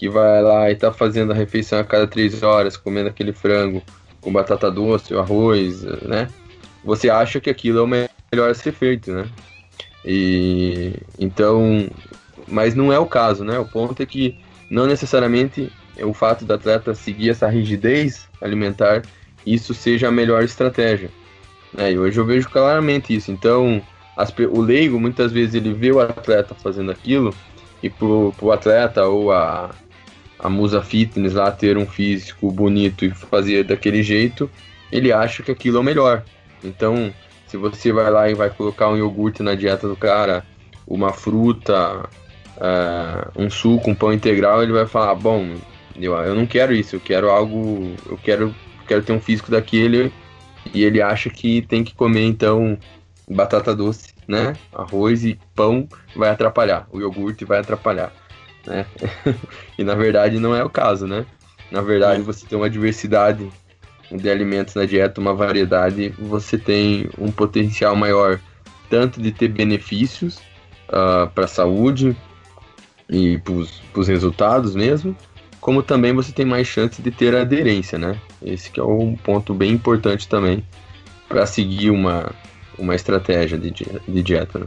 que 0.00 0.08
vai 0.08 0.42
lá 0.42 0.70
e 0.70 0.74
tá 0.74 0.90
fazendo 0.90 1.30
a 1.30 1.34
refeição 1.34 1.78
a 1.78 1.84
cada 1.84 2.06
três 2.06 2.42
horas, 2.42 2.74
comendo 2.74 3.10
aquele 3.10 3.34
frango 3.34 3.82
com 4.22 4.32
batata 4.32 4.70
doce, 4.70 5.14
arroz, 5.14 5.82
né? 5.82 6.26
Você 6.82 7.10
acha 7.10 7.38
que 7.38 7.50
aquilo 7.50 7.80
é 7.80 7.82
o 7.82 7.86
melhor 7.86 8.50
a 8.50 8.54
ser 8.54 8.72
feito, 8.72 9.12
né? 9.12 9.28
E 10.02 10.94
então, 11.18 11.86
mas 12.48 12.74
não 12.74 12.90
é 12.90 12.98
o 12.98 13.04
caso, 13.04 13.44
né? 13.44 13.58
O 13.58 13.66
ponto 13.66 14.02
é 14.02 14.06
que 14.06 14.38
não 14.70 14.86
necessariamente 14.86 15.70
o 16.00 16.14
fato 16.14 16.46
do 16.46 16.54
atleta 16.54 16.94
seguir 16.94 17.28
essa 17.28 17.46
rigidez 17.46 18.26
alimentar 18.40 19.02
isso 19.44 19.74
seja 19.74 20.08
a 20.08 20.10
melhor 20.10 20.42
estratégia. 20.42 21.10
Né? 21.74 21.92
E 21.92 21.98
hoje 21.98 22.18
eu 22.18 22.24
vejo 22.24 22.48
claramente 22.48 23.14
isso. 23.14 23.30
Então, 23.30 23.82
as, 24.16 24.32
o 24.50 24.62
leigo 24.62 24.98
muitas 24.98 25.30
vezes 25.30 25.54
ele 25.54 25.74
vê 25.74 25.92
o 25.92 26.00
atleta 26.00 26.54
fazendo 26.54 26.90
aquilo 26.90 27.34
e 27.82 27.90
pro, 27.90 28.34
pro 28.38 28.52
atleta 28.52 29.04
ou 29.04 29.30
a, 29.30 29.70
a 30.42 30.48
musa 30.48 30.82
fitness 30.82 31.34
lá 31.34 31.50
ter 31.50 31.76
um 31.76 31.86
físico 31.86 32.50
bonito 32.50 33.04
e 33.04 33.10
fazer 33.10 33.64
daquele 33.64 34.02
jeito, 34.02 34.50
ele 34.90 35.12
acha 35.12 35.42
que 35.42 35.50
aquilo 35.50 35.76
é 35.76 35.80
o 35.80 35.84
melhor. 35.84 36.24
Então, 36.64 37.12
se 37.46 37.56
você 37.56 37.92
vai 37.92 38.10
lá 38.10 38.28
e 38.30 38.34
vai 38.34 38.50
colocar 38.50 38.88
um 38.88 38.96
iogurte 38.96 39.42
na 39.42 39.54
dieta 39.54 39.86
do 39.86 39.96
cara, 39.96 40.44
uma 40.86 41.12
fruta, 41.12 42.08
uh, 42.56 43.30
um 43.36 43.50
suco, 43.50 43.90
um 43.90 43.94
pão 43.94 44.12
integral, 44.12 44.62
ele 44.62 44.72
vai 44.72 44.86
falar, 44.86 45.14
bom, 45.14 45.56
eu, 45.96 46.14
eu 46.14 46.34
não 46.34 46.46
quero 46.46 46.72
isso, 46.72 46.96
eu 46.96 47.00
quero 47.00 47.30
algo, 47.30 47.94
eu 48.08 48.16
quero, 48.16 48.54
quero 48.86 49.02
ter 49.02 49.12
um 49.12 49.20
físico 49.20 49.50
daquele, 49.50 50.12
e 50.74 50.84
ele 50.84 51.00
acha 51.00 51.30
que 51.30 51.62
tem 51.62 51.84
que 51.84 51.94
comer 51.94 52.24
então 52.24 52.78
batata 53.28 53.74
doce, 53.74 54.12
né? 54.26 54.54
Arroz 54.72 55.24
e 55.24 55.38
pão 55.54 55.88
vai 56.14 56.30
atrapalhar, 56.30 56.86
o 56.92 57.00
iogurte 57.00 57.44
vai 57.44 57.60
atrapalhar 57.60 58.12
né? 58.70 58.86
e 59.76 59.84
na 59.84 59.94
verdade 59.94 60.38
não 60.38 60.54
é 60.54 60.64
o 60.64 60.70
caso, 60.70 61.06
né? 61.06 61.26
na 61.70 61.80
verdade, 61.80 62.22
você 62.22 62.46
tem 62.46 62.58
uma 62.58 62.68
diversidade 62.68 63.50
de 64.10 64.28
alimentos 64.28 64.74
na 64.74 64.84
dieta, 64.84 65.20
uma 65.20 65.34
variedade, 65.34 66.08
você 66.18 66.58
tem 66.58 67.08
um 67.16 67.30
potencial 67.30 67.94
maior 67.94 68.40
tanto 68.88 69.22
de 69.22 69.30
ter 69.30 69.48
benefícios 69.48 70.38
uh, 70.88 71.30
para 71.32 71.44
a 71.44 71.48
saúde 71.48 72.16
e 73.08 73.38
para 73.38 73.52
os 74.00 74.08
resultados 74.08 74.74
mesmo, 74.74 75.16
como 75.60 75.82
também 75.82 76.12
você 76.12 76.32
tem 76.32 76.44
mais 76.44 76.66
chance 76.66 77.00
de 77.00 77.10
ter 77.10 77.36
aderência, 77.36 77.98
né? 77.98 78.18
Esse 78.42 78.70
que 78.70 78.80
é 78.80 78.82
um 78.82 79.14
ponto 79.14 79.54
bem 79.54 79.70
importante 79.70 80.26
também 80.26 80.64
para 81.28 81.46
seguir 81.46 81.90
uma, 81.90 82.32
uma 82.76 82.96
estratégia 82.96 83.56
de, 83.56 83.70
de 83.70 84.22
dieta, 84.22 84.58
né? 84.58 84.66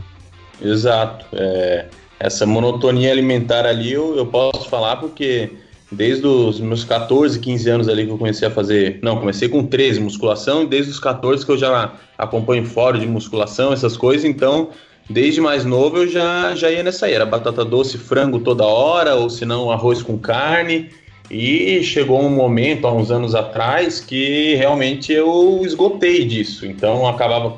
Exato. 0.62 1.26
É, 1.34 1.88
essa 2.20 2.46
monotonia 2.46 3.12
alimentar 3.12 3.66
ali 3.66 3.94
eu, 3.94 4.16
eu 4.16 4.26
posso 4.26 4.70
falar 4.70 4.98
porque 4.98 5.52
desde 5.94 6.26
os 6.26 6.60
meus 6.60 6.84
14, 6.84 7.40
15 7.40 7.70
anos 7.70 7.88
ali 7.88 8.06
que 8.06 8.12
eu 8.12 8.18
comecei 8.18 8.48
a 8.48 8.52
fazer. 8.52 9.00
Não, 9.02 9.18
comecei 9.18 9.48
com 9.48 9.64
13 9.64 10.00
musculação 10.00 10.64
e 10.64 10.66
desde 10.66 10.92
os 10.92 11.00
14 11.00 11.46
que 11.46 11.52
eu 11.52 11.58
já 11.58 11.94
acompanho 12.18 12.66
fora 12.66 12.98
de 12.98 13.06
musculação, 13.06 13.72
essas 13.72 13.96
coisas, 13.96 14.26
então. 14.26 14.70
Desde 15.10 15.42
mais 15.42 15.66
novo 15.66 15.98
eu 15.98 16.08
já, 16.08 16.56
já 16.56 16.72
ia 16.72 16.82
nessa. 16.82 17.10
Era 17.10 17.26
batata 17.26 17.66
doce, 17.66 17.98
frango 17.98 18.40
toda 18.40 18.64
hora, 18.64 19.16
ou 19.16 19.30
se 19.30 19.46
não, 19.46 19.70
arroz 19.70 20.02
com 20.02 20.18
carne. 20.18 20.90
E 21.30 21.84
chegou 21.84 22.22
um 22.22 22.30
momento, 22.30 22.88
há 22.88 22.94
uns 22.94 23.12
anos 23.12 23.36
atrás, 23.36 24.00
que 24.00 24.56
realmente 24.56 25.12
eu 25.12 25.62
esgotei 25.66 26.24
disso. 26.24 26.66
Então 26.66 27.00
eu 27.00 27.08
acabava 27.08 27.58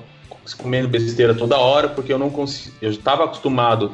comendo 0.57 0.87
besteira 0.87 1.35
toda 1.35 1.57
hora, 1.57 1.87
porque 1.87 2.11
eu 2.11 2.17
não 2.17 2.31
consigo. 2.31 2.75
Eu 2.81 2.89
estava 2.89 3.25
acostumado 3.25 3.91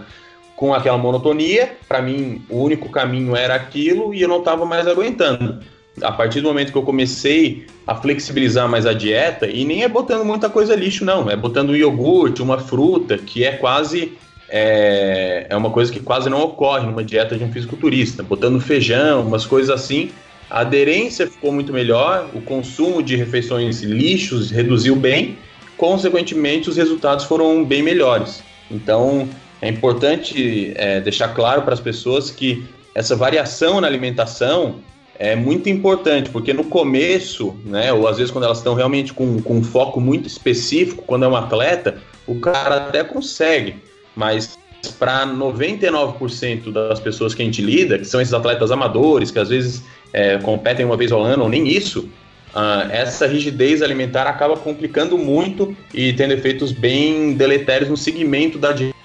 com 0.62 0.76
aquela 0.76 0.96
monotonia. 0.96 1.76
Para 1.88 2.04
mim, 2.04 2.44
o 2.48 2.62
único 2.62 2.88
caminho 2.88 3.36
era 3.36 3.56
aquilo 3.56 4.14
e 4.14 4.22
eu 4.22 4.30
não 4.30 4.38
estava 4.38 4.64
mais 4.64 4.86
aguentando. 4.86 5.58
A 6.04 6.12
partir 6.12 6.40
do 6.40 6.50
momento 6.50 6.72
que 6.72 6.78
eu 6.78 6.84
comecei 6.84 7.66
a 7.88 7.96
flexibilizar 7.96 8.70
mais 8.70 8.86
a 8.86 8.94
dieta, 8.94 9.48
e 9.48 9.66
nem 9.66 9.82
é 9.82 9.88
botando 9.88 10.24
muita 10.24 10.52
coisa 10.52 10.76
lixo, 10.76 11.04
não, 11.04 11.28
é 11.32 11.36
botando 11.36 11.76
iogurte, 11.76 12.44
uma 12.44 12.60
fruta, 12.60 13.18
que 13.18 13.44
é 13.44 13.54
quase. 13.54 14.14
É, 14.48 15.48
é 15.50 15.58
uma 15.58 15.72
coisa 15.72 15.92
que 15.92 16.00
quase 16.00 16.30
não 16.30 16.42
ocorre 16.44 16.86
numa 16.86 17.04
dieta 17.04 17.36
de 17.36 17.44
um 17.44 17.52
fisiculturista. 17.52 18.22
Botando 18.22 18.62
feijão, 18.62 19.22
umas 19.22 19.48
coisas 19.48 19.72
assim, 19.72 20.12
a 20.48 20.60
aderência 20.60 21.26
ficou 21.26 21.52
muito 21.52 21.74
melhor, 21.74 22.30
o 22.36 22.42
consumo 22.42 23.02
de 23.02 23.16
refeições 23.16 23.82
lixos 23.82 24.52
reduziu 24.52 24.96
bem, 24.96 25.40
consequentemente, 25.76 26.70
os 26.70 26.78
resultados 26.78 27.26
foram 27.26 27.66
bem 27.66 27.82
melhores. 27.82 28.44
Então, 28.70 29.28
é 29.62 29.70
importante 29.70 30.74
é, 30.76 31.00
deixar 31.00 31.30
claro 31.30 31.62
para 31.62 31.74
as 31.74 31.80
pessoas 31.80 32.32
que 32.32 32.66
essa 32.96 33.16
variação 33.16 33.80
na 33.80 33.88
alimentação 33.88 34.80
é 35.18 35.36
muito 35.36 35.70
importante, 35.70 36.30
porque 36.32 36.52
no 36.52 36.64
começo, 36.64 37.56
né, 37.64 37.94
ou 37.94 38.08
às 38.08 38.18
vezes 38.18 38.32
quando 38.32 38.46
elas 38.46 38.58
estão 38.58 38.74
realmente 38.74 39.14
com, 39.14 39.40
com 39.42 39.58
um 39.58 39.64
foco 39.64 40.02
muito 40.02 40.28
específico, 40.28 41.04
quando 41.06 41.26
é 41.26 41.28
um 41.28 41.36
atleta, 41.36 42.00
o 42.26 42.40
cara 42.40 42.88
até 42.88 43.04
consegue, 43.04 43.76
mas 44.16 44.58
para 44.98 45.28
99% 45.28 46.72
das 46.72 47.00
pessoas 47.00 47.36
que 47.36 47.42
a 47.44 47.46
gente 47.46 47.62
lida, 47.62 48.00
que 48.00 48.06
são 48.06 48.20
esses 48.20 48.34
atletas 48.34 48.72
amadores, 48.72 49.30
que 49.30 49.38
às 49.38 49.50
vezes 49.50 49.84
é, 50.12 50.40
competem 50.40 50.86
uma 50.86 50.98
vez 50.98 51.12
ao 51.12 51.22
ano, 51.22 51.44
ou 51.44 51.50
nem 51.50 51.68
isso, 51.68 52.10
uh, 52.56 52.90
essa 52.92 53.28
rigidez 53.28 53.82
alimentar 53.82 54.24
acaba 54.24 54.58
complicando 54.58 55.18
muito 55.18 55.76
e 55.94 56.14
tendo 56.14 56.34
efeitos 56.34 56.72
bem 56.72 57.34
deletérios 57.34 57.90
no 57.90 57.98
segmento 57.98 58.58
da 58.58 58.72
dieta. 58.72 58.96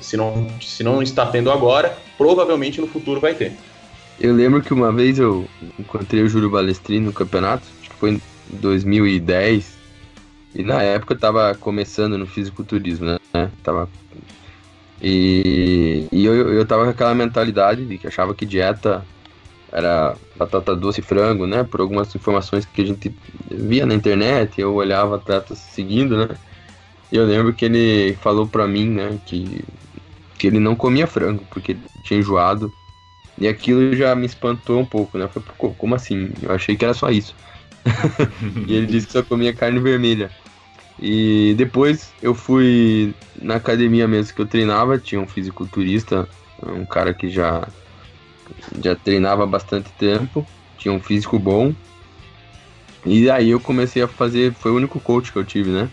Se 0.00 0.16
não, 0.16 0.48
se 0.60 0.82
não 0.82 1.02
está 1.02 1.26
tendo 1.26 1.50
agora, 1.50 1.96
provavelmente 2.16 2.80
no 2.80 2.86
futuro 2.86 3.20
vai 3.20 3.34
ter. 3.34 3.52
Eu 4.20 4.34
lembro 4.34 4.62
que 4.62 4.72
uma 4.72 4.92
vez 4.92 5.18
eu 5.18 5.48
encontrei 5.78 6.22
o 6.22 6.28
Júlio 6.28 6.50
Balestrini 6.50 7.06
no 7.06 7.12
campeonato, 7.12 7.64
acho 7.80 7.90
que 7.90 7.96
foi 7.96 8.10
em 8.12 8.20
2010, 8.50 9.74
e 10.54 10.62
na 10.62 10.82
época 10.82 11.14
eu 11.14 11.18
tava 11.18 11.54
começando 11.54 12.16
no 12.16 12.26
fisiculturismo, 12.26 13.06
né? 13.06 13.50
Tava... 13.62 13.88
E, 15.02 16.06
e 16.12 16.24
eu, 16.24 16.34
eu 16.52 16.64
tava 16.64 16.84
com 16.84 16.90
aquela 16.90 17.14
mentalidade 17.14 17.84
de 17.84 17.98
que 17.98 18.06
achava 18.06 18.34
que 18.34 18.46
dieta 18.46 19.04
era 19.72 20.14
batata 20.36 20.76
doce 20.76 21.00
e 21.00 21.02
frango, 21.02 21.46
né? 21.46 21.64
Por 21.64 21.80
algumas 21.80 22.14
informações 22.14 22.64
que 22.64 22.80
a 22.80 22.86
gente 22.86 23.12
via 23.50 23.84
na 23.84 23.94
internet, 23.94 24.60
eu 24.60 24.72
olhava 24.72 25.16
atletas 25.16 25.58
seguindo, 25.58 26.16
né? 26.16 26.28
Eu 27.12 27.24
lembro 27.24 27.52
que 27.52 27.64
ele 27.64 28.14
falou 28.14 28.46
pra 28.46 28.66
mim, 28.66 28.88
né, 28.90 29.18
que, 29.26 29.64
que 30.38 30.46
ele 30.46 30.58
não 30.58 30.74
comia 30.74 31.06
frango, 31.06 31.44
porque 31.50 31.76
tinha 32.02 32.20
enjoado. 32.20 32.72
E 33.38 33.48
aquilo 33.48 33.94
já 33.94 34.14
me 34.14 34.26
espantou 34.26 34.80
um 34.80 34.84
pouco, 34.84 35.18
né? 35.18 35.24
Eu 35.24 35.28
falei, 35.28 35.74
como 35.76 35.94
assim? 35.94 36.30
Eu 36.40 36.52
achei 36.52 36.76
que 36.76 36.84
era 36.84 36.94
só 36.94 37.10
isso. 37.10 37.34
e 38.66 38.74
ele 38.74 38.86
disse 38.86 39.06
que 39.06 39.12
só 39.12 39.22
comia 39.22 39.52
carne 39.52 39.80
vermelha. 39.80 40.30
E 41.00 41.54
depois 41.56 42.12
eu 42.22 42.34
fui 42.34 43.12
na 43.40 43.56
academia 43.56 44.06
mesmo 44.06 44.34
que 44.34 44.40
eu 44.40 44.46
treinava, 44.46 44.98
tinha 44.98 45.20
um 45.20 45.26
fisiculturista, 45.26 46.28
um 46.62 46.84
cara 46.84 47.12
que 47.12 47.28
já 47.28 47.66
já 48.82 48.94
treinava 48.94 49.44
há 49.44 49.46
bastante 49.46 49.90
tempo, 49.92 50.46
tinha 50.78 50.92
um 50.92 51.00
físico 51.00 51.38
bom. 51.38 51.74
E 53.04 53.28
aí 53.30 53.50
eu 53.50 53.60
comecei 53.60 54.02
a 54.02 54.08
fazer, 54.08 54.54
foi 54.54 54.70
o 54.70 54.76
único 54.76 55.00
coach 55.00 55.32
que 55.32 55.38
eu 55.38 55.44
tive, 55.44 55.70
né? 55.70 55.90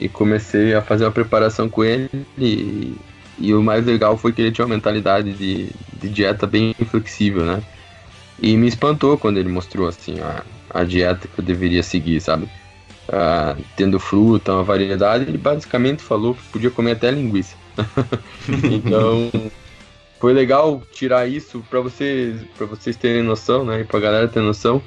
E 0.00 0.08
comecei 0.08 0.74
a 0.74 0.82
fazer 0.82 1.04
uma 1.04 1.12
preparação 1.12 1.68
com 1.68 1.84
ele. 1.84 2.10
E, 2.38 2.94
e 3.38 3.54
o 3.54 3.62
mais 3.62 3.86
legal 3.86 4.16
foi 4.16 4.32
que 4.32 4.42
ele 4.42 4.52
tinha 4.52 4.64
uma 4.64 4.74
mentalidade 4.74 5.32
de, 5.32 5.68
de 6.00 6.08
dieta 6.08 6.46
bem 6.46 6.74
flexível, 6.74 7.44
né? 7.44 7.62
E 8.40 8.56
me 8.56 8.66
espantou 8.66 9.16
quando 9.16 9.38
ele 9.38 9.48
mostrou 9.48 9.86
assim 9.86 10.18
a, 10.20 10.42
a 10.70 10.84
dieta 10.84 11.28
que 11.28 11.40
eu 11.40 11.44
deveria 11.44 11.82
seguir, 11.82 12.20
sabe? 12.20 12.48
Ah, 13.08 13.56
tendo 13.76 13.98
fruta, 13.98 14.52
uma 14.52 14.64
variedade, 14.64 15.24
ele 15.24 15.38
basicamente 15.38 16.02
falou 16.02 16.34
que 16.34 16.42
podia 16.50 16.70
comer 16.70 16.92
até 16.92 17.10
linguiça. 17.10 17.56
então, 18.48 19.30
foi 20.18 20.32
legal 20.32 20.82
tirar 20.92 21.26
isso 21.26 21.64
para 21.68 21.80
vocês, 21.80 22.42
para 22.56 22.66
vocês 22.66 22.96
terem 22.96 23.22
noção, 23.22 23.64
né, 23.64 23.80
e 23.80 23.84
para 23.84 24.00
galera 24.00 24.28
ter 24.28 24.40
noção 24.40 24.82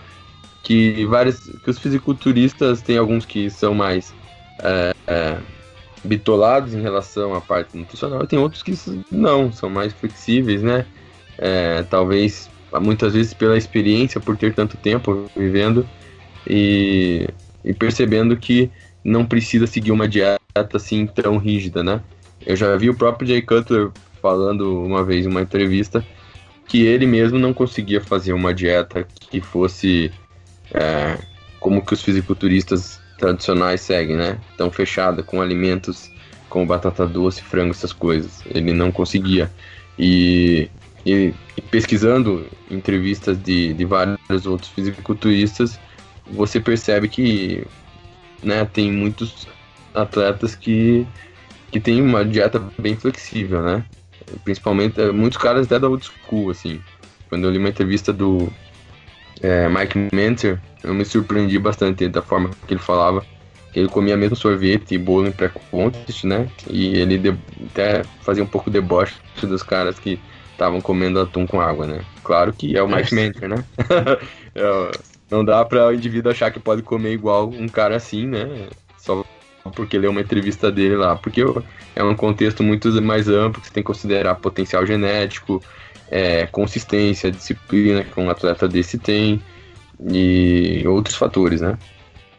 que 0.63 1.05
vários, 1.05 1.39
que 1.63 1.69
os 1.69 1.77
fisiculturistas 1.77 2.81
tem 2.81 2.97
alguns 2.97 3.25
que 3.25 3.49
são 3.49 3.73
mais 3.73 4.13
é, 4.59 4.93
é, 5.07 5.37
bitolados 6.03 6.73
em 6.73 6.81
relação 6.81 7.33
à 7.33 7.41
parte 7.41 7.77
nutricional, 7.77 8.23
e 8.23 8.27
tem 8.27 8.39
outros 8.39 8.63
que 8.63 8.73
não, 9.11 9.51
são 9.51 9.69
mais 9.69 9.93
flexíveis, 9.93 10.61
né? 10.61 10.85
É, 11.37 11.83
talvez 11.83 12.49
muitas 12.81 13.13
vezes 13.13 13.33
pela 13.33 13.57
experiência, 13.57 14.19
por 14.19 14.37
ter 14.37 14.53
tanto 14.53 14.77
tempo 14.77 15.29
vivendo 15.35 15.87
e, 16.47 17.27
e 17.63 17.73
percebendo 17.73 18.35
que 18.37 18.69
não 19.03 19.25
precisa 19.25 19.67
seguir 19.67 19.91
uma 19.91 20.07
dieta 20.07 20.39
assim 20.73 21.05
tão 21.05 21.37
rígida, 21.37 21.83
né? 21.83 22.01
Eu 22.45 22.55
já 22.55 22.75
vi 22.75 22.89
o 22.89 22.95
próprio 22.95 23.27
Jay 23.27 23.41
Cutler 23.41 23.91
falando 24.21 24.83
uma 24.83 25.03
vez 25.03 25.25
em 25.25 25.29
uma 25.29 25.41
entrevista 25.41 26.05
que 26.67 26.83
ele 26.83 27.05
mesmo 27.05 27.37
não 27.37 27.53
conseguia 27.53 28.01
fazer 28.01 28.33
uma 28.33 28.53
dieta 28.53 29.07
que 29.29 29.39
fosse 29.39 30.11
é, 30.73 31.17
como 31.59 31.85
que 31.85 31.93
os 31.93 32.01
fisiculturistas 32.01 32.99
tradicionais 33.17 33.81
seguem, 33.81 34.15
né? 34.15 34.37
Tão 34.57 34.71
fechada, 34.71 35.23
com 35.23 35.41
alimentos 35.41 36.11
como 36.49 36.65
batata 36.65 37.05
doce, 37.05 37.41
frango, 37.41 37.71
essas 37.71 37.91
coisas. 37.91 38.41
Ele 38.45 38.71
não 38.71 38.91
conseguia. 38.91 39.51
E, 39.97 40.69
e, 41.05 41.33
e 41.57 41.61
pesquisando 41.61 42.45
entrevistas 42.69 43.37
de, 43.41 43.73
de 43.73 43.85
vários 43.85 44.45
outros 44.45 44.69
fisiculturistas, 44.69 45.79
você 46.31 46.59
percebe 46.59 47.07
que 47.07 47.65
né, 48.43 48.65
tem 48.65 48.91
muitos 48.91 49.47
atletas 49.93 50.55
que, 50.55 51.05
que 51.71 51.79
têm 51.79 52.01
uma 52.01 52.23
dieta 52.23 52.61
bem 52.77 52.95
flexível, 52.95 53.61
né? 53.61 53.83
Principalmente, 54.43 54.99
é, 54.99 55.11
muitos 55.11 55.37
caras 55.37 55.65
até 55.65 55.79
da 55.79 55.87
old 55.87 56.05
school, 56.05 56.49
assim. 56.49 56.81
Quando 57.29 57.45
eu 57.45 57.51
li 57.51 57.57
uma 57.57 57.69
entrevista 57.69 58.11
do 58.11 58.51
é, 59.41 59.67
Mike 59.69 60.09
Mentor, 60.13 60.59
eu 60.85 60.93
me 60.93 61.03
surpreendi 61.03 61.57
bastante 61.57 62.07
da 62.07 62.21
forma 62.21 62.51
que 62.67 62.73
ele 62.73 62.81
falava. 62.81 63.25
Ele 63.73 63.89
comia 63.89 64.15
mesmo 64.15 64.35
sorvete 64.35 64.93
e 64.93 64.97
bolo 64.97 65.27
em 65.27 65.31
pré-contest, 65.31 66.23
né? 66.23 66.47
E 66.69 66.97
ele 66.97 67.17
de, 67.17 67.37
até 67.71 68.03
fazia 68.21 68.43
um 68.43 68.47
pouco 68.47 68.69
de 68.69 68.79
deboche 68.79 69.15
dos 69.41 69.63
caras 69.63 69.99
que 69.99 70.19
estavam 70.51 70.79
comendo 70.79 71.19
atum 71.19 71.45
com 71.45 71.59
água, 71.59 71.85
né? 71.85 72.01
Claro 72.23 72.53
que 72.53 72.77
é 72.77 72.81
o 72.81 72.87
Mike 72.87 73.13
Mentor, 73.13 73.49
né? 73.49 73.65
É, 74.57 74.91
não 75.29 75.43
dá 75.43 75.65
para 75.65 75.87
o 75.87 75.93
indivíduo 75.93 76.31
achar 76.31 76.49
que 76.49 76.61
pode 76.61 76.81
comer 76.81 77.11
igual 77.11 77.49
um 77.49 77.67
cara 77.67 77.97
assim, 77.97 78.25
né? 78.25 78.69
Só 78.97 79.25
porque 79.75 79.97
leu 79.97 80.11
uma 80.11 80.21
entrevista 80.21 80.71
dele 80.71 80.95
lá, 80.95 81.17
porque 81.17 81.41
é 81.93 82.01
um 82.01 82.15
contexto 82.15 82.63
muito 82.63 82.89
mais 83.01 83.27
amplo, 83.27 83.59
que 83.59 83.67
você 83.67 83.73
tem 83.73 83.83
que 83.83 83.87
considerar 83.87 84.35
potencial 84.35 84.85
genético, 84.85 85.61
é, 86.09 86.47
consistência, 86.47 87.29
disciplina 87.29 88.05
que 88.05 88.17
um 88.17 88.29
atleta 88.29 88.65
desse 88.65 88.97
tem 88.97 89.41
e 90.11 90.83
outros 90.87 91.15
fatores, 91.15 91.61
né? 91.61 91.77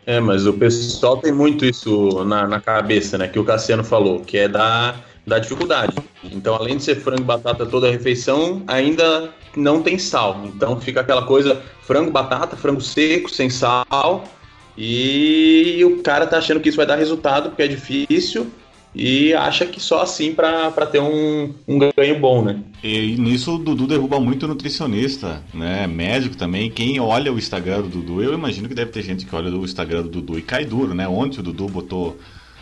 É, 0.05 0.21
mas 0.21 0.47
o 0.47 0.53
pessoal 0.53 1.17
tem 1.17 1.33
muito 1.33 1.65
isso 1.65 2.25
na, 2.25 2.47
na 2.47 2.61
cabeça, 2.61 3.19
né? 3.19 3.27
Que 3.27 3.39
o 3.39 3.45
Cassiano 3.45 3.83
falou, 3.83 4.21
que 4.21 4.39
é 4.39 4.49
dar 4.49 5.05
dá 5.27 5.39
dificuldade. 5.39 5.97
Então, 6.23 6.55
além 6.55 6.77
de 6.77 6.85
ser 6.85 6.95
frango 6.97 7.23
e 7.23 7.25
batata 7.25 7.67
toda 7.67 7.89
a 7.89 7.91
refeição, 7.91 8.63
ainda 8.69 9.31
não 9.57 9.83
tem 9.83 9.99
sal. 9.99 10.43
Então 10.45 10.81
fica 10.81 11.01
aquela 11.01 11.23
coisa 11.27 11.61
frango, 11.83 12.11
batata, 12.11 12.57
frango 12.57 12.81
seco, 12.81 13.29
sem 13.29 13.51
sal. 13.51 14.25
E 14.79 15.83
o 15.85 16.03
cara 16.03 16.27
tá 16.27 16.39
achando 16.39 16.61
que 16.61 16.69
isso 16.69 16.77
vai 16.77 16.87
dar 16.87 16.97
resultado 16.97 17.49
porque 17.49 17.63
é 17.63 17.69
difícil 17.69 18.47
e 18.97 19.35
acha 19.35 19.67
que 19.67 19.79
só 19.79 20.01
assim 20.01 20.33
para 20.33 20.71
ter 20.87 21.01
um, 21.01 21.53
um 21.69 21.79
ganho 21.79 22.19
bom, 22.19 22.43
né? 22.43 22.59
E 22.83 23.15
nisso 23.17 23.57
o 23.57 23.59
Dudu 23.59 23.87
derruba 23.87 24.19
muito 24.19 24.49
nutricionista, 24.49 25.43
né? 25.53 25.87
Médico 25.87 26.35
também. 26.35 26.71
Quem 26.71 26.99
olha 26.99 27.31
o 27.31 27.39
Instagram 27.39 27.83
do 27.83 27.89
Dudu, 27.89 28.23
eu 28.23 28.33
imagino 28.33 28.69
que 28.69 28.75
deve 28.75 28.91
ter 28.91 29.03
gente 29.03 29.27
que 29.27 29.37
olha 29.37 29.55
o 29.55 29.65
Instagram 29.65 30.03
do 30.03 30.09
Dudu 30.09 30.39
e 30.39 30.43
cai 30.43 30.65
duro, 30.65 30.95
né? 30.95 31.07
Ontem 31.07 31.41
o 31.41 31.43
Dudu 31.43 31.69
botou 31.69 32.17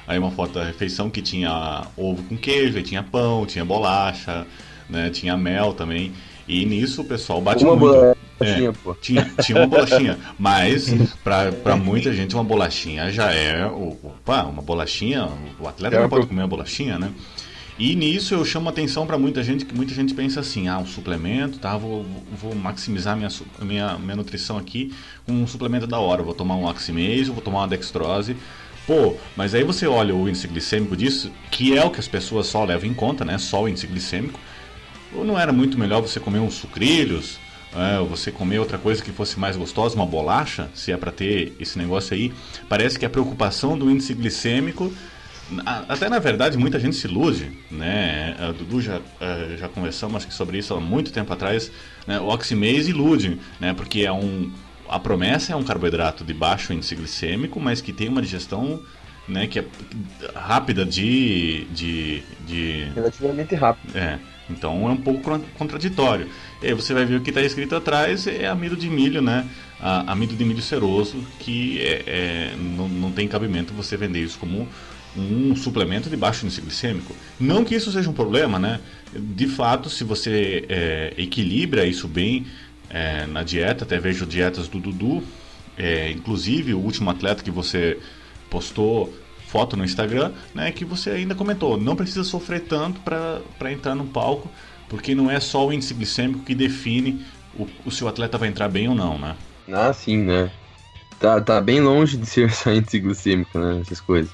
aí 0.09 0.19
uma 0.19 0.33
foto 0.33 0.55
da 0.55 0.65
refeição 0.65 1.09
que 1.09 1.23
tinha 1.23 1.87
ovo 1.97 2.23
com 2.25 2.37
queijo, 2.37 2.77
aí 2.77 2.83
tinha 2.83 3.03
pão, 3.03 3.47
tinha 3.47 3.65
bolacha, 3.65 4.45
né? 4.91 5.11
Tinha 5.11 5.37
mel 5.37 5.73
também. 5.73 6.13
E 6.49 6.67
nisso 6.67 7.03
o 7.03 7.05
pessoal 7.05 7.41
bate 7.41 7.65
uma 7.65 7.77
muito. 7.77 8.17
Bolachinha, 8.45 8.69
é, 8.69 8.73
pô. 8.73 8.95
Tinha, 8.95 9.31
tinha 9.43 9.59
uma 9.59 9.67
bolachinha. 9.67 10.19
Mas, 10.39 10.93
pra, 11.23 11.51
pra 11.53 11.77
muita 11.77 12.13
gente, 12.13 12.35
uma 12.35 12.45
bolachinha 12.45 13.11
já 13.11 13.33
é. 13.33 13.67
Opa, 13.67 14.43
uma 14.45 14.63
bolachinha. 14.63 15.29
O 15.59 15.67
atleta 15.69 15.97
É 15.97 16.01
não 16.01 16.09
pode 16.09 16.23
pro- 16.23 16.29
comer 16.29 16.43
uma 16.43 16.49
bolachinha, 16.49 16.99
né? 16.99 17.11
E 17.77 17.97
nisso 17.97 18.35
eu 18.35 18.45
chamo 18.45 18.69
atenção 18.69 19.05
para 19.05 19.19
muita 19.19 19.43
gente, 19.43 19.65
que 19.65 19.75
muita 19.75 19.93
gente 19.93 20.15
pensa 20.15 20.39
assim, 20.39 20.69
ah, 20.69 20.79
um 20.79 20.87
suplemento, 20.87 21.59
tá, 21.59 21.77
vou, 21.77 22.07
vou 22.41 22.55
maximizar 22.55 23.17
minha, 23.17 23.29
minha, 23.61 23.99
minha 23.99 24.15
nutrição 24.15 24.57
aqui 24.57 24.95
com 25.27 25.33
um 25.33 25.45
suplemento 25.47 25.85
da 25.85 25.99
hora, 25.99 26.23
vou 26.23 26.35
tomar 26.35 26.55
um 26.55 26.67
oximase, 26.67 27.25
vou 27.33 27.41
tomar 27.41 27.63
uma 27.63 27.69
dextrose. 27.69 28.37
Pô, 28.87 29.17
mas 29.37 29.57
aí 29.57 29.65
você 29.65 29.89
olha 29.89 30.15
o 30.15 30.29
índice 30.29 30.47
glicêmico 30.47 30.97
disso, 30.97 31.33
que 31.51 31.77
é 31.77 31.85
o 31.85 31.91
que 31.91 31.99
as 31.99 32.07
pessoas 32.07 32.47
só 32.47 32.65
levam 32.65 32.89
em 32.89 32.95
conta, 32.95 33.25
né, 33.25 33.39
só 33.39 33.65
o 33.65 33.69
índice 33.69 33.89
glicêmico. 33.89 34.39
Ou 35.13 35.25
não 35.25 35.37
era 35.37 35.53
muito 35.53 35.77
melhor 35.77 36.01
você 36.01 36.21
comer 36.21 36.39
uns 36.39 36.55
sucrilhos, 36.55 37.41
é, 37.75 37.99
você 38.07 38.31
comer 38.31 38.59
outra 38.59 38.79
coisa 38.79 39.03
que 39.03 39.13
fosse 39.13 39.39
mais 39.39 39.57
gostosa, 39.57 39.95
uma 39.97 40.07
bolacha, 40.07 40.71
se 40.75 40.93
é 40.93 40.97
para 40.97 41.11
ter 41.13 41.55
esse 41.59 41.79
negócio 41.79 42.15
aí? 42.15 42.33
Parece 42.69 42.99
que 42.99 43.05
a 43.05 43.11
preocupação 43.11 43.77
do 43.79 43.91
índice 43.91 44.15
glicêmico 44.15 44.93
Até 45.67 46.09
na 46.09 46.19
verdade 46.19 46.57
muita 46.57 46.81
gente 46.81 46.97
se 46.97 47.07
ilude, 47.07 47.53
né? 47.71 48.35
A 48.39 48.51
Dudu 48.53 48.81
já, 48.81 49.01
eh, 49.21 49.57
já 49.59 49.69
conversamos 49.69 50.17
acho 50.17 50.27
que 50.27 50.35
sobre 50.35 50.57
isso 50.59 50.73
há 50.75 50.81
muito 50.81 51.13
tempo 51.13 51.33
atrás. 51.33 51.71
Né? 52.07 52.19
O 52.19 52.29
oximase 52.29 52.91
ilude, 52.91 53.39
né? 53.61 53.75
Porque 53.75 54.01
é 54.03 54.13
um 54.13 54.51
a 54.89 54.99
promessa 54.99 55.53
é 55.53 55.57
um 55.57 55.63
carboidrato 55.65 56.25
de 56.25 56.33
baixo 56.35 56.73
índice 56.73 56.95
glicêmico, 56.95 57.61
mas 57.61 57.81
que 57.83 57.93
tem 57.93 58.09
uma 58.09 58.23
digestão, 58.23 58.81
né? 59.29 59.47
Que 59.47 59.59
é 59.61 59.65
rápida 60.35 60.85
de 60.85 61.67
de, 61.67 62.23
de 62.47 62.93
Relativamente 62.95 63.55
rápido. 63.55 63.95
é, 63.95 64.19
então 64.49 64.89
é 64.89 64.93
um 64.93 64.97
pouco 64.97 65.21
con- 65.23 65.45
contraditório. 65.59 66.29
E 66.65 66.69
aí 66.69 66.73
você 66.73 66.95
vai 66.95 67.05
ver 67.05 67.17
o 67.17 67.21
que 67.21 67.29
está 67.29 67.43
escrito 67.43 67.77
atrás 67.77 68.27
é 68.27 68.47
amido 68.47 68.75
de 68.75 68.89
milho, 68.89 69.21
né? 69.21 69.47
A- 69.79 70.11
amido 70.13 70.35
de 70.35 70.45
milho 70.47 70.63
ceroso, 70.63 71.23
que 71.39 71.79
é, 71.83 72.03
é- 72.07 72.57
não, 72.57 72.89
não 72.89 73.13
tem 73.13 73.29
cabimento 73.29 73.75
você 73.75 73.99
vender 73.99 74.21
isso 74.23 74.39
como 74.39 74.67
um 75.15 75.55
suplemento 75.55 76.09
de 76.09 76.17
baixo 76.17 76.47
índice 76.47 76.63
glicêmico. 76.63 77.15
Não 77.39 77.67
que 77.67 77.75
isso 77.75 77.93
seja 77.93 78.09
um 78.09 78.15
problema, 78.15 78.59
né? 78.59 78.81
De 79.13 79.47
fato, 79.47 79.91
se 79.91 80.05
você 80.05 80.65
é, 80.71 81.13
equilibra 81.19 81.85
isso 81.85 82.09
bem 82.09 82.47
é, 82.89 83.27
na 83.27 83.43
dieta, 83.43 83.85
até 83.85 83.99
vejo 84.01 84.25
dietas 84.25 84.67
do 84.67 84.81
Dudu, 84.81 85.23
é, 85.77 86.11
inclusive 86.13 86.73
o 86.73 86.79
último 86.81 87.11
atleta 87.11 87.45
que 87.45 87.51
você 87.51 87.99
postou 88.49 89.13
foto 89.49 89.77
no 89.77 89.85
Instagram, 89.85 90.33
né, 90.55 90.73
que 90.73 90.85
você 90.85 91.11
ainda 91.11 91.35
comentou, 91.35 91.79
não 91.79 91.95
precisa 91.95 92.25
sofrer 92.25 92.63
tanto 92.63 93.01
para 93.01 93.71
entrar 93.71 93.95
no 93.95 94.05
palco, 94.05 94.51
porque 94.89 95.15
não 95.15 95.31
é 95.31 95.41
só 95.41 95.67
o 95.67 95.73
índice 95.73 95.95
glicêmico 95.95 96.45
que 96.45 96.55
define 96.55 97.25
o, 97.59 97.67
o 97.85 97.91
se 97.91 98.05
o 98.05 98.09
atleta 98.09 98.39
vai 98.39 98.49
entrar 98.49 98.69
bem 98.69 98.89
ou 98.89 98.95
não, 98.95 99.19
né? 99.19 99.37
Ah, 99.73 99.93
sim, 99.93 100.19
né? 100.19 100.51
Tá, 101.19 101.41
tá 101.41 101.61
bem 101.61 101.81
longe 101.81 102.17
de 102.17 102.27
ser 102.27 102.51
só 102.51 102.73
índice 102.73 102.99
glicêmico, 102.99 103.59
né? 103.59 103.81
Essas 103.81 104.01
coisas. 104.01 104.33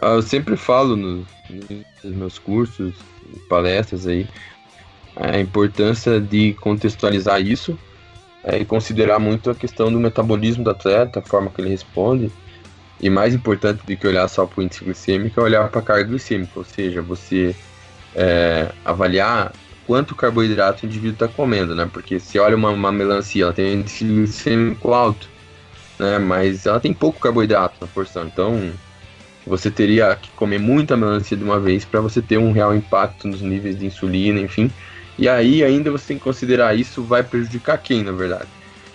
Ah, 0.00 0.14
Eu 0.14 0.22
sempre 0.22 0.56
falo 0.56 0.96
nos, 0.96 1.26
meus 2.02 2.38
cursos, 2.38 2.94
palestras 3.48 4.06
aí, 4.06 4.26
a 5.16 5.38
importância 5.38 6.20
de 6.20 6.54
contextualizar 6.54 7.40
isso 7.40 7.78
é, 8.42 8.58
e 8.58 8.64
considerar 8.64 9.18
muito 9.18 9.50
a 9.50 9.54
questão 9.54 9.92
do 9.92 9.98
metabolismo 10.00 10.64
do 10.64 10.70
atleta, 10.70 11.20
a 11.20 11.22
forma 11.22 11.50
que 11.50 11.60
ele 11.60 11.70
responde. 11.70 12.30
E 13.00 13.10
mais 13.10 13.34
importante 13.34 13.84
do 13.84 13.96
que 13.96 14.06
olhar 14.06 14.28
só 14.28 14.46
para 14.46 14.60
o 14.60 14.62
índice 14.62 14.84
glicêmico 14.84 15.40
é 15.40 15.42
olhar 15.42 15.68
para 15.68 15.80
a 15.80 15.82
carga 15.82 16.04
glicêmica, 16.04 16.52
ou 16.56 16.64
seja, 16.64 17.02
você 17.02 17.54
é, 18.14 18.72
avaliar 18.84 19.52
quanto 19.86 20.14
carboidrato 20.14 20.84
o 20.84 20.86
indivíduo 20.86 21.14
está 21.14 21.28
comendo, 21.28 21.74
né? 21.74 21.88
Porque 21.92 22.18
se 22.18 22.38
olha 22.38 22.56
uma, 22.56 22.70
uma 22.70 22.92
melancia, 22.92 23.44
ela 23.44 23.52
tem 23.52 23.76
um 23.76 23.80
índice 23.80 24.04
glicêmico 24.04 24.92
alto, 24.92 25.28
né? 25.98 26.18
Mas 26.18 26.66
ela 26.66 26.80
tem 26.80 26.92
pouco 26.92 27.20
carboidrato 27.20 27.76
na 27.80 27.86
porção, 27.86 28.26
então 28.26 28.72
você 29.46 29.70
teria 29.70 30.14
que 30.16 30.30
comer 30.30 30.58
muita 30.58 30.96
melancia 30.96 31.36
de 31.36 31.44
uma 31.44 31.60
vez 31.60 31.84
para 31.84 32.00
você 32.00 32.22
ter 32.22 32.38
um 32.38 32.52
real 32.52 32.74
impacto 32.74 33.28
nos 33.28 33.42
níveis 33.42 33.78
de 33.78 33.86
insulina, 33.86 34.40
enfim. 34.40 34.70
E 35.18 35.28
aí 35.28 35.62
ainda 35.62 35.90
você 35.90 36.08
tem 36.08 36.18
que 36.18 36.24
considerar 36.24 36.74
isso 36.74 37.02
vai 37.02 37.22
prejudicar 37.22 37.78
quem, 37.78 38.02
na 38.02 38.12
verdade, 38.12 38.48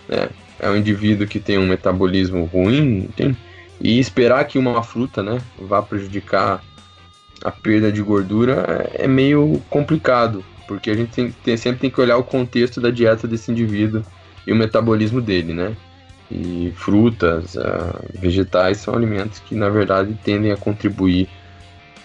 né? 0.07 0.29
É 0.59 0.69
um 0.69 0.75
indivíduo 0.75 1.25
que 1.25 1.39
tem 1.39 1.57
um 1.57 1.65
metabolismo 1.65 2.43
ruim, 2.43 3.09
tem, 3.15 3.37
e 3.79 3.97
esperar 3.97 4.43
que 4.45 4.59
uma 4.59 4.83
fruta, 4.83 5.23
né, 5.23 5.39
vá 5.57 5.81
prejudicar 5.81 6.61
a 7.41 7.49
perda 7.49 7.89
de 7.89 8.01
gordura 8.01 8.89
é 8.93 9.05
é 9.05 9.07
meio 9.07 9.61
complicado, 9.69 10.43
porque 10.69 10.91
a 10.91 10.93
gente 10.93 11.09
tem, 11.11 11.31
tem- 11.31 11.57
sempre 11.57 11.79
tem 11.81 11.89
que 11.89 11.99
olhar 11.99 12.17
o 12.17 12.23
contexto 12.23 12.79
da 12.79 12.91
dieta 12.91 13.27
desse 13.27 13.51
indivíduo 13.51 14.03
e 14.45 14.53
o 14.53 14.55
metabolismo 14.55 15.19
dele, 15.19 15.51
né? 15.51 15.75
E 16.29 16.71
frutas, 16.75 17.57
ah, 17.57 17.99
vegetais 18.13 18.77
são 18.77 18.93
alimentos 18.93 19.39
que, 19.39 19.55
na 19.55 19.67
verdade, 19.67 20.15
tendem 20.23 20.51
a 20.51 20.57
contribuir 20.57 21.27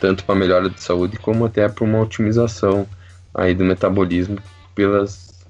tanto 0.00 0.24
para 0.24 0.34
a 0.34 0.38
melhora 0.38 0.70
de 0.70 0.80
saúde 0.82 1.18
como 1.18 1.44
até 1.44 1.68
para 1.68 1.84
uma 1.84 2.00
otimização 2.00 2.88
aí 3.34 3.54
do 3.54 3.64
metabolismo 3.64 4.38
pelas 4.74 5.44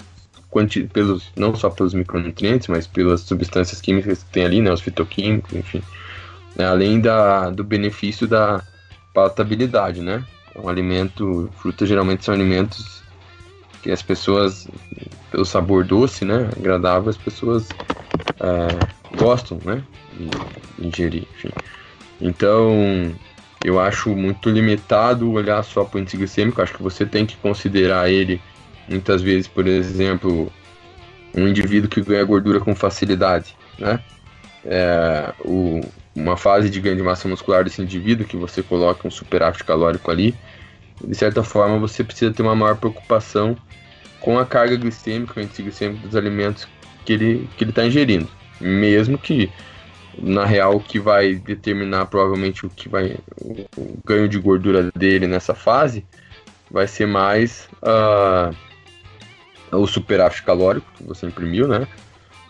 quanti, 0.50 0.82
pelos 0.84 1.30
não 1.36 1.54
só 1.54 1.70
pelos 1.70 1.94
micronutrientes, 1.94 2.66
mas 2.66 2.84
pelas 2.86 3.20
substâncias 3.20 3.80
químicas 3.80 4.24
que 4.24 4.30
tem 4.30 4.44
ali, 4.44 4.60
né, 4.60 4.72
os 4.72 4.80
fitoquímicos, 4.80 5.52
enfim. 5.54 5.82
né, 6.56 6.66
além 6.66 7.00
da, 7.00 7.50
do 7.50 7.62
benefício 7.62 8.26
da 8.26 8.60
palatabilidade, 9.14 10.00
né? 10.02 10.24
Um 10.56 10.68
alimento, 10.68 11.48
frutas 11.58 11.88
geralmente 11.88 12.24
são 12.24 12.34
alimentos 12.34 12.93
que 13.84 13.92
as 13.92 14.00
pessoas, 14.00 14.66
pelo 15.30 15.44
sabor 15.44 15.84
doce, 15.84 16.24
né, 16.24 16.48
agradável, 16.56 17.10
as 17.10 17.18
pessoas 17.18 17.68
é, 18.40 19.18
gostam, 19.18 19.58
né, 19.62 19.82
de 20.78 20.86
ingerir, 20.86 21.26
enfim. 21.34 21.50
Então, 22.18 23.14
eu 23.62 23.78
acho 23.78 24.16
muito 24.16 24.48
limitado 24.48 25.30
olhar 25.30 25.62
só 25.62 25.84
para 25.84 25.98
o 25.98 26.00
índice 26.00 26.16
glicêmico, 26.16 26.62
acho 26.62 26.72
que 26.72 26.82
você 26.82 27.04
tem 27.04 27.26
que 27.26 27.36
considerar 27.36 28.08
ele, 28.08 28.40
muitas 28.88 29.20
vezes, 29.20 29.46
por 29.46 29.66
exemplo, 29.66 30.50
um 31.36 31.46
indivíduo 31.46 31.90
que 31.90 32.00
ganha 32.00 32.24
gordura 32.24 32.60
com 32.60 32.74
facilidade, 32.74 33.54
né, 33.78 34.00
é, 34.64 35.30
o, 35.44 35.82
uma 36.16 36.38
fase 36.38 36.70
de 36.70 36.80
ganho 36.80 36.96
de 36.96 37.02
massa 37.02 37.28
muscular 37.28 37.64
desse 37.64 37.82
indivíduo, 37.82 38.26
que 38.26 38.38
você 38.38 38.62
coloca 38.62 39.06
um 39.06 39.10
superávit 39.10 39.62
calórico 39.62 40.10
ali, 40.10 40.34
de 41.06 41.14
certa 41.14 41.42
forma 41.42 41.78
você 41.78 42.02
precisa 42.02 42.32
ter 42.32 42.42
uma 42.42 42.54
maior 42.54 42.76
preocupação 42.76 43.56
com 44.20 44.38
a 44.38 44.46
carga 44.46 44.76
glicêmica, 44.76 45.38
o 45.38 45.42
índice 45.42 45.62
glicêmico 45.62 46.06
dos 46.06 46.16
alimentos 46.16 46.66
que 47.04 47.12
ele 47.12 47.48
que 47.56 47.64
ele 47.64 47.70
está 47.70 47.84
ingerindo, 47.84 48.28
mesmo 48.60 49.18
que 49.18 49.50
na 50.18 50.44
real 50.44 50.76
o 50.76 50.80
que 50.80 50.98
vai 50.98 51.34
determinar 51.34 52.06
provavelmente 52.06 52.64
o 52.64 52.70
que 52.70 52.88
vai 52.88 53.16
o, 53.40 53.66
o 53.76 53.98
ganho 54.04 54.28
de 54.28 54.38
gordura 54.38 54.90
dele 54.94 55.26
nessa 55.26 55.54
fase 55.54 56.06
vai 56.70 56.86
ser 56.86 57.06
mais 57.06 57.68
ah, 57.82 58.50
o 59.72 59.86
superávit 59.86 60.42
calórico 60.42 60.86
que 60.96 61.04
você 61.04 61.26
imprimiu, 61.26 61.68
né? 61.68 61.86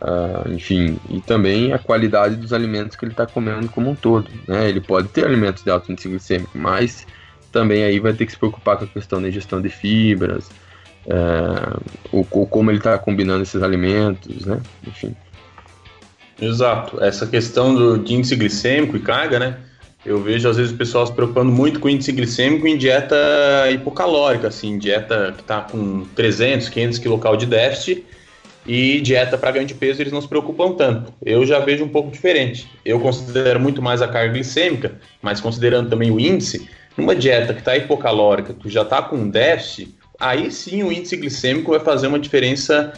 Ah, 0.01 0.45
enfim, 0.49 0.99
e 1.09 1.21
também 1.21 1.73
a 1.73 1.79
qualidade 1.79 2.37
dos 2.37 2.53
alimentos 2.53 2.97
que 2.97 3.05
ele 3.05 3.13
está 3.13 3.27
comendo 3.27 3.69
como 3.69 3.91
um 3.91 3.95
todo. 3.95 4.31
Né? 4.47 4.69
Ele 4.69 4.81
pode 4.81 5.09
ter 5.09 5.25
alimentos 5.25 5.63
de 5.65 5.71
alto 5.71 5.91
índice 5.91 6.09
glicêmico, 6.09 6.57
mas 6.57 7.07
também 7.55 7.85
aí 7.85 8.01
vai 8.01 8.13
ter 8.13 8.27
que 8.27 8.33
se 8.33 8.39
preocupar 8.39 8.77
com 8.77 8.85
a 8.85 8.89
questão 8.89 9.23
da 9.23 9.29
ingestão 9.29 9.63
de 9.63 9.69
fibras, 9.69 10.51
ah, 11.09 11.81
o, 12.13 12.21
o 12.21 12.47
como 12.47 12.71
ele 12.71 12.79
está 12.79 12.99
combinando 12.99 13.43
esses 13.43 13.63
alimentos, 13.63 14.45
né? 14.45 14.61
Enfim. 14.87 15.15
Exato. 16.41 17.03
Essa 17.03 17.27
questão 17.27 17.75
do, 17.75 17.99
de 17.99 18.15
índice 18.15 18.35
glicêmico 18.35 18.97
e 18.97 19.01
carga, 19.01 19.39
né? 19.39 19.59
Eu 20.05 20.21
vejo 20.21 20.49
às 20.49 20.57
vezes 20.57 20.73
o 20.73 20.77
pessoal 20.77 21.07
se 21.07 21.13
preocupando 21.13 21.51
muito 21.51 21.81
com 21.81 21.89
índice 21.89 22.13
glicêmico 22.13 22.67
em 22.67 22.77
dieta 22.77 23.17
hipocalórica, 23.71 24.49
assim, 24.49 24.77
dieta 24.77 25.33
que 25.35 25.43
está 25.43 25.63
com 25.63 26.05
300, 26.15 26.69
500 26.69 26.99
kcal 26.99 27.37
de 27.37 27.47
déficit 27.47 28.05
e 28.67 29.01
dieta 29.01 29.39
para 29.39 29.51
ganho 29.51 29.67
de 29.67 29.75
peso 29.75 30.03
eles 30.03 30.13
não 30.13 30.21
se 30.21 30.29
preocupam 30.29 30.73
tanto. 30.73 31.13
Eu 31.25 31.47
já 31.47 31.59
vejo 31.61 31.85
um 31.85 31.89
pouco 31.89 32.11
diferente. 32.11 32.69
Eu 32.85 33.01
considero 33.01 33.61
muito 33.61 33.81
mais 33.81 34.03
a 34.03 34.09
carga 34.09 34.33
glicêmica, 34.33 34.93
mas 35.23 35.41
considerando 35.41 35.89
também 35.89 36.11
o 36.11 36.21
índice, 36.21 36.69
Numa 36.97 37.15
dieta 37.15 37.53
que 37.53 37.61
está 37.61 37.77
hipocalórica, 37.77 38.55
tu 38.55 38.69
já 38.69 38.83
está 38.83 39.03
com 39.03 39.29
déficit, 39.29 39.95
aí 40.19 40.51
sim 40.51 40.83
o 40.83 40.93
índice 40.93 41.17
glicêmico 41.17 41.73
vai 41.73 41.81
fazer 41.81 42.07
uma 42.07 42.19
diferença 42.19 42.93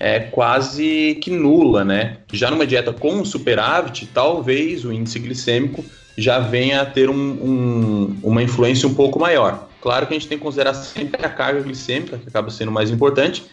é, 0.00 0.18
quase 0.18 1.18
que 1.22 1.30
nula, 1.30 1.84
né? 1.84 2.16
Já 2.32 2.50
numa 2.50 2.66
dieta 2.66 2.92
com 2.92 3.24
superávit, 3.24 4.06
talvez 4.06 4.84
o 4.84 4.92
índice 4.92 5.18
glicêmico 5.18 5.84
já 6.16 6.38
venha 6.38 6.82
a 6.82 6.86
ter 6.86 7.08
um, 7.08 7.14
um, 7.14 8.16
uma 8.22 8.42
influência 8.42 8.88
um 8.88 8.94
pouco 8.94 9.18
maior. 9.18 9.68
Claro 9.80 10.06
que 10.06 10.14
a 10.14 10.18
gente 10.18 10.28
tem 10.28 10.38
que 10.38 10.44
considerar 10.44 10.74
sempre 10.74 11.24
a 11.24 11.28
carga 11.28 11.60
glicêmica, 11.60 12.18
que 12.18 12.28
acaba 12.28 12.50
sendo 12.50 12.72
mais 12.72 12.90
importante, 12.90 13.44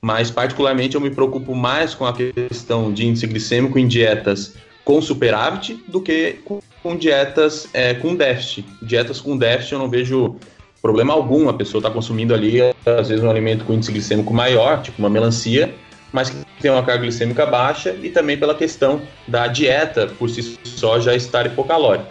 mas 0.00 0.30
particularmente 0.30 0.94
eu 0.94 1.00
me 1.00 1.10
preocupo 1.10 1.54
mais 1.54 1.94
com 1.94 2.06
a 2.06 2.12
questão 2.12 2.92
de 2.92 3.06
índice 3.06 3.26
glicêmico 3.26 3.78
em 3.78 3.86
dietas 3.86 4.54
com 4.88 5.02
superávit 5.02 5.84
do 5.86 6.00
que 6.00 6.38
com 6.82 6.96
dietas 6.96 7.68
é, 7.74 7.92
com 7.92 8.16
déficit. 8.16 8.64
Dietas 8.80 9.20
com 9.20 9.36
déficit 9.36 9.74
eu 9.74 9.80
não 9.80 9.90
vejo 9.90 10.36
problema 10.80 11.12
algum, 11.12 11.46
a 11.50 11.52
pessoa 11.52 11.80
está 11.80 11.90
consumindo 11.90 12.32
ali, 12.32 12.62
às 12.86 13.10
vezes, 13.10 13.22
um 13.22 13.28
alimento 13.28 13.66
com 13.66 13.74
índice 13.74 13.92
glicêmico 13.92 14.32
maior, 14.32 14.80
tipo 14.80 14.98
uma 14.98 15.10
melancia, 15.10 15.74
mas 16.10 16.30
que 16.30 16.42
tem 16.62 16.70
uma 16.70 16.82
carga 16.82 17.02
glicêmica 17.02 17.44
baixa 17.44 17.94
e 18.02 18.08
também 18.08 18.38
pela 18.38 18.54
questão 18.54 19.02
da 19.26 19.46
dieta 19.46 20.06
por 20.18 20.30
si 20.30 20.58
só 20.64 20.98
já 20.98 21.14
estar 21.14 21.44
hipocalórica. 21.44 22.08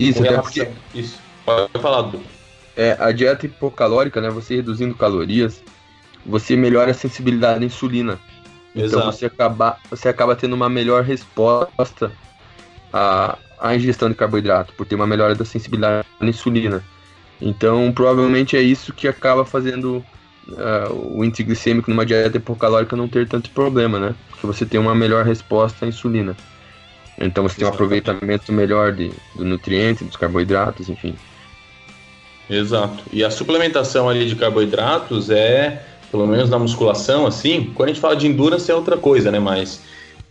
Isso, 0.00 0.22
relação... 0.22 0.44
porque... 0.44 0.68
Isso, 0.94 1.18
pode 1.44 1.78
falar, 1.78 2.02
Dudu. 2.02 2.22
É, 2.74 2.96
a 2.98 3.12
dieta 3.12 3.44
hipocalórica, 3.44 4.22
né, 4.22 4.30
você 4.30 4.56
reduzindo 4.56 4.94
calorias, 4.94 5.62
você 6.24 6.56
melhora 6.56 6.92
a 6.92 6.94
sensibilidade 6.94 7.62
à 7.62 7.66
insulina. 7.66 8.18
Então 8.74 8.86
Exato. 8.86 9.12
você 9.12 9.26
acaba, 9.26 9.78
você 9.88 10.08
acaba 10.08 10.34
tendo 10.34 10.54
uma 10.54 10.68
melhor 10.68 11.04
resposta 11.04 12.10
à, 12.92 13.38
à 13.60 13.74
ingestão 13.74 14.08
de 14.08 14.14
carboidrato, 14.14 14.72
por 14.74 14.86
ter 14.86 14.96
uma 14.96 15.06
melhora 15.06 15.34
da 15.34 15.44
sensibilidade 15.44 16.06
à 16.20 16.26
insulina. 16.26 16.82
Então 17.40 17.92
provavelmente 17.92 18.56
é 18.56 18.60
isso 18.60 18.92
que 18.92 19.06
acaba 19.06 19.44
fazendo 19.44 20.04
uh, 20.48 21.16
o 21.16 21.24
índice 21.24 21.44
glicêmico 21.44 21.90
numa 21.90 22.04
dieta 22.04 22.36
hipocalórica 22.36 22.96
não 22.96 23.08
ter 23.08 23.28
tanto 23.28 23.50
problema, 23.50 23.98
né? 23.98 24.14
Porque 24.30 24.46
você 24.46 24.66
tem 24.66 24.80
uma 24.80 24.94
melhor 24.94 25.24
resposta 25.24 25.84
à 25.84 25.88
insulina. 25.88 26.36
Então 27.18 27.44
você 27.44 27.58
tem 27.58 27.66
um 27.66 27.70
aproveitamento 27.70 28.52
melhor 28.52 28.92
de, 28.92 29.12
do 29.36 29.44
nutriente, 29.44 30.04
dos 30.04 30.16
carboidratos, 30.16 30.88
enfim. 30.88 31.14
Exato. 32.50 33.02
E 33.12 33.24
a 33.24 33.30
suplementação 33.30 34.08
ali 34.08 34.26
de 34.26 34.36
carboidratos 34.36 35.30
é, 35.30 35.82
pelo 36.14 36.28
menos 36.28 36.48
na 36.48 36.60
musculação, 36.60 37.26
assim, 37.26 37.72
quando 37.74 37.88
a 37.88 37.92
gente 37.92 38.00
fala 38.00 38.14
de 38.14 38.28
endurance 38.28 38.70
é 38.70 38.74
outra 38.74 38.96
coisa, 38.96 39.32
né? 39.32 39.40
Mas 39.40 39.80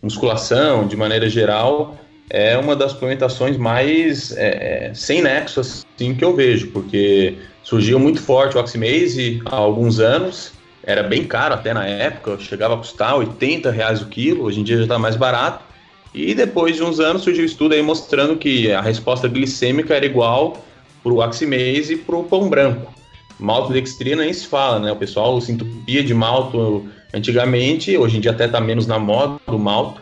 musculação, 0.01 0.88
de 0.88 0.95
maneira 0.95 1.27
geral, 1.27 1.97
é 2.29 2.57
uma 2.57 2.73
das 2.73 2.93
suplementações 2.93 3.57
mais 3.57 4.31
é, 4.38 4.91
é 4.91 4.93
sem 4.93 5.21
nexo, 5.21 5.59
assim, 5.59 6.15
que 6.15 6.23
eu 6.23 6.34
vejo, 6.34 6.67
porque 6.67 7.36
surgiu 7.63 7.99
muito 7.99 8.21
forte 8.21 8.55
o 8.55 8.61
Oxymase 8.61 9.41
há 9.45 9.57
alguns 9.57 9.99
anos, 9.99 10.53
era 10.86 11.03
bem 11.03 11.25
caro 11.25 11.53
até 11.53 11.73
na 11.73 11.86
época, 11.86 12.39
chegava 12.39 12.75
a 12.75 12.77
custar 12.77 13.17
80 13.17 13.69
reais 13.69 14.01
o 14.01 14.05
quilo, 14.05 14.45
hoje 14.45 14.61
em 14.61 14.63
dia 14.63 14.77
já 14.77 14.84
está 14.84 14.97
mais 14.97 15.17
barato. 15.17 15.65
E 16.13 16.34
depois 16.34 16.77
de 16.77 16.84
uns 16.84 17.01
anos 17.01 17.23
surgiu 17.23 17.43
um 17.43 17.45
estudo 17.45 17.73
aí 17.73 17.81
mostrando 17.81 18.38
que 18.38 18.71
a 18.71 18.79
resposta 18.79 19.27
glicêmica 19.27 19.93
era 19.93 20.05
igual 20.05 20.63
para 21.03 21.11
o 21.11 21.21
Oxymase 21.21 21.95
e 21.95 21.97
para 21.97 22.15
o 22.15 22.23
pão 22.23 22.47
branco. 22.47 23.03
Maltodextrina 23.39 24.23
nem 24.23 24.34
se 24.34 24.47
fala, 24.47 24.79
né? 24.79 24.91
O 24.91 24.95
pessoal 24.95 25.39
se 25.41 25.51
entupia 25.51 26.03
de 26.03 26.13
malto 26.13 26.88
antigamente, 27.13 27.97
hoje 27.97 28.17
em 28.17 28.19
dia 28.19 28.31
até 28.31 28.45
está 28.45 28.59
menos 28.59 28.88
na 28.88 28.97
moda 28.97 29.39
do 29.47 29.59
malto, 29.59 30.01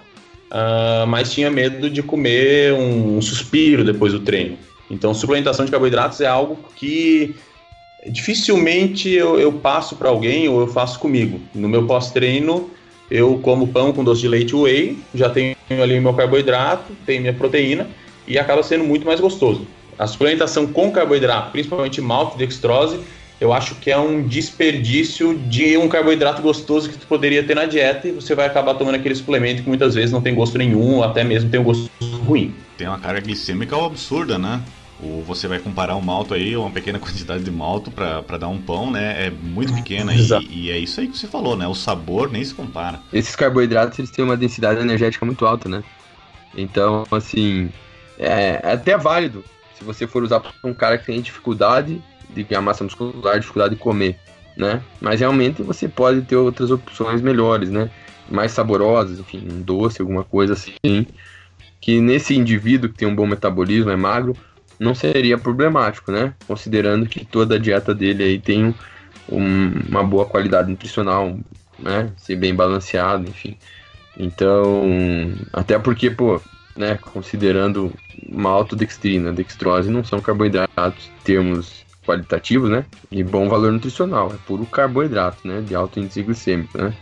uh, 0.51 1.05
mas 1.07 1.34
tinha 1.34 1.49
medo 1.49 1.89
de 1.89 2.01
comer 2.01 2.73
um 2.73 3.21
suspiro 3.21 3.84
depois 3.84 4.13
do 4.13 4.19
treino. 4.19 4.57
Então, 4.89 5.13
suplementação 5.13 5.65
de 5.65 5.71
carboidratos 5.71 6.21
é 6.21 6.27
algo 6.27 6.57
que 6.75 7.36
dificilmente 8.07 9.09
eu, 9.09 9.39
eu 9.39 9.53
passo 9.53 9.95
para 9.95 10.09
alguém 10.09 10.49
ou 10.49 10.59
eu 10.59 10.67
faço 10.67 10.99
comigo. 10.99 11.39
No 11.53 11.69
meu 11.69 11.86
pós-treino, 11.86 12.69
eu 13.09 13.39
como 13.39 13.67
pão 13.67 13.93
com 13.93 14.03
doce 14.03 14.21
de 14.21 14.27
leite 14.27 14.55
whey, 14.55 14.97
já 15.13 15.29
tenho 15.29 15.55
ali 15.82 15.99
meu 15.99 16.13
carboidrato, 16.13 16.93
tenho 17.05 17.21
minha 17.21 17.34
proteína 17.34 17.88
e 18.27 18.38
acaba 18.39 18.63
sendo 18.63 18.84
muito 18.84 19.05
mais 19.05 19.19
gostoso. 19.19 19.67
A 19.99 20.07
suplementação 20.07 20.65
com 20.65 20.91
carboidrato, 20.91 21.51
principalmente 21.51 22.01
maltodextrose, 22.01 22.99
eu 23.41 23.51
acho 23.51 23.73
que 23.73 23.89
é 23.89 23.97
um 23.97 24.21
desperdício 24.21 25.35
de 25.35 25.75
um 25.75 25.89
carboidrato 25.89 26.43
gostoso 26.43 26.87
que 26.87 26.95
tu 26.95 27.07
poderia 27.07 27.43
ter 27.43 27.55
na 27.55 27.65
dieta 27.65 28.07
e 28.07 28.11
você 28.11 28.35
vai 28.35 28.45
acabar 28.45 28.75
tomando 28.75 28.93
aquele 28.93 29.15
suplemento 29.15 29.63
que 29.63 29.67
muitas 29.67 29.95
vezes 29.95 30.11
não 30.11 30.21
tem 30.21 30.35
gosto 30.35 30.59
nenhum 30.59 30.97
ou 30.97 31.03
até 31.03 31.23
mesmo 31.23 31.49
tem 31.49 31.59
um 31.59 31.63
gosto 31.63 31.89
ruim. 32.23 32.53
Tem 32.77 32.87
uma 32.87 32.99
carga 32.99 33.19
glicêmica 33.19 33.75
absurda, 33.75 34.37
né? 34.37 34.61
Ou 35.01 35.23
você 35.23 35.47
vai 35.47 35.57
comparar 35.57 35.95
um 35.95 36.01
malto 36.01 36.35
aí, 36.35 36.55
uma 36.55 36.69
pequena 36.69 36.99
quantidade 37.01 37.43
de 37.43 37.49
malto 37.49 37.89
para 37.89 38.37
dar 38.37 38.47
um 38.47 38.61
pão, 38.61 38.91
né? 38.91 39.25
É 39.25 39.31
muito 39.31 39.73
pequena 39.73 40.13
e, 40.13 40.21
e, 40.47 40.69
é 40.69 40.77
isso 40.77 41.01
aí 41.01 41.07
que 41.07 41.17
você 41.17 41.25
falou, 41.25 41.57
né? 41.57 41.67
O 41.67 41.73
sabor 41.73 42.31
nem 42.31 42.43
se 42.43 42.53
compara. 42.53 42.99
Esses 43.11 43.35
carboidratos 43.35 43.97
eles 43.97 44.11
têm 44.11 44.23
uma 44.23 44.37
densidade 44.37 44.79
energética 44.79 45.25
muito 45.25 45.47
alta, 45.47 45.67
né? 45.67 45.83
Então, 46.55 47.07
assim, 47.09 47.71
é, 48.19 48.61
é 48.61 48.73
até 48.73 48.95
válido 48.95 49.43
se 49.79 49.83
você 49.83 50.05
for 50.05 50.21
usar 50.21 50.41
para 50.41 50.51
um 50.63 50.75
cara 50.75 50.99
que 50.99 51.07
tem 51.07 51.19
dificuldade 51.19 51.99
de 52.34 52.43
ganhar 52.43 52.61
massa 52.61 52.84
muscular, 52.84 53.39
dificuldade 53.39 53.75
de 53.75 53.82
comer, 53.82 54.17
né? 54.55 54.82
Mas 54.99 55.19
realmente 55.19 55.61
você 55.61 55.88
pode 55.88 56.21
ter 56.21 56.36
outras 56.36 56.71
opções 56.71 57.21
melhores, 57.21 57.69
né? 57.69 57.89
Mais 58.29 58.51
saborosas, 58.51 59.19
enfim, 59.19 59.47
um 59.51 59.61
doce, 59.61 60.01
alguma 60.01 60.23
coisa 60.23 60.53
assim, 60.53 61.05
que 61.79 61.99
nesse 61.99 62.36
indivíduo 62.36 62.89
que 62.89 62.97
tem 62.97 63.07
um 63.07 63.15
bom 63.15 63.25
metabolismo, 63.25 63.91
é 63.91 63.95
magro, 63.95 64.36
não 64.79 64.95
seria 64.95 65.38
problemático, 65.38 66.11
né? 66.11 66.34
Considerando 66.47 67.05
que 67.05 67.25
toda 67.25 67.55
a 67.55 67.59
dieta 67.59 67.93
dele 67.93 68.23
aí 68.23 68.39
tem 68.39 68.73
um, 69.29 69.71
uma 69.89 70.03
boa 70.03 70.25
qualidade 70.25 70.69
nutricional, 70.69 71.38
né? 71.77 72.11
Ser 72.17 72.36
bem 72.36 72.55
balanceado, 72.55 73.29
enfim. 73.29 73.57
Então, 74.17 74.84
até 75.53 75.77
porque, 75.77 76.09
pô, 76.09 76.41
né? 76.75 76.97
Considerando 77.13 77.93
maltodextrina, 78.29 79.34
dextrose 79.34 79.89
não 79.89 80.03
são 80.03 80.21
carboidratos, 80.21 81.09
termos 81.23 81.86
qualitativos, 82.06 82.70
né? 82.70 82.86
De 83.10 83.24
bom 83.24 83.47
valor 83.47 83.72
nutricional, 83.72 84.32
é 84.34 84.38
puro 84.45 84.66
carboidrato, 84.66 85.47
né? 85.47 85.62
De 85.62 85.76
alto 85.76 85.99
índice 85.99 86.24
glicêmico, 86.24 86.78
né? 86.78 86.93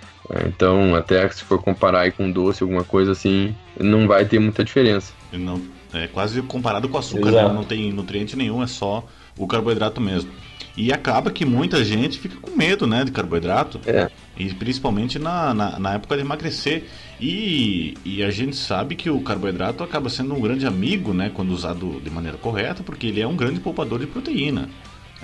Então, 0.45 0.93
até 0.93 1.27
se 1.29 1.43
for 1.43 1.61
comparar 1.61 2.01
aí 2.01 2.11
com 2.11 2.29
doce, 2.29 2.61
alguma 2.61 2.83
coisa 2.83 3.13
assim, 3.13 3.55
não 3.79 4.07
vai 4.07 4.25
ter 4.25 4.37
muita 4.37 4.63
diferença. 4.63 5.11
Não 5.33 5.59
é 5.93 6.07
quase 6.07 6.41
comparado 6.43 6.87
com 6.87 6.97
açúcar, 6.97 7.31
né? 7.31 7.41
não 7.51 7.63
tem 7.63 7.91
nutriente 7.91 8.35
nenhum, 8.35 8.61
é 8.61 8.67
só 8.67 9.03
o 9.37 9.47
carboidrato 9.47 9.99
mesmo. 9.99 10.31
E 10.77 10.93
acaba 10.93 11.31
que 11.31 11.43
muita 11.43 11.83
gente 11.83 12.19
fica 12.19 12.37
com 12.37 12.55
medo 12.55 12.85
né, 12.87 13.03
de 13.03 13.11
carboidrato, 13.11 13.81
é. 13.85 14.09
e 14.37 14.53
principalmente 14.53 15.17
na, 15.19 15.53
na, 15.53 15.79
na, 15.79 15.93
época 15.95 16.15
de 16.15 16.21
emagrecer. 16.21 16.85
E, 17.19 17.97
e 18.05 18.23
a 18.23 18.29
gente 18.29 18.55
sabe 18.55 18.95
que 18.95 19.09
o 19.09 19.19
carboidrato 19.19 19.83
acaba 19.83 20.09
sendo 20.09 20.33
um 20.33 20.39
grande 20.39 20.65
amigo 20.65 21.13
né, 21.13 21.31
quando 21.33 21.49
usado 21.49 21.99
de 22.01 22.09
maneira 22.09 22.37
correta, 22.37 22.81
porque 22.83 23.07
ele 23.07 23.19
é 23.19 23.27
um 23.27 23.35
grande 23.35 23.59
poupador 23.59 23.99
de 23.99 24.07
proteína. 24.07 24.69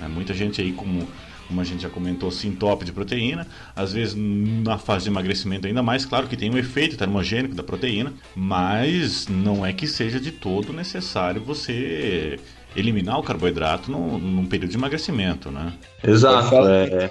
É, 0.02 0.08
muita 0.08 0.34
gente 0.34 0.60
aí, 0.60 0.72
como 0.72 1.06
como 1.46 1.60
a 1.60 1.64
gente 1.64 1.82
já 1.82 1.88
comentou, 1.88 2.30
sim, 2.30 2.52
top 2.52 2.84
de 2.84 2.92
proteína. 2.92 3.46
Às 3.74 3.92
vezes, 3.92 4.14
na 4.16 4.78
fase 4.78 5.04
de 5.04 5.10
emagrecimento, 5.10 5.66
ainda 5.66 5.82
mais. 5.82 6.04
Claro 6.04 6.26
que 6.26 6.36
tem 6.36 6.50
um 6.50 6.58
efeito 6.58 6.96
termogênico 6.96 7.54
da 7.54 7.62
proteína, 7.62 8.12
mas 8.34 9.28
não 9.28 9.64
é 9.64 9.72
que 9.72 9.86
seja 9.86 10.18
de 10.18 10.32
todo 10.32 10.72
necessário 10.72 11.40
você 11.40 12.38
eliminar 12.74 13.18
o 13.18 13.22
carboidrato 13.22 13.90
num, 13.90 14.18
num 14.18 14.46
período 14.46 14.70
de 14.70 14.76
emagrecimento, 14.76 15.50
né? 15.50 15.72
Exato. 16.04 16.54
É... 16.66 17.10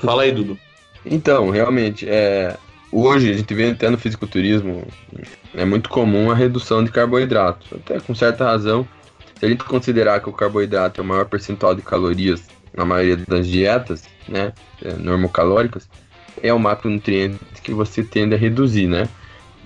Fala 0.00 0.22
aí, 0.22 0.32
Dudu. 0.32 0.58
Então, 1.04 1.50
realmente, 1.50 2.08
é, 2.08 2.56
hoje 2.90 3.30
a 3.30 3.36
gente 3.36 3.52
vê 3.52 3.70
até 3.70 3.90
no 3.90 3.98
fisiculturismo, 3.98 4.86
é 5.54 5.64
muito 5.64 5.90
comum 5.90 6.30
a 6.30 6.34
redução 6.34 6.82
de 6.82 6.90
carboidratos, 6.90 7.68
até 7.72 8.00
com 8.00 8.14
certa 8.14 8.44
razão. 8.44 8.88
Se 9.38 9.44
a 9.44 9.48
gente 9.48 9.64
considerar 9.64 10.20
que 10.20 10.28
o 10.28 10.32
carboidrato 10.32 11.00
é 11.00 11.04
o 11.04 11.06
maior 11.06 11.26
percentual 11.26 11.74
de 11.74 11.82
calorias 11.82 12.42
na 12.74 12.84
maioria 12.84 13.16
das 13.28 13.46
dietas, 13.46 14.04
né, 14.28 14.52
é, 14.82 14.92
normocalóricas, 14.94 15.88
é 16.42 16.52
o 16.52 16.58
macronutriente 16.58 17.38
que 17.62 17.72
você 17.72 18.02
tende 18.02 18.34
a 18.34 18.38
reduzir, 18.38 18.86
né, 18.86 19.08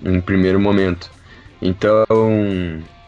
em 0.03 0.19
primeiro 0.19 0.59
momento. 0.59 1.09
Então, 1.61 2.05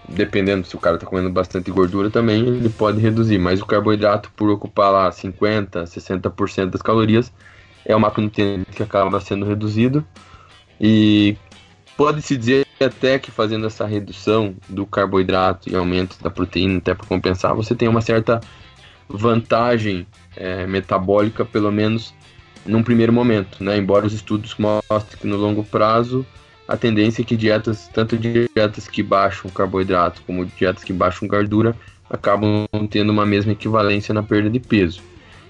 dependendo 0.08 0.66
se 0.66 0.76
o 0.76 0.80
cara 0.80 0.96
está 0.96 1.08
comendo 1.08 1.30
bastante 1.30 1.72
gordura 1.72 2.10
também, 2.10 2.46
ele 2.46 2.70
pode 2.70 3.00
reduzir, 3.00 3.38
mas 3.38 3.62
o 3.62 3.66
carboidrato, 3.66 4.32
por 4.36 4.50
ocupar 4.50 4.92
lá 4.92 5.12
50, 5.12 5.86
60% 5.86 6.70
das 6.70 6.82
calorias, 6.82 7.32
é 7.86 7.96
o 7.96 8.00
macronutriente 8.00 8.72
que 8.72 8.84
acaba 8.84 9.20
sendo 9.20 9.46
reduzido. 9.46 10.06
E 10.80 11.38
pode-se 11.98 12.38
dizer 12.38 12.68
até 12.80 13.18
que 13.18 13.32
fazendo 13.32 13.66
essa 13.66 13.86
redução 13.86 14.56
do 14.68 14.86
carboidrato 14.86 15.70
e 15.70 15.76
aumento 15.76 16.22
da 16.22 16.30
proteína, 16.30 16.78
até 16.78 16.94
para 16.94 17.08
compensar, 17.08 17.56
você 17.56 17.74
tem 17.74 17.88
uma 17.88 18.02
certa 18.02 18.42
vantagem 19.08 20.06
é, 20.36 20.66
metabólica, 20.66 21.46
pelo 21.46 21.72
menos 21.72 22.14
num 22.66 22.84
primeiro 22.84 23.12
momento, 23.12 23.64
né? 23.64 23.78
Embora 23.78 24.06
os 24.06 24.14
estudos 24.14 24.56
mostrem 24.58 25.20
que 25.20 25.28
no 25.28 25.38
longo 25.38 25.64
prazo 25.64 26.26
a 26.68 26.78
tendência 26.78 27.22
é 27.22 27.26
que 27.26 27.36
dietas, 27.36 27.90
tanto 27.94 28.18
dietas 28.18 28.88
que 28.88 29.04
baixam 29.04 29.52
carboidrato 29.52 30.22
como 30.26 30.46
dietas 30.46 30.84
que 30.84 30.94
baixam 30.94 31.28
gordura, 31.28 31.76
acabam 32.10 32.66
tendo 32.90 33.12
uma 33.12 33.26
mesma 33.26 33.52
equivalência 33.52 34.14
na 34.14 34.24
perda 34.24 34.50
de 34.50 34.60
peso. 34.60 35.02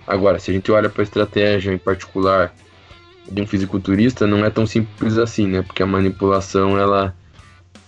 Agora, 0.07 0.39
se 0.39 0.51
a 0.51 0.53
gente 0.53 0.71
olha 0.71 0.89
para 0.89 1.01
a 1.01 1.03
estratégia 1.03 1.71
em 1.71 1.77
particular 1.77 2.53
de 3.31 3.41
um 3.41 3.47
fisiculturista, 3.47 4.27
não 4.27 4.45
é 4.45 4.49
tão 4.49 4.65
simples 4.65 5.17
assim, 5.17 5.47
né? 5.47 5.61
Porque 5.61 5.83
a 5.83 5.87
manipulação 5.87 6.77
ela 6.77 7.15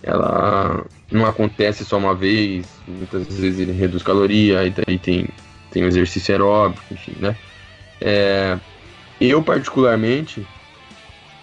ela 0.02 0.84
não 1.10 1.26
acontece 1.26 1.84
só 1.84 1.98
uma 1.98 2.14
vez, 2.14 2.66
muitas 2.86 3.26
vezes 3.26 3.58
ele 3.58 3.72
reduz 3.72 4.02
caloria, 4.02 4.64
e 4.64 4.70
daí 4.70 4.98
tem, 4.98 5.28
tem 5.70 5.84
o 5.84 5.88
exercício 5.88 6.32
aeróbico, 6.32 6.82
enfim, 6.92 7.14
né? 7.18 7.36
É, 8.00 8.58
eu, 9.20 9.42
particularmente, 9.42 10.46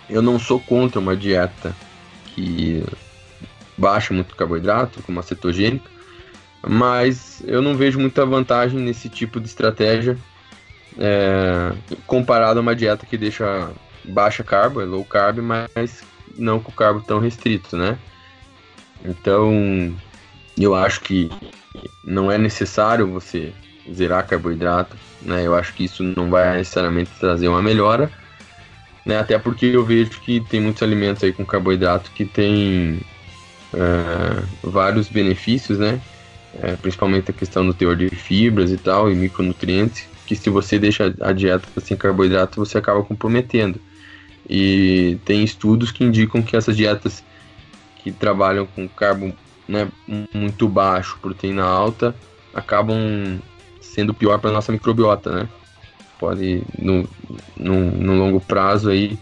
eu 0.09 0.21
não 0.21 0.37
sou 0.39 0.59
contra 0.59 0.99
uma 0.99 1.15
dieta 1.15 1.75
que 2.27 2.83
baixa 3.77 4.13
muito 4.13 4.35
carboidrato, 4.35 5.01
como 5.03 5.19
a 5.19 5.23
cetogênica, 5.23 5.89
mas 6.65 7.43
eu 7.45 7.61
não 7.61 7.75
vejo 7.75 7.99
muita 7.99 8.25
vantagem 8.25 8.79
nesse 8.79 9.09
tipo 9.09 9.39
de 9.39 9.47
estratégia 9.47 10.17
é, 10.97 11.73
comparado 12.05 12.59
a 12.59 12.61
uma 12.61 12.75
dieta 12.75 13.05
que 13.05 13.17
deixa 13.17 13.71
baixa 14.05 14.43
carbo, 14.43 14.81
é 14.81 14.85
low 14.85 15.03
carb, 15.03 15.39
mas 15.39 16.03
não 16.37 16.59
com 16.59 16.71
carbo 16.71 17.01
tão 17.01 17.19
restrito, 17.19 17.77
né? 17.77 17.97
Então, 19.03 19.93
eu 20.57 20.75
acho 20.75 21.01
que 21.01 21.29
não 22.03 22.31
é 22.31 22.37
necessário 22.37 23.07
você 23.07 23.53
zerar 23.91 24.27
carboidrato, 24.27 24.95
né? 25.21 25.45
Eu 25.45 25.55
acho 25.55 25.73
que 25.73 25.85
isso 25.85 26.03
não 26.03 26.29
vai 26.29 26.57
necessariamente 26.57 27.11
trazer 27.19 27.47
uma 27.47 27.61
melhora, 27.61 28.11
né? 29.05 29.17
Até 29.17 29.37
porque 29.37 29.67
eu 29.67 29.83
vejo 29.83 30.11
que 30.21 30.39
tem 30.41 30.61
muitos 30.61 30.83
alimentos 30.83 31.23
aí 31.23 31.33
com 31.33 31.45
carboidrato 31.45 32.11
que 32.11 32.25
tem 32.25 33.01
uh, 33.73 34.47
vários 34.63 35.09
benefícios, 35.09 35.79
né? 35.79 35.99
É, 36.61 36.75
principalmente 36.75 37.31
a 37.31 37.33
questão 37.33 37.65
do 37.65 37.73
teor 37.73 37.95
de 37.95 38.09
fibras 38.09 38.71
e 38.71 38.77
tal, 38.77 39.11
e 39.11 39.15
micronutrientes, 39.15 40.07
que 40.33 40.43
se 40.43 40.49
você 40.49 40.79
deixa 40.79 41.13
a 41.21 41.31
dieta 41.31 41.67
sem 41.79 41.95
carboidrato, 41.95 42.59
você 42.59 42.77
acaba 42.77 43.03
comprometendo. 43.03 43.79
E 44.49 45.17
tem 45.23 45.43
estudos 45.43 45.91
que 45.91 46.03
indicam 46.03 46.41
que 46.41 46.55
essas 46.55 46.75
dietas 46.75 47.23
que 47.97 48.11
trabalham 48.11 48.65
com 48.65 48.87
carbo 48.87 49.33
né, 49.67 49.87
muito 50.33 50.67
baixo, 50.67 51.17
proteína 51.21 51.63
alta, 51.63 52.13
acabam 52.53 53.39
sendo 53.79 54.13
pior 54.13 54.39
para 54.39 54.51
nossa 54.51 54.71
microbiota, 54.71 55.31
né? 55.31 55.49
Pode, 56.19 56.63
no, 56.77 57.07
no, 57.55 57.91
no, 57.91 58.13
longo 58.15 58.39
prazo, 58.39 58.89
aí, 58.89 59.17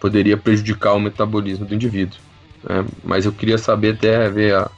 poderia 0.00 0.36
prejudicar 0.36 0.94
o 0.94 1.00
metabolismo 1.00 1.64
do 1.64 1.74
indivíduo. 1.74 2.18
Né? 2.62 2.84
Mas 3.02 3.24
eu 3.26 3.32
queria 3.32 3.58
saber 3.58 3.94
até 3.94 4.28
ver 4.28 4.54
a, 4.54 4.70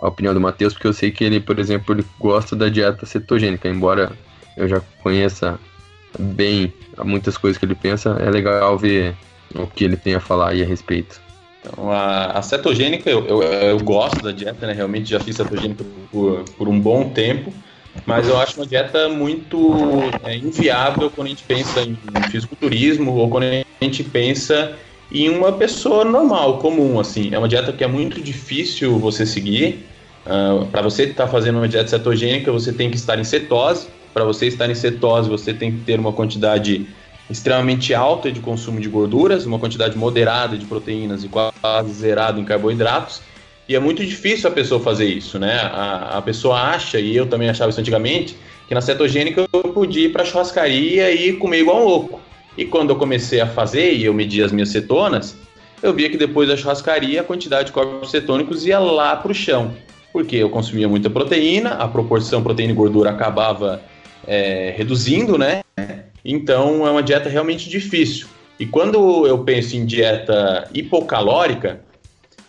a 0.00 0.08
opinião 0.08 0.34
do 0.34 0.40
Matheus, 0.40 0.72
porque 0.72 0.86
eu 0.86 0.92
sei 0.92 1.10
que 1.10 1.24
ele, 1.24 1.40
por 1.40 1.58
exemplo, 1.58 1.94
ele 1.94 2.04
gosta 2.18 2.56
da 2.56 2.68
dieta 2.68 3.06
cetogênica, 3.06 3.68
embora 3.68 4.12
eu 4.56 4.68
já 4.68 4.80
conheça 5.02 5.58
bem 6.18 6.72
muitas 7.04 7.36
coisas 7.36 7.58
que 7.58 7.64
ele 7.64 7.74
pensa, 7.74 8.16
é 8.20 8.30
legal 8.30 8.76
ver 8.76 9.14
o 9.54 9.66
que 9.66 9.84
ele 9.84 9.96
tem 9.96 10.14
a 10.14 10.20
falar 10.20 10.50
aí 10.50 10.62
a 10.62 10.66
respeito. 10.66 11.20
Então, 11.60 11.90
a, 11.90 12.26
a 12.32 12.42
cetogênica, 12.42 13.10
eu, 13.10 13.26
eu, 13.26 13.42
eu, 13.42 13.78
gosto 13.80 14.22
da 14.22 14.32
dieta, 14.32 14.66
né? 14.66 14.72
Realmente 14.72 15.10
já 15.10 15.20
fiz 15.20 15.36
cetogênica 15.36 15.84
por, 16.10 16.44
por 16.56 16.68
um 16.68 16.80
bom 16.80 17.10
tempo, 17.10 17.52
mas 18.06 18.28
eu 18.28 18.38
acho 18.38 18.58
uma 18.58 18.66
dieta 18.66 19.08
muito 19.08 19.74
é, 20.24 20.36
inviável 20.36 21.10
quando 21.10 21.26
a 21.26 21.30
gente 21.30 21.44
pensa 21.44 21.82
em 21.82 21.96
fisiculturismo 22.30 23.14
ou 23.14 23.28
quando 23.28 23.44
a 23.44 23.64
gente 23.84 24.02
pensa 24.02 24.76
em 25.12 25.28
uma 25.28 25.52
pessoa 25.52 26.04
normal, 26.04 26.58
comum, 26.58 26.98
assim. 27.00 27.30
É 27.34 27.38
uma 27.38 27.48
dieta 27.48 27.72
que 27.72 27.82
é 27.82 27.88
muito 27.88 28.20
difícil 28.22 28.98
você 28.98 29.26
seguir. 29.26 29.86
Uh, 30.24 30.62
ah, 30.62 30.66
Para 30.70 30.82
você 30.82 31.04
estar 31.04 31.26
tá 31.26 31.30
fazendo 31.30 31.56
uma 31.56 31.68
dieta 31.68 31.88
cetogênica, 31.88 32.52
você 32.52 32.72
tem 32.72 32.90
que 32.90 32.96
estar 32.96 33.18
em 33.18 33.24
cetose. 33.24 33.88
Para 34.12 34.24
você 34.24 34.46
estar 34.46 34.68
em 34.68 34.74
cetose, 34.74 35.28
você 35.28 35.54
tem 35.54 35.72
que 35.72 35.78
ter 35.84 35.98
uma 35.98 36.12
quantidade 36.12 36.86
extremamente 37.30 37.94
alta 37.94 38.30
de 38.32 38.40
consumo 38.40 38.80
de 38.80 38.88
gorduras, 38.88 39.46
uma 39.46 39.58
quantidade 39.58 39.96
moderada 39.96 40.58
de 40.58 40.66
proteínas 40.66 41.22
e 41.22 41.28
quase 41.28 41.92
zerado 41.92 42.40
em 42.40 42.44
carboidratos. 42.44 43.22
E 43.68 43.76
é 43.76 43.78
muito 43.78 44.04
difícil 44.04 44.50
a 44.50 44.52
pessoa 44.52 44.80
fazer 44.80 45.06
isso, 45.06 45.38
né? 45.38 45.60
A, 45.72 46.18
a 46.18 46.22
pessoa 46.22 46.60
acha, 46.60 46.98
e 46.98 47.14
eu 47.14 47.26
também 47.26 47.48
achava 47.48 47.70
isso 47.70 47.80
antigamente, 47.80 48.36
que 48.66 48.74
na 48.74 48.80
cetogênica 48.80 49.46
eu 49.52 49.62
podia 49.72 50.06
ir 50.06 50.08
para 50.08 50.22
a 50.22 50.24
churrascaria 50.24 51.12
e 51.12 51.34
comer 51.34 51.60
igual 51.60 51.80
um 51.80 51.84
louco. 51.84 52.20
E 52.58 52.64
quando 52.64 52.90
eu 52.90 52.96
comecei 52.96 53.40
a 53.40 53.46
fazer 53.46 53.92
e 53.92 54.04
eu 54.04 54.12
medi 54.12 54.42
as 54.42 54.50
minhas 54.50 54.70
cetonas, 54.70 55.36
eu 55.80 55.94
via 55.94 56.10
que 56.10 56.16
depois 56.16 56.48
da 56.48 56.56
churrascaria 56.56 57.20
a 57.20 57.24
quantidade 57.24 57.66
de 57.66 57.72
corpos 57.72 58.10
cetônicos 58.10 58.66
ia 58.66 58.80
lá 58.80 59.14
para 59.14 59.30
o 59.30 59.34
chão. 59.34 59.72
Porque 60.12 60.34
eu 60.34 60.50
consumia 60.50 60.88
muita 60.88 61.08
proteína, 61.08 61.70
a 61.70 61.86
proporção 61.86 62.42
proteína 62.42 62.72
e 62.72 62.76
gordura 62.76 63.10
acabava 63.10 63.80
é, 64.30 64.72
reduzindo, 64.76 65.36
né? 65.36 65.64
Então 66.24 66.86
é 66.86 66.90
uma 66.90 67.02
dieta 67.02 67.28
realmente 67.28 67.68
difícil. 67.68 68.28
E 68.60 68.64
quando 68.64 69.26
eu 69.26 69.38
penso 69.38 69.76
em 69.76 69.84
dieta 69.84 70.68
hipocalórica, 70.72 71.80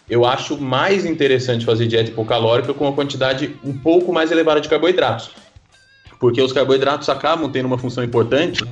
eu 0.08 0.24
acho 0.24 0.62
mais 0.62 1.06
interessante 1.06 1.66
fazer 1.66 1.88
dieta 1.88 2.12
hipocalórica 2.12 2.72
com 2.72 2.86
uma 2.86 2.94
quantidade 2.94 3.56
um 3.64 3.76
pouco 3.76 4.14
mais 4.14 4.32
elevada 4.32 4.62
de 4.62 4.70
carboidratos. 4.70 5.32
Porque 6.20 6.40
os 6.40 6.54
carboidratos 6.54 7.10
acabam 7.10 7.52
tendo 7.52 7.66
uma 7.66 7.80
função 7.80 8.04
importante 8.04 8.64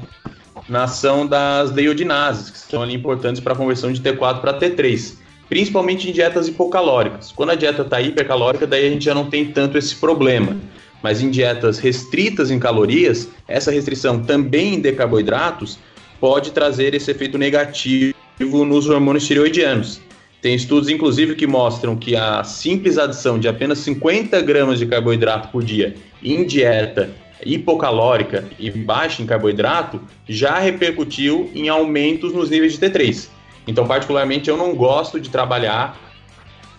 na 0.67 0.83
ação 0.83 1.25
das 1.25 1.71
deiodinases, 1.71 2.51
que 2.51 2.59
são 2.59 2.83
ali 2.83 2.93
importantes 2.93 3.41
para 3.41 3.53
a 3.53 3.55
conversão 3.55 3.91
de 3.91 4.01
T4 4.01 4.39
para 4.39 4.59
T3, 4.59 5.15
principalmente 5.47 6.07
em 6.07 6.13
dietas 6.13 6.47
hipocalóricas. 6.47 7.31
Quando 7.31 7.49
a 7.49 7.55
dieta 7.55 7.81
está 7.81 7.99
hipercalórica, 7.99 8.67
daí 8.67 8.85
a 8.85 8.89
gente 8.91 9.05
já 9.05 9.15
não 9.15 9.31
tem 9.31 9.51
tanto 9.51 9.79
esse 9.79 9.95
problema 9.95 10.55
mas 11.01 11.21
em 11.21 11.29
dietas 11.29 11.79
restritas 11.79 12.51
em 12.51 12.59
calorias, 12.59 13.29
essa 13.47 13.71
restrição 13.71 14.21
também 14.21 14.79
de 14.79 14.91
carboidratos 14.91 15.79
pode 16.19 16.51
trazer 16.51 16.93
esse 16.93 17.11
efeito 17.11 17.37
negativo 17.37 18.13
nos 18.39 18.89
hormônios 18.89 19.25
tireoidianos. 19.25 20.01
Tem 20.41 20.55
estudos, 20.55 20.89
inclusive, 20.89 21.35
que 21.35 21.45
mostram 21.45 21.97
que 21.97 22.15
a 22.15 22.43
simples 22.43 22.97
adição 22.97 23.37
de 23.37 23.47
apenas 23.47 23.79
50 23.79 24.41
gramas 24.41 24.79
de 24.79 24.85
carboidrato 24.85 25.49
por 25.49 25.63
dia 25.63 25.95
em 26.23 26.45
dieta 26.45 27.09
hipocalórica 27.45 28.45
e 28.57 28.69
baixa 28.69 29.21
em 29.21 29.25
carboidrato 29.25 30.01
já 30.27 30.59
repercutiu 30.59 31.49
em 31.53 31.69
aumentos 31.69 32.33
nos 32.33 32.49
níveis 32.49 32.77
de 32.77 32.79
T3. 32.79 33.29
Então, 33.67 33.85
particularmente, 33.85 34.49
eu 34.49 34.57
não 34.57 34.73
gosto 34.75 35.19
de 35.19 35.29
trabalhar 35.29 36.08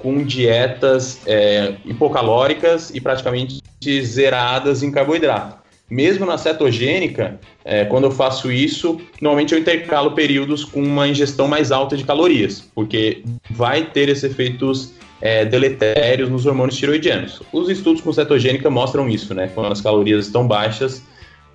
com 0.01 0.25
dietas 0.25 1.21
é, 1.27 1.75
hipocalóricas 1.85 2.91
e 2.91 3.01
praticamente 3.01 3.61
zeradas 4.03 4.83
em 4.83 4.91
carboidrato. 4.91 5.61
Mesmo 5.89 6.25
na 6.25 6.39
cetogênica, 6.39 7.41
é, 7.65 7.85
quando 7.85 8.05
eu 8.05 8.11
faço 8.11 8.51
isso, 8.51 9.01
normalmente 9.21 9.55
eu 9.55 9.59
intercalo 9.59 10.13
períodos 10.13 10.65
com 10.65 10.81
uma 10.83 11.09
ingestão 11.09 11.49
mais 11.49 11.73
alta 11.73 11.97
de 11.97 12.05
calorias, 12.05 12.65
porque 12.75 13.25
vai 13.51 13.85
ter 13.87 14.09
esses 14.09 14.25
efeitos 14.25 14.93
é, 15.21 15.45
deletérios 15.45 16.31
nos 16.31 16.47
hormônios 16.47 16.77
tiroidianos. 16.77 17.43
Os 17.53 17.69
estudos 17.69 18.01
com 18.01 18.13
cetogênica 18.13 18.71
mostram 18.71 19.09
isso, 19.09 19.35
né? 19.35 19.51
Quando 19.53 19.73
as 19.73 19.81
calorias 19.81 20.27
estão 20.27 20.47
baixas, 20.47 21.03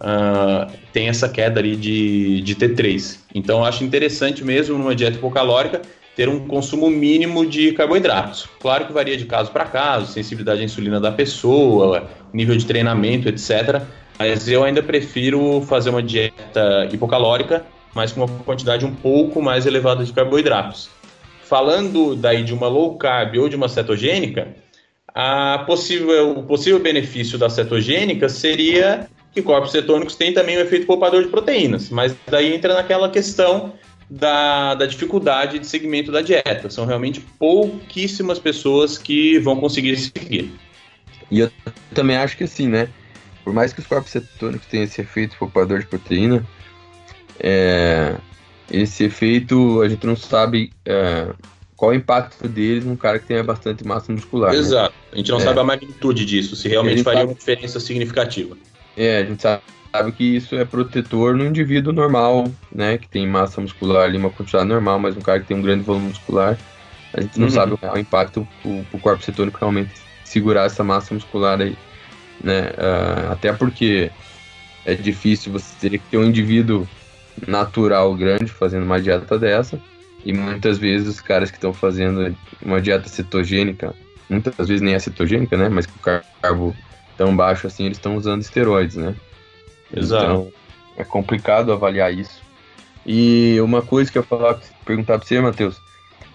uh, 0.02 0.72
tem 0.92 1.08
essa 1.08 1.30
queda 1.30 1.60
ali 1.60 1.76
de, 1.76 2.42
de 2.42 2.56
T3. 2.56 3.20
Então 3.34 3.60
eu 3.60 3.66
acho 3.66 3.84
interessante 3.84 4.44
mesmo 4.44 4.78
numa 4.78 4.94
dieta 4.94 5.18
hipocalórica 5.18 5.82
ter 6.16 6.30
um 6.30 6.48
consumo 6.48 6.90
mínimo 6.90 7.46
de 7.46 7.74
carboidratos. 7.74 8.48
Claro 8.60 8.86
que 8.86 8.94
varia 8.94 9.18
de 9.18 9.26
caso 9.26 9.52
para 9.52 9.66
caso, 9.66 10.12
sensibilidade 10.12 10.62
à 10.62 10.64
insulina 10.64 11.00
da 11.00 11.12
pessoa, 11.12 12.08
nível 12.34 12.56
de 12.56 12.66
treinamento, 12.66 13.28
etc. 13.28 13.82
Mas 14.18 14.48
eu 14.48 14.64
ainda 14.64 14.82
prefiro 14.82 15.62
fazer 15.62 15.90
uma 15.90 16.02
dieta 16.02 16.88
hipocalórica, 16.92 17.66
mas 17.94 18.14
com 18.14 18.24
uma 18.24 18.44
quantidade 18.44 18.86
um 18.86 18.96
pouco 18.96 19.42
mais 19.42 19.66
elevada 19.66 20.06
de 20.06 20.14
carboidratos. 20.14 20.90
Falando 21.44 22.16
daí 22.16 22.44
de 22.44 22.54
uma 22.54 22.68
low 22.68 22.96
carb 22.98 23.38
ou 23.38 23.50
de 23.50 23.56
uma 23.56 23.68
cetogênica, 23.68 24.48
possível, 25.66 26.32
o 26.32 26.44
possível 26.44 26.80
benefício 26.80 27.38
da 27.38 27.50
cetogênica 27.50 28.30
seria 28.30 29.08
que 29.34 29.42
corpos 29.42 29.72
cetônicos 29.72 30.16
têm 30.16 30.34
também 30.34 30.58
um 30.58 30.62
efeito 30.62 30.86
poupador 30.86 31.22
de 31.22 31.30
proteínas, 31.30 31.90
mas 31.90 32.16
daí 32.26 32.56
entra 32.56 32.74
naquela 32.74 33.10
questão 33.10 33.74
da, 34.10 34.76
da 34.76 34.86
dificuldade 34.86 35.60
de 35.60 35.68
segmento 35.68 36.12
da 36.12 36.22
dieta. 36.22 36.70
São 36.70 36.86
realmente 36.86 37.20
pouquíssimas 37.20 38.40
pessoas 38.40 38.98
que 38.98 39.40
vão 39.40 39.60
conseguir 39.60 39.98
seguir. 39.98 40.52
E 41.32 41.40
eu 41.40 41.52
também 41.94 42.18
acho 42.18 42.38
que 42.38 42.44
assim, 42.44 42.68
né? 42.68 42.90
Por 43.44 43.54
mais 43.54 43.74
que 43.74 43.80
os 43.80 43.88
corpos 43.88 44.12
cetônicos 44.12 44.68
tenham 44.68 44.86
esse 44.86 45.02
efeito 45.02 45.38
poupador 45.38 45.80
de 45.80 45.86
proteína, 45.86 46.46
é, 47.40 48.16
esse 48.72 49.04
efeito 49.04 49.82
a 49.82 49.90
gente 49.90 50.06
não 50.06 50.16
sabe 50.16 50.72
é, 50.86 51.32
qual 51.76 51.92
o 51.92 51.94
impacto 51.94 52.48
deles 52.48 52.86
num 52.86 52.96
cara 52.96 53.20
que 53.20 53.28
tenha 53.28 53.44
bastante 53.44 53.86
massa 53.86 54.12
muscular. 54.12 54.52
Né? 54.52 54.60
Exato. 54.60 54.94
Né? 54.94 55.10
A 55.14 55.18
gente 55.18 55.32
não 55.32 55.38
é. 55.38 55.42
sabe 55.42 55.60
a 55.60 55.64
magnitude 55.64 56.26
disso, 56.26 56.56
se 56.56 56.68
realmente 56.68 57.04
faria 57.04 57.22
sabe... 57.22 57.32
uma 57.32 57.38
diferença 57.38 57.80
significativa. 57.80 58.58
É, 58.98 59.20
a 59.20 59.26
gente 59.26 59.42
sabe 59.42 59.62
sabe 59.98 60.12
que 60.12 60.24
isso 60.36 60.56
é 60.56 60.66
protetor 60.66 61.36
no 61.36 61.46
indivíduo 61.46 61.94
normal, 61.94 62.52
né? 62.74 62.98
Que 62.98 63.08
tem 63.08 63.28
massa 63.28 63.62
muscular 63.62 64.04
ali, 64.04 64.18
uma 64.18 64.30
quantidade 64.30 64.66
normal, 64.66 65.00
mas 65.00 65.16
um 65.16 65.22
cara 65.22 65.40
que 65.40 65.48
tem 65.48 65.58
um 65.58 65.62
grande 65.62 65.84
volume 65.84 66.10
muscular, 66.10 66.58
a 67.14 67.22
gente 67.22 67.40
não 67.40 67.48
uhum. 67.48 67.54
sabe 67.54 67.74
o 67.74 67.98
impacto 67.98 68.48
o, 68.64 68.86
o 68.92 69.00
corpo 69.00 69.24
cetônico 69.24 69.58
realmente 69.60 69.92
segurar 70.24 70.66
essa 70.66 70.84
massa 70.84 71.14
muscular 71.14 71.62
aí. 71.62 71.78
né? 72.44 72.72
Uh, 72.72 73.32
até 73.32 73.54
porque 73.54 74.12
é 74.86 74.94
difícil 74.94 75.52
você 75.52 75.74
teria 75.80 75.98
que 75.98 76.06
ter 76.06 76.18
um 76.18 76.26
indivíduo 76.26 76.88
natural 77.48 78.14
grande 78.16 78.52
fazendo 78.52 78.84
uma 78.84 79.02
dieta 79.02 79.40
dessa. 79.40 79.80
E 80.26 80.34
muitas 80.34 80.78
vezes 80.78 81.08
os 81.08 81.22
caras 81.22 81.52
que 81.52 81.58
estão 81.58 81.72
fazendo 81.72 82.36
uma 82.62 82.82
dieta 82.82 83.08
cetogênica, 83.08 83.94
muitas 84.28 84.68
vezes 84.68 84.82
nem 84.82 84.96
é 84.96 85.00
cetogênica, 85.00 85.56
né? 85.56 85.70
Mas 85.70 85.86
com 85.86 86.00
carbo 86.42 86.76
tão 87.16 87.36
baixo 87.36 87.68
assim, 87.68 87.86
eles 87.86 87.98
estão 87.98 88.18
usando 88.18 88.42
esteroides, 88.42 88.96
né? 88.96 89.16
Exato. 89.94 90.24
Então 90.24 90.54
é 90.98 91.04
complicado 91.04 91.72
avaliar 91.72 92.14
isso. 92.14 92.42
E 93.06 93.60
uma 93.62 93.82
coisa 93.82 94.12
que 94.12 94.18
eu 94.18 94.24
falar, 94.24 94.60
perguntar 94.84 95.20
para 95.20 95.28
você, 95.28 95.40
Matheus, 95.40 95.80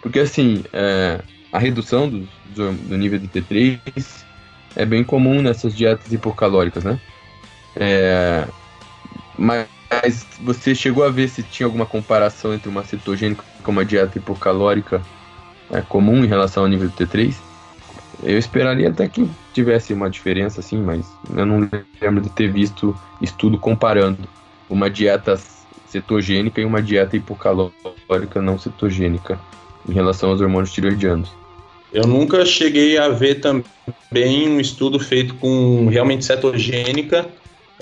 porque 0.01 0.21
assim, 0.21 0.65
é, 0.73 1.21
a 1.53 1.59
redução 1.59 2.09
do, 2.09 2.29
do, 2.55 2.97
nível 2.97 3.19
de 3.19 3.27
T3 3.29 3.81
é 4.77 4.85
bem 4.85 5.03
comum 5.03 5.43
nessas 5.43 5.75
dietas 5.75 6.13
hipocalóricas, 6.13 6.85
né? 6.85 7.01
É, 7.75 8.47
mas 9.37 9.67
você 10.41 10.75
chegou 10.75 11.05
a 11.05 11.11
ver 11.11 11.29
se 11.29 11.43
tinha 11.43 11.67
alguma 11.67 11.87
comparação 11.87 12.55
entre 12.55 12.69
uma 12.69 12.85
cetogênica 12.85 13.45
com 13.63 13.73
uma 13.73 13.85
dieta 13.85 14.19
hipocalórica 14.19 15.03
é, 15.73 15.81
comum 15.81 16.25
em 16.25 16.29
relação 16.29 16.63
ao 16.63 16.69
nível 16.69 16.89
do 16.89 16.95
T3? 16.95 17.35
Eu 18.23 18.39
esperaria 18.39 18.89
até 18.91 19.09
que 19.09 19.29
tivesse 19.55 19.93
uma 19.93 20.11
diferença, 20.11 20.61
assim, 20.61 20.77
mas 20.77 21.07
eu 21.35 21.47
não 21.47 21.69
lembro 22.01 22.21
de 22.21 22.31
ter 22.31 22.53
visto 22.53 22.95
estudo 23.21 23.59
comparando 23.59 24.29
uma 24.69 24.91
dieta 24.91 25.39
cetogênica 25.87 26.61
e 26.61 26.65
uma 26.65 26.83
dieta 26.83 27.17
hipocalórica 27.17 28.41
não 28.41 28.59
cetogênica 28.59 29.41
em 29.89 29.93
relação 29.93 30.31
aos 30.31 30.41
hormônios 30.41 30.73
tiroidianos. 30.73 31.31
Eu 31.93 32.07
nunca 32.07 32.45
cheguei 32.47 32.97
a 32.99 33.09
ver 33.09 33.41
também 33.41 34.49
um 34.49 34.61
estudo 34.61 35.01
feito 35.01 35.35
com 35.35 35.89
realmente 35.89 36.25
cetogênica, 36.25 37.27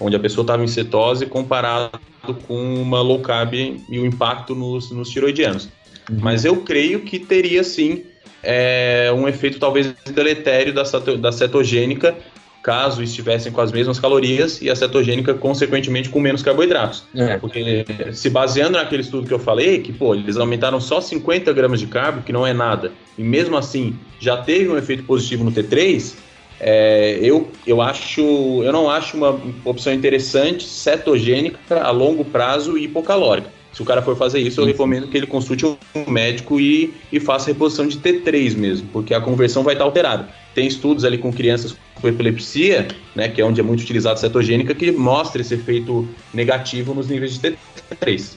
onde 0.00 0.16
a 0.16 0.20
pessoa 0.20 0.42
estava 0.42 0.64
em 0.64 0.68
cetose, 0.68 1.26
comparado 1.26 2.00
com 2.46 2.80
uma 2.80 3.02
low 3.02 3.20
carb 3.20 3.54
e 3.54 3.98
o 3.98 4.06
impacto 4.06 4.54
nos, 4.54 4.90
nos 4.90 5.10
tiroidianos. 5.10 5.68
Uhum. 6.10 6.18
Mas 6.22 6.44
eu 6.44 6.56
creio 6.62 7.00
que 7.00 7.18
teria 7.18 7.62
sim 7.62 8.04
é, 8.42 9.12
um 9.14 9.28
efeito 9.28 9.58
talvez 9.58 9.94
deletério 10.04 10.72
da, 10.72 10.82
da 11.18 11.32
cetogênica, 11.32 12.16
caso 12.62 13.02
estivessem 13.02 13.50
com 13.50 13.60
as 13.60 13.72
mesmas 13.72 13.98
calorias 13.98 14.60
e 14.60 14.68
a 14.68 14.76
cetogênica, 14.76 15.32
consequentemente, 15.34 16.08
com 16.08 16.20
menos 16.20 16.42
carboidratos. 16.42 17.04
É. 17.14 17.38
Porque 17.38 17.86
se 18.12 18.28
baseando 18.28 18.76
naquele 18.78 19.02
estudo 19.02 19.26
que 19.26 19.32
eu 19.32 19.38
falei, 19.38 19.80
que 19.80 19.92
pô, 19.92 20.14
eles 20.14 20.36
aumentaram 20.36 20.80
só 20.80 21.00
50 21.00 21.52
gramas 21.52 21.80
de 21.80 21.86
carbo, 21.86 22.22
que 22.22 22.32
não 22.32 22.46
é 22.46 22.52
nada, 22.52 22.92
e 23.16 23.22
mesmo 23.22 23.56
assim 23.56 23.96
já 24.20 24.36
teve 24.36 24.68
um 24.68 24.76
efeito 24.76 25.04
positivo 25.04 25.44
no 25.44 25.52
T3, 25.52 26.14
é, 26.60 27.18
eu, 27.22 27.50
eu 27.66 27.80
acho, 27.80 28.20
eu 28.20 28.72
não 28.72 28.90
acho 28.90 29.16
uma 29.16 29.40
opção 29.64 29.92
interessante 29.92 30.64
cetogênica 30.64 31.80
a 31.80 31.90
longo 31.90 32.24
prazo 32.24 32.76
e 32.76 32.84
hipocalórica. 32.84 33.57
Se 33.78 33.82
o 33.82 33.84
cara 33.84 34.02
for 34.02 34.16
fazer 34.16 34.40
isso, 34.40 34.60
eu 34.60 34.64
recomendo 34.64 35.06
que 35.06 35.16
ele 35.16 35.28
consulte 35.28 35.64
um 35.64 36.10
médico 36.10 36.58
e, 36.58 36.92
e 37.12 37.20
faça 37.20 37.46
reposição 37.46 37.86
de 37.86 37.96
T3 37.96 38.56
mesmo, 38.56 38.88
porque 38.92 39.14
a 39.14 39.20
conversão 39.20 39.62
vai 39.62 39.74
estar 39.74 39.84
alterada. 39.84 40.28
Tem 40.52 40.66
estudos 40.66 41.04
ali 41.04 41.16
com 41.16 41.32
crianças 41.32 41.76
com 41.94 42.08
epilepsia, 42.08 42.88
né, 43.14 43.28
que 43.28 43.40
é 43.40 43.44
onde 43.44 43.60
é 43.60 43.62
muito 43.62 43.80
utilizado 43.80 44.18
cetogênica, 44.18 44.74
que 44.74 44.90
mostra 44.90 45.42
esse 45.42 45.54
efeito 45.54 46.08
negativo 46.34 46.92
nos 46.92 47.06
níveis 47.06 47.38
de 47.38 47.56
T3. 47.92 48.34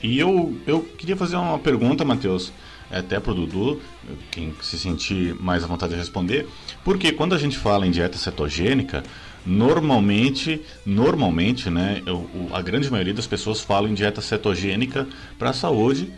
E 0.00 0.16
eu, 0.16 0.56
eu 0.64 0.82
queria 0.96 1.16
fazer 1.16 1.34
uma 1.34 1.58
pergunta, 1.58 2.04
Matheus, 2.04 2.52
até 2.88 3.18
para 3.18 3.32
o 3.32 3.34
Dudu, 3.34 3.80
quem 4.30 4.54
se 4.62 4.78
sentir 4.78 5.34
mais 5.40 5.64
à 5.64 5.66
vontade 5.66 5.94
de 5.94 5.98
responder, 5.98 6.46
porque 6.84 7.10
quando 7.10 7.34
a 7.34 7.38
gente 7.38 7.58
fala 7.58 7.84
em 7.84 7.90
dieta 7.90 8.16
cetogênica, 8.16 9.02
Normalmente, 9.46 10.60
normalmente, 10.86 11.68
né, 11.68 12.02
a 12.52 12.62
grande 12.62 12.90
maioria 12.90 13.14
das 13.14 13.26
pessoas 13.26 13.60
falam 13.60 13.90
em 13.90 13.94
dieta 13.94 14.20
cetogênica 14.20 15.06
para 15.38 15.52
saúde 15.52 16.12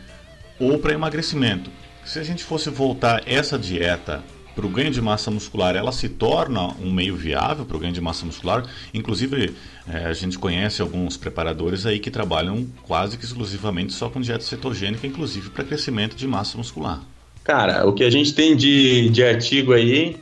ou 0.58 0.78
para 0.78 0.92
emagrecimento. 0.92 1.70
Se 2.04 2.18
a 2.18 2.22
gente 2.22 2.44
fosse 2.44 2.70
voltar 2.70 3.22
essa 3.26 3.58
dieta 3.58 4.22
para 4.54 4.64
o 4.64 4.70
ganho 4.70 4.90
de 4.90 5.02
massa 5.02 5.30
muscular, 5.30 5.76
ela 5.76 5.92
se 5.92 6.08
torna 6.08 6.68
um 6.80 6.90
meio 6.90 7.14
viável 7.14 7.66
para 7.66 7.76
o 7.76 7.80
ganho 7.80 7.92
de 7.92 8.00
massa 8.00 8.24
muscular. 8.24 8.64
Inclusive, 8.94 9.54
é, 9.86 10.06
a 10.06 10.12
gente 10.14 10.38
conhece 10.38 10.80
alguns 10.80 11.18
preparadores 11.18 11.84
aí 11.84 11.98
que 11.98 12.10
trabalham 12.10 12.66
quase 12.82 13.18
que 13.18 13.24
exclusivamente 13.24 13.92
só 13.92 14.08
com 14.08 14.20
dieta 14.20 14.42
cetogênica, 14.42 15.06
inclusive 15.06 15.50
para 15.50 15.62
crescimento 15.62 16.16
de 16.16 16.26
massa 16.26 16.56
muscular. 16.56 17.02
Cara, 17.44 17.86
o 17.86 17.92
que 17.92 18.02
a 18.02 18.10
gente 18.10 18.32
tem 18.34 18.56
de, 18.56 19.10
de 19.10 19.22
artigo 19.22 19.72
aí 19.72 20.16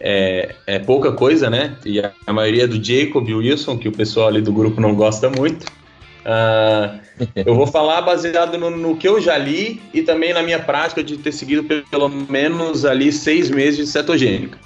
é, 0.00 0.54
é 0.66 0.78
pouca 0.78 1.12
coisa, 1.12 1.50
né? 1.50 1.76
E 1.84 2.00
a, 2.00 2.10
a 2.26 2.32
maioria 2.32 2.64
é 2.64 2.66
do 2.66 2.82
Jacob 2.82 3.28
Wilson, 3.28 3.78
que 3.78 3.88
o 3.88 3.92
pessoal 3.92 4.28
ali 4.28 4.40
do 4.40 4.52
grupo 4.52 4.80
não 4.80 4.94
gosta 4.94 5.28
muito. 5.28 5.66
Uh, 6.20 6.98
eu 7.34 7.54
vou 7.54 7.66
falar 7.66 8.02
baseado 8.02 8.58
no, 8.58 8.70
no, 8.70 8.96
que 8.96 9.08
eu 9.08 9.20
já 9.20 9.36
li 9.36 9.80
e 9.92 10.02
também 10.02 10.32
na 10.32 10.42
minha 10.42 10.58
prática 10.58 11.02
de 11.02 11.16
ter 11.16 11.32
seguido 11.32 11.64
pelo 11.90 12.08
menos 12.08 12.84
ali 12.84 13.12
seis 13.12 13.50
meses 13.50 13.76
de 13.76 13.86
cetogênica. 13.86 14.58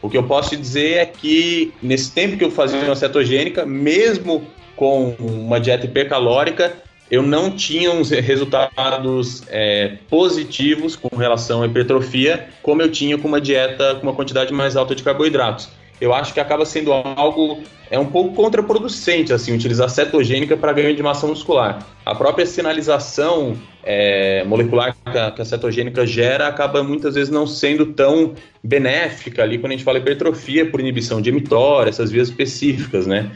O 0.00 0.08
que 0.08 0.16
eu 0.16 0.22
posso 0.22 0.50
te 0.50 0.56
dizer 0.56 0.98
é 0.98 1.06
que 1.06 1.72
nesse 1.82 2.12
tempo 2.12 2.36
que 2.36 2.44
eu 2.44 2.50
fazia 2.50 2.80
uma 2.80 2.94
cetogênica, 2.94 3.66
mesmo 3.66 4.46
com 4.76 5.10
uma 5.18 5.58
dieta 5.58 5.86
hipercalórica, 5.86 6.72
eu 7.10 7.22
não 7.22 7.50
tinha 7.50 7.90
uns 7.90 8.10
resultados 8.10 9.42
é, 9.48 9.96
positivos 10.08 10.94
com 10.94 11.16
relação 11.16 11.62
à 11.62 11.66
hipertrofia, 11.66 12.48
como 12.62 12.82
eu 12.82 12.90
tinha 12.90 13.16
com 13.16 13.28
uma 13.28 13.40
dieta 13.40 13.94
com 13.96 14.02
uma 14.02 14.14
quantidade 14.14 14.52
mais 14.52 14.76
alta 14.76 14.94
de 14.94 15.02
carboidratos. 15.02 15.68
Eu 16.00 16.14
acho 16.14 16.32
que 16.32 16.38
acaba 16.38 16.64
sendo 16.64 16.92
algo 16.92 17.62
é 17.90 17.98
um 17.98 18.06
pouco 18.06 18.34
contraproducente 18.34 19.32
assim 19.32 19.54
utilizar 19.54 19.88
cetogênica 19.88 20.56
para 20.56 20.72
ganho 20.72 20.94
de 20.94 21.02
massa 21.02 21.26
muscular. 21.26 21.84
A 22.04 22.14
própria 22.14 22.46
sinalização 22.46 23.56
é, 23.82 24.44
molecular 24.44 24.94
que 24.94 25.42
a, 25.42 25.44
cetogênica 25.44 26.06
gera 26.06 26.46
acaba 26.46 26.82
muitas 26.82 27.14
vezes 27.14 27.30
não 27.30 27.46
sendo 27.46 27.86
tão 27.86 28.34
benéfica 28.62 29.42
ali 29.42 29.58
quando 29.58 29.72
a 29.72 29.76
gente 29.76 29.84
fala 29.84 29.98
hipertrofia 29.98 30.70
por 30.70 30.78
inibição 30.78 31.20
de 31.22 31.30
emitória, 31.30 31.88
essas 31.88 32.10
vias 32.10 32.28
específicas, 32.28 33.06
né? 33.06 33.30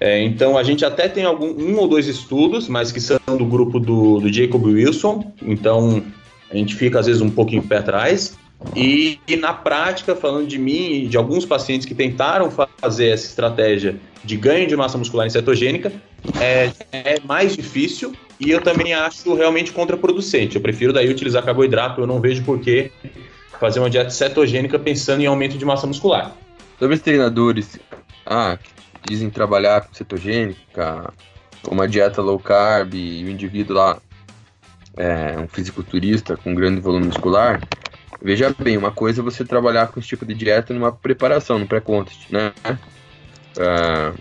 É, 0.00 0.22
então 0.22 0.58
a 0.58 0.62
gente 0.62 0.84
até 0.84 1.08
tem 1.08 1.24
algum, 1.24 1.48
um 1.48 1.78
ou 1.78 1.88
dois 1.88 2.06
estudos, 2.06 2.68
mas 2.68 2.92
que 2.92 3.00
são 3.00 3.18
do 3.26 3.44
grupo 3.44 3.80
do, 3.80 4.20
do 4.20 4.32
Jacob 4.32 4.64
Wilson, 4.64 5.32
então 5.42 6.02
a 6.50 6.56
gente 6.56 6.74
fica 6.74 7.00
às 7.00 7.06
vezes 7.06 7.22
um 7.22 7.30
pouquinho 7.30 7.62
pé 7.62 7.78
atrás. 7.78 8.36
E, 8.74 9.20
e, 9.28 9.36
na 9.36 9.52
prática, 9.52 10.16
falando 10.16 10.46
de 10.46 10.58
mim 10.58 10.92
e 10.92 11.06
de 11.06 11.16
alguns 11.16 11.44
pacientes 11.44 11.86
que 11.86 11.94
tentaram 11.94 12.50
fazer 12.50 13.08
essa 13.08 13.26
estratégia 13.26 13.96
de 14.24 14.36
ganho 14.36 14.66
de 14.66 14.74
massa 14.74 14.96
muscular 14.96 15.30
cetogênica, 15.30 15.92
é, 16.40 16.70
é 16.90 17.20
mais 17.24 17.54
difícil 17.54 18.12
e 18.40 18.50
eu 18.50 18.60
também 18.60 18.94
acho 18.94 19.34
realmente 19.34 19.72
contraproducente. 19.72 20.56
Eu 20.56 20.62
prefiro 20.62 20.92
daí 20.92 21.08
utilizar 21.08 21.44
carboidrato, 21.44 22.00
eu 22.00 22.06
não 22.06 22.20
vejo 22.20 22.42
por 22.44 22.58
que 22.58 22.90
fazer 23.60 23.78
uma 23.78 23.90
dieta 23.90 24.10
cetogênica 24.10 24.78
pensando 24.78 25.22
em 25.22 25.26
aumento 25.26 25.56
de 25.56 25.64
massa 25.64 25.86
muscular. 25.86 26.34
Sobre 26.78 26.96
os 26.96 27.02
treinadores, 27.02 27.78
ah, 28.24 28.58
dizem 29.06 29.30
trabalhar 29.30 29.82
com 29.82 29.94
cetogênica, 29.94 31.12
uma 31.68 31.88
dieta 31.88 32.20
low 32.20 32.38
carb 32.38 32.94
e 32.94 33.24
o 33.24 33.30
indivíduo 33.30 33.76
lá 33.76 33.98
é 34.96 35.38
um 35.38 35.46
fisiculturista 35.46 36.36
com 36.36 36.54
grande 36.54 36.80
volume 36.80 37.06
muscular, 37.06 37.60
veja 38.20 38.54
bem, 38.58 38.76
uma 38.76 38.90
coisa 38.90 39.20
é 39.20 39.24
você 39.24 39.44
trabalhar 39.44 39.88
com 39.88 40.00
esse 40.00 40.08
tipo 40.08 40.24
de 40.24 40.34
dieta 40.34 40.72
numa 40.72 40.90
preparação, 40.90 41.58
no 41.58 41.66
pré-contest, 41.66 42.30
né? 42.30 42.52
Uh, 43.56 44.18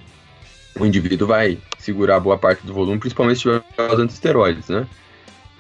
o 0.79 0.85
indivíduo 0.85 1.27
vai 1.27 1.57
segurar 1.79 2.19
boa 2.19 2.37
parte 2.37 2.65
do 2.65 2.73
volume, 2.73 2.99
principalmente 2.99 3.37
se 3.37 3.43
tiver 3.43 3.63
usando 3.93 4.09
esteroides, 4.09 4.67
né? 4.67 4.85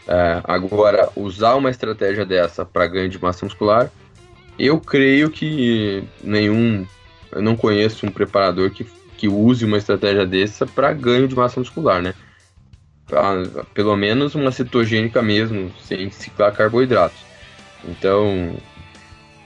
Uh, 0.07 0.43
agora, 0.43 1.09
usar 1.15 1.55
uma 1.55 1.69
estratégia 1.69 2.25
dessa 2.25 2.65
para 2.65 2.87
ganho 2.87 3.09
de 3.09 3.21
massa 3.21 3.45
muscular, 3.45 3.89
eu 4.59 4.79
creio 4.79 5.29
que 5.29 6.03
nenhum, 6.23 6.85
eu 7.31 7.41
não 7.41 7.55
conheço 7.55 8.05
um 8.05 8.11
preparador 8.11 8.69
que 8.69 8.85
que 9.25 9.27
use 9.27 9.65
uma 9.65 9.77
estratégia 9.77 10.25
dessa 10.25 10.67
para 10.67 10.93
ganho 10.93 11.27
de 11.27 11.35
massa 11.35 11.59
muscular, 11.59 12.01
né? 12.01 12.13
Pra, 13.07 13.43
pelo 13.73 13.95
menos 13.95 14.35
uma 14.35 14.51
cetogênica 14.51 15.21
mesmo, 15.21 15.71
sem 15.81 16.11
ciclar 16.11 16.53
carboidratos. 16.53 17.17
Então, 17.83 18.55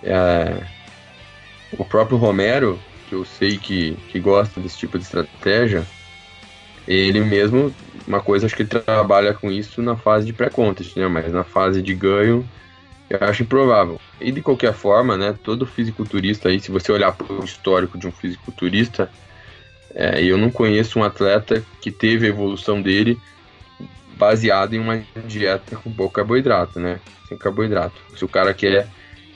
é, 0.03 0.61
o 1.77 1.85
próprio 1.85 2.17
Romero, 2.17 2.77
que 3.07 3.15
eu 3.15 3.23
sei 3.23 3.57
que, 3.57 3.97
que 4.09 4.19
gosta 4.19 4.59
desse 4.59 4.77
tipo 4.77 4.97
de 4.97 5.05
estratégia, 5.05 5.85
ele 6.85 7.21
mesmo, 7.21 7.73
uma 8.05 8.19
coisa, 8.19 8.45
acho 8.45 8.55
que 8.55 8.63
ele 8.63 8.69
trabalha 8.69 9.33
com 9.33 9.49
isso 9.49 9.81
na 9.81 9.95
fase 9.95 10.25
de 10.25 10.33
pré-contest, 10.33 10.97
né? 10.97 11.07
Mas 11.07 11.31
na 11.31 11.43
fase 11.43 11.81
de 11.81 11.93
ganho, 11.93 12.47
eu 13.09 13.17
acho 13.21 13.43
improvável. 13.43 13.99
E 14.19 14.31
de 14.31 14.41
qualquer 14.41 14.73
forma, 14.73 15.15
né? 15.15 15.37
Todo 15.43 15.65
fisiculturista 15.65 16.49
aí, 16.49 16.59
se 16.59 16.71
você 16.71 16.91
olhar 16.91 17.13
para 17.13 17.31
o 17.31 17.45
histórico 17.45 17.97
de 17.97 18.07
um 18.07 18.11
fisiculturista, 18.11 19.09
é, 19.93 20.23
eu 20.23 20.37
não 20.37 20.49
conheço 20.49 20.99
um 20.99 21.03
atleta 21.03 21.63
que 21.81 21.91
teve 21.91 22.25
a 22.25 22.29
evolução 22.29 22.81
dele 22.81 23.19
baseado 24.17 24.73
em 24.73 24.79
uma 24.79 25.01
dieta 25.25 25.75
com 25.77 25.91
pouco 25.91 26.13
carboidrato, 26.15 26.79
né? 26.79 26.99
Sem 27.27 27.37
carboidrato. 27.37 27.95
Se 28.15 28.25
o 28.25 28.27
cara 28.27 28.53
quer 28.53 28.87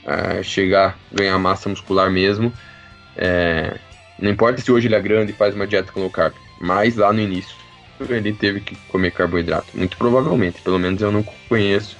é, 0.04 0.42
chegar, 0.42 0.98
ganhar 1.12 1.38
massa 1.38 1.68
muscular 1.68 2.10
mesmo, 2.10 2.52
é, 3.16 3.78
Não 4.18 4.30
importa 4.30 4.60
se 4.60 4.70
hoje 4.70 4.86
ele 4.88 4.94
é 4.94 5.00
grande 5.00 5.32
e 5.32 5.34
faz 5.34 5.54
uma 5.54 5.66
dieta 5.66 5.90
com 5.92 6.00
low 6.00 6.10
carb, 6.10 6.34
mas 6.60 6.96
lá 6.96 7.12
no 7.12 7.20
início 7.20 7.56
ele 8.08 8.32
teve 8.32 8.60
que 8.60 8.76
comer 8.88 9.12
carboidrato. 9.12 9.68
Muito 9.74 9.96
provavelmente, 9.96 10.60
pelo 10.62 10.78
menos 10.78 11.00
eu 11.00 11.12
não 11.12 11.22
conheço 11.48 11.96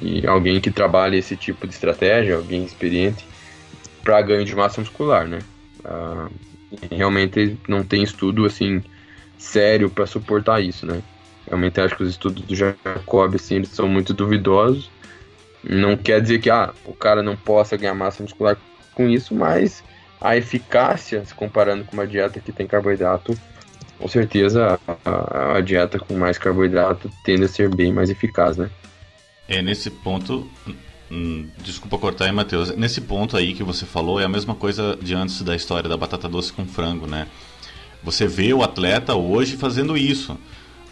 e 0.00 0.26
alguém 0.26 0.60
que 0.60 0.70
trabalha 0.70 1.16
esse 1.16 1.36
tipo 1.36 1.66
de 1.66 1.74
estratégia, 1.74 2.36
alguém 2.36 2.64
experiente, 2.64 3.26
para 4.04 4.22
ganho 4.22 4.44
de 4.44 4.54
massa 4.54 4.80
muscular, 4.80 5.26
né? 5.26 5.40
Realmente 6.90 7.58
não 7.68 7.82
tem 7.82 8.02
estudo 8.02 8.44
assim 8.44 8.82
sério 9.38 9.90
para 9.90 10.06
suportar 10.06 10.60
isso, 10.60 10.86
né? 10.86 11.02
Realmente 11.46 11.80
acho 11.80 11.96
que 11.96 12.02
os 12.02 12.10
estudos 12.10 12.42
do 12.42 12.54
Jacob 12.54 13.34
assim, 13.34 13.56
eles 13.56 13.70
são 13.70 13.88
muito 13.88 14.14
duvidosos. 14.14 14.90
Não 15.62 15.96
quer 15.96 16.20
dizer 16.20 16.40
que 16.40 16.50
ah, 16.50 16.72
o 16.84 16.92
cara 16.92 17.22
não 17.22 17.36
possa 17.36 17.76
ganhar 17.76 17.94
massa 17.94 18.22
muscular 18.22 18.56
com 18.94 19.08
isso, 19.08 19.34
mas 19.34 19.82
a 20.20 20.36
eficácia, 20.36 21.24
se 21.24 21.34
comparando 21.34 21.84
com 21.84 21.94
uma 21.94 22.06
dieta 22.06 22.40
que 22.40 22.52
tem 22.52 22.66
carboidrato, 22.66 23.36
com 23.98 24.08
certeza 24.08 24.78
a, 25.04 25.56
a, 25.56 25.60
dieta 25.60 25.98
com 25.98 26.14
mais 26.14 26.38
carboidrato 26.38 27.10
tende 27.24 27.44
a 27.44 27.48
ser 27.48 27.68
bem 27.74 27.92
mais 27.92 28.10
eficaz, 28.10 28.56
né? 28.56 28.70
É 29.48 29.60
nesse 29.60 29.90
ponto, 29.90 30.48
hum, 31.12 31.46
desculpa 31.62 31.98
cortar 31.98 32.24
aí, 32.24 32.32
Matheus. 32.32 32.74
Nesse 32.74 33.00
ponto 33.00 33.36
aí 33.36 33.52
que 33.52 33.62
você 33.62 33.84
falou 33.84 34.20
é 34.20 34.24
a 34.24 34.28
mesma 34.28 34.54
coisa 34.54 34.98
de 35.00 35.14
antes 35.14 35.42
da 35.42 35.54
história 35.54 35.88
da 35.88 35.96
batata 35.96 36.28
doce 36.28 36.52
com 36.52 36.66
frango, 36.66 37.06
né? 37.06 37.26
Você 38.02 38.26
vê 38.26 38.52
o 38.52 38.62
atleta 38.62 39.14
hoje 39.14 39.56
fazendo 39.56 39.96
isso, 39.96 40.36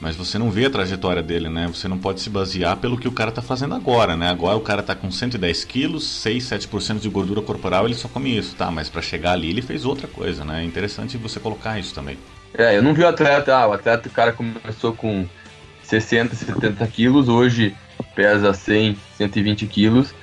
mas 0.00 0.14
você 0.14 0.38
não 0.38 0.50
vê 0.50 0.66
a 0.66 0.70
trajetória 0.70 1.22
dele, 1.22 1.48
né? 1.48 1.66
Você 1.66 1.88
não 1.88 1.98
pode 1.98 2.20
se 2.20 2.30
basear 2.30 2.76
pelo 2.76 2.96
que 2.96 3.08
o 3.08 3.12
cara 3.12 3.30
está 3.30 3.42
fazendo 3.42 3.74
agora, 3.74 4.16
né? 4.16 4.30
Agora 4.30 4.56
o 4.56 4.60
cara 4.60 4.80
está 4.80 4.94
com 4.94 5.10
110 5.10 5.64
quilos, 5.64 6.06
6, 6.06 6.44
7% 6.44 7.00
de 7.00 7.08
gordura 7.08 7.42
corporal, 7.42 7.86
ele 7.86 7.94
só 7.94 8.06
come 8.06 8.36
isso, 8.36 8.54
tá? 8.54 8.70
Mas 8.70 8.88
para 8.88 9.02
chegar 9.02 9.32
ali 9.32 9.50
ele 9.50 9.62
fez 9.62 9.84
outra 9.84 10.06
coisa, 10.06 10.44
né? 10.44 10.62
É 10.62 10.64
interessante 10.64 11.16
você 11.16 11.40
colocar 11.40 11.78
isso 11.78 11.94
também. 11.94 12.16
É, 12.54 12.76
eu 12.76 12.82
não 12.82 12.94
vi 12.94 13.02
o 13.02 13.08
atleta, 13.08 13.56
ah, 13.56 13.68
o 13.68 13.72
atleta, 13.72 14.08
o 14.08 14.12
cara 14.12 14.32
começou 14.32 14.92
com 14.92 15.26
60, 15.82 16.34
70 16.34 16.86
quilos, 16.86 17.28
hoje 17.28 17.74
pesa 18.14 18.52
100, 18.52 18.96
120 19.16 19.66
quilos, 19.66 20.14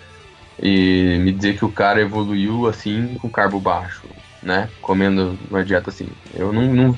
e 0.62 1.20
me 1.22 1.32
dizer 1.32 1.58
que 1.58 1.66
o 1.66 1.72
cara 1.72 2.02
evoluiu 2.02 2.68
assim 2.68 3.16
com 3.22 3.30
carbo 3.30 3.60
baixo, 3.60 4.04
né? 4.42 4.70
Comendo 4.82 5.38
uma 5.50 5.64
dieta 5.64 5.90
assim. 5.90 6.08
Eu 6.34 6.52
não, 6.52 6.74
não 6.74 6.98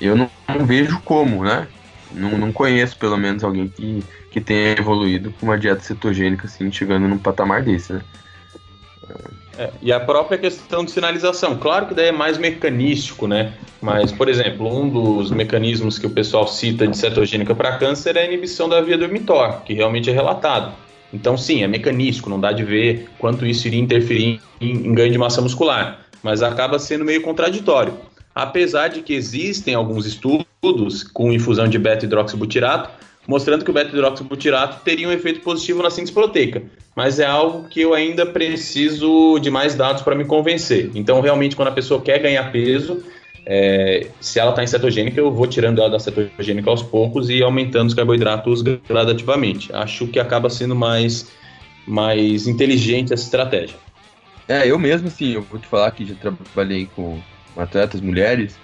eu 0.00 0.16
não, 0.16 0.30
não, 0.48 0.64
vejo 0.64 1.00
como, 1.02 1.44
né? 1.44 1.68
Não, 2.10 2.38
não 2.38 2.52
conheço 2.52 2.96
pelo 2.96 3.18
menos 3.18 3.44
alguém 3.44 3.68
que, 3.68 4.02
que 4.30 4.40
tenha 4.40 4.72
evoluído 4.78 5.30
com 5.32 5.46
uma 5.46 5.58
dieta 5.58 5.82
cetogênica 5.82 6.46
assim, 6.46 6.72
chegando 6.72 7.06
num 7.06 7.18
patamar 7.18 7.62
desse, 7.62 7.92
né? 7.92 8.00
É, 9.60 9.70
e 9.82 9.92
a 9.92 10.00
própria 10.00 10.38
questão 10.38 10.82
de 10.82 10.90
sinalização, 10.90 11.54
claro 11.58 11.84
que 11.84 11.92
daí 11.92 12.06
é 12.06 12.12
mais 12.12 12.38
mecanístico, 12.38 13.26
né? 13.26 13.52
Mas, 13.78 14.10
por 14.10 14.26
exemplo, 14.26 14.66
um 14.66 14.88
dos 14.88 15.30
mecanismos 15.30 15.98
que 15.98 16.06
o 16.06 16.10
pessoal 16.10 16.48
cita 16.48 16.86
de 16.86 16.96
cetogênica 16.96 17.54
para 17.54 17.76
câncer 17.76 18.16
é 18.16 18.22
a 18.22 18.24
inibição 18.24 18.70
da 18.70 18.80
via 18.80 18.96
do 18.96 19.06
mTOR, 19.06 19.60
que 19.60 19.74
realmente 19.74 20.08
é 20.08 20.14
relatado. 20.14 20.72
Então, 21.12 21.36
sim, 21.36 21.62
é 21.62 21.68
mecanístico, 21.68 22.30
não 22.30 22.40
dá 22.40 22.52
de 22.52 22.64
ver 22.64 23.10
quanto 23.18 23.44
isso 23.44 23.66
iria 23.66 23.78
interferir 23.78 24.40
em, 24.58 24.70
em 24.70 24.94
ganho 24.94 25.12
de 25.12 25.18
massa 25.18 25.42
muscular, 25.42 26.06
mas 26.22 26.42
acaba 26.42 26.78
sendo 26.78 27.04
meio 27.04 27.20
contraditório. 27.20 27.92
Apesar 28.34 28.88
de 28.88 29.02
que 29.02 29.12
existem 29.12 29.74
alguns 29.74 30.06
estudos 30.06 31.02
com 31.12 31.30
infusão 31.30 31.68
de 31.68 31.78
beta-hidroxibutirato 31.78 32.88
mostrando 33.26 33.64
que 33.64 33.70
o 33.70 33.74
beta-hidroxibutirato 33.74 34.82
teria 34.84 35.08
um 35.08 35.12
efeito 35.12 35.40
positivo 35.40 35.82
na 35.82 35.90
síntese 35.90 36.12
proteica. 36.12 36.62
Mas 36.96 37.20
é 37.20 37.24
algo 37.24 37.68
que 37.68 37.80
eu 37.80 37.94
ainda 37.94 38.26
preciso 38.26 39.38
de 39.38 39.50
mais 39.50 39.74
dados 39.74 40.02
para 40.02 40.14
me 40.14 40.24
convencer. 40.24 40.90
Então, 40.94 41.20
realmente, 41.20 41.54
quando 41.54 41.68
a 41.68 41.72
pessoa 41.72 42.00
quer 42.00 42.18
ganhar 42.18 42.50
peso, 42.50 43.02
é, 43.46 44.08
se 44.20 44.38
ela 44.38 44.50
está 44.50 44.62
em 44.62 44.66
cetogênica, 44.66 45.18
eu 45.18 45.32
vou 45.32 45.46
tirando 45.46 45.80
ela 45.80 45.90
da 45.90 45.98
cetogênica 45.98 46.68
aos 46.68 46.82
poucos 46.82 47.30
e 47.30 47.42
aumentando 47.42 47.88
os 47.88 47.94
carboidratos 47.94 48.62
gradativamente. 48.62 49.72
Acho 49.72 50.06
que 50.06 50.18
acaba 50.18 50.50
sendo 50.50 50.74
mais, 50.74 51.30
mais 51.86 52.46
inteligente 52.46 53.12
essa 53.12 53.24
estratégia. 53.24 53.76
É, 54.48 54.66
eu 54.66 54.78
mesmo, 54.78 55.08
assim, 55.08 55.34
eu 55.34 55.42
vou 55.42 55.60
te 55.60 55.66
falar 55.66 55.90
que 55.92 56.04
já 56.04 56.14
trabalhei 56.14 56.88
com 56.96 57.20
atletas 57.56 58.00
mulheres 58.00 58.58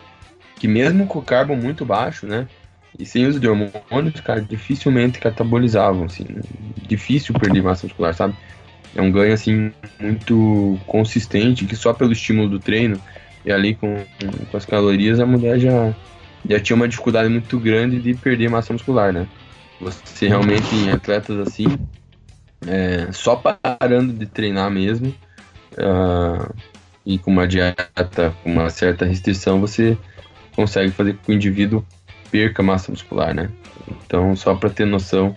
que 0.59 0.67
mesmo 0.67 1.07
com 1.07 1.21
carbo 1.21 1.55
muito 1.55 1.85
baixo, 1.85 2.27
né, 2.27 2.49
e 2.99 3.05
sem 3.05 3.27
uso 3.27 3.39
de 3.39 3.49
hormônios, 3.49 4.21
cara, 4.21 4.41
dificilmente 4.41 5.19
catabolizavam, 5.19 6.05
assim. 6.05 6.27
Difícil 6.87 7.35
perder 7.35 7.63
massa 7.63 7.87
muscular, 7.87 8.15
sabe? 8.15 8.35
É 8.95 9.03
um 9.03 9.11
ganho, 9.11 9.35
assim, 9.35 9.73
muito 10.01 10.79
consistente, 10.87 11.67
que 11.67 11.77
só 11.77 11.93
pelo 11.93 12.13
estímulo 12.13 12.49
do 12.49 12.59
treino 12.59 13.01
e 13.45 13.53
ali 13.53 13.75
com, 13.75 14.05
com 14.51 14.57
as 14.57 14.65
calorias 14.65 15.21
a 15.21 15.27
mulher 15.27 15.59
já, 15.59 15.95
já 16.49 16.59
tinha 16.59 16.77
uma 16.77 16.89
dificuldade 16.89 17.29
muito 17.29 17.59
grande 17.61 18.01
de 18.01 18.15
perder 18.15 18.51
massa 18.51 18.73
muscular, 18.73 19.13
né? 19.13 19.27
Você 19.81 20.29
realmente, 20.29 20.75
em 20.75 20.91
atletas 20.91 21.39
assim, 21.39 21.67
é, 22.67 23.13
só 23.13 23.37
parando 23.37 24.13
de 24.13 24.27
treinar 24.27 24.71
mesmo 24.71 25.15
uh, 25.73 26.55
e 27.05 27.19
com 27.19 27.31
uma 27.31 27.47
dieta 27.47 28.35
com 28.43 28.51
uma 28.51 28.71
certa 28.71 29.05
restrição, 29.05 29.61
você 29.61 29.97
consegue 30.55 30.91
fazer 30.91 31.15
com 31.15 31.23
que 31.25 31.31
o 31.31 31.35
indivíduo 31.35 31.87
perca 32.31 32.63
massa 32.63 32.91
muscular, 32.91 33.35
né? 33.35 33.51
Então, 33.89 34.35
só 34.37 34.55
para 34.55 34.71
ter 34.71 34.87
noção 34.87 35.35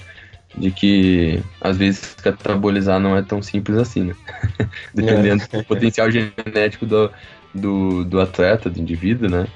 de 0.57 0.71
que 0.71 1.41
às 1.61 1.77
vezes 1.77 2.15
catabolizar 2.15 2.99
não 2.99 3.15
é 3.15 3.21
tão 3.21 3.41
simples 3.41 3.77
assim, 3.77 4.05
né? 4.05 4.15
Dependendo 4.93 5.43
é. 5.51 5.57
do 5.57 5.63
potencial 5.65 6.09
genético 6.09 6.85
do, 6.85 7.11
do, 7.53 8.03
do 8.05 8.19
atleta, 8.19 8.69
do 8.69 8.79
indivíduo, 8.79 9.29
né? 9.29 9.47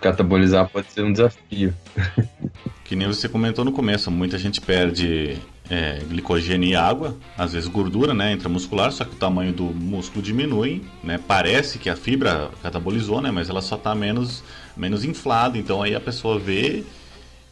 Catabolizar 0.00 0.68
pode 0.68 0.92
ser 0.92 1.02
um 1.02 1.12
desafio. 1.12 1.74
Que 2.84 2.96
nem 2.96 3.06
você 3.06 3.28
comentou 3.28 3.64
no 3.64 3.70
começo, 3.70 4.10
muita 4.10 4.36
gente 4.36 4.60
perde 4.60 5.38
é, 5.70 6.00
glicogênio 6.08 6.68
e 6.68 6.74
água, 6.74 7.16
às 7.38 7.52
vezes 7.52 7.68
gordura, 7.68 8.12
né, 8.12 8.32
intramuscular, 8.32 8.90
só 8.90 9.04
que 9.04 9.12
o 9.12 9.16
tamanho 9.16 9.52
do 9.52 9.64
músculo 9.64 10.20
diminui, 10.20 10.82
né, 11.02 11.18
parece 11.28 11.78
que 11.78 11.88
a 11.88 11.94
fibra 11.94 12.50
catabolizou, 12.60 13.22
né, 13.22 13.30
mas 13.30 13.48
ela 13.48 13.62
só 13.62 13.76
está 13.76 13.94
menos, 13.94 14.42
menos 14.80 15.04
inflada, 15.04 15.58
então 15.58 15.82
aí 15.82 15.94
a 15.94 16.00
pessoa 16.00 16.38
vê 16.38 16.82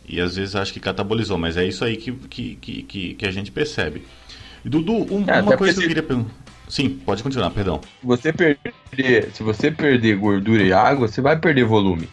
e 0.08 0.20
às 0.20 0.36
vezes 0.36 0.56
acha 0.56 0.72
que 0.72 0.80
catabolizou, 0.80 1.36
mas 1.36 1.56
é 1.56 1.64
isso 1.66 1.84
aí 1.84 1.96
que, 1.96 2.10
que, 2.12 2.56
que, 2.56 3.14
que 3.14 3.26
a 3.26 3.30
gente 3.30 3.52
percebe. 3.52 4.02
Dudu, 4.64 5.06
um, 5.14 5.24
é, 5.28 5.42
uma 5.42 5.56
coisa 5.56 5.74
que 5.78 5.84
eu 5.84 5.88
queria 5.88 6.02
perguntar. 6.02 6.34
Sim, 6.68 6.90
pode 6.90 7.22
continuar, 7.22 7.50
perdão. 7.50 7.80
Você 8.02 8.32
perder, 8.32 9.30
se 9.32 9.42
você 9.42 9.70
perder 9.70 10.16
gordura 10.16 10.62
e 10.62 10.72
água, 10.72 11.08
você 11.08 11.20
vai 11.20 11.38
perder 11.38 11.64
volume, 11.64 12.08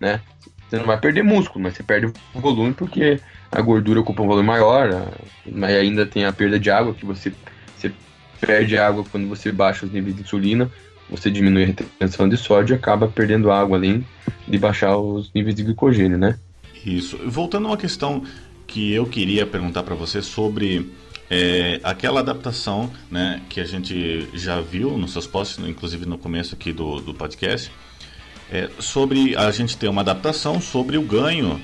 né? 0.00 0.20
Você 0.68 0.78
não 0.78 0.86
vai 0.86 0.98
perder 0.98 1.22
músculo, 1.22 1.64
mas 1.64 1.74
você 1.74 1.82
perde 1.82 2.12
volume 2.34 2.72
porque 2.72 3.20
a 3.50 3.60
gordura 3.60 4.00
ocupa 4.00 4.22
um 4.22 4.26
volume 4.26 4.46
maior, 4.46 5.12
mas 5.44 5.74
ainda 5.74 6.06
tem 6.06 6.24
a 6.24 6.32
perda 6.32 6.58
de 6.58 6.70
água, 6.70 6.94
que 6.94 7.04
você, 7.04 7.32
você 7.76 7.92
perde 8.40 8.78
água 8.78 9.04
quando 9.10 9.28
você 9.28 9.50
baixa 9.50 9.84
os 9.84 9.92
níveis 9.92 10.14
de 10.14 10.22
insulina, 10.22 10.70
você 11.10 11.30
diminui 11.30 11.64
a 11.64 11.66
retenção 11.66 12.28
de 12.28 12.36
sódio 12.36 12.74
e 12.74 12.76
acaba 12.76 13.08
perdendo 13.08 13.50
água, 13.50 13.76
além 13.76 14.06
de 14.46 14.58
baixar 14.58 14.96
os 14.96 15.30
níveis 15.34 15.54
de 15.54 15.62
glicogênio, 15.62 16.16
né? 16.16 16.38
Isso. 16.84 17.18
Voltando 17.26 17.66
a 17.66 17.70
uma 17.70 17.76
questão 17.76 18.22
que 18.66 18.92
eu 18.92 19.06
queria 19.06 19.44
perguntar 19.44 19.82
para 19.82 19.94
você 19.94 20.22
sobre 20.22 20.90
é, 21.28 21.80
aquela 21.82 22.20
adaptação 22.20 22.90
né, 23.10 23.40
que 23.48 23.60
a 23.60 23.64
gente 23.64 24.28
já 24.32 24.60
viu 24.60 24.96
nos 24.96 25.12
seus 25.12 25.26
posts, 25.26 25.58
inclusive 25.66 26.06
no 26.06 26.16
começo 26.16 26.54
aqui 26.54 26.72
do, 26.72 27.00
do 27.00 27.12
podcast, 27.12 27.70
é, 28.50 28.68
sobre 28.78 29.36
a 29.36 29.50
gente 29.50 29.76
ter 29.76 29.88
uma 29.88 30.02
adaptação 30.02 30.60
sobre 30.60 30.96
o 30.96 31.02
ganho 31.02 31.60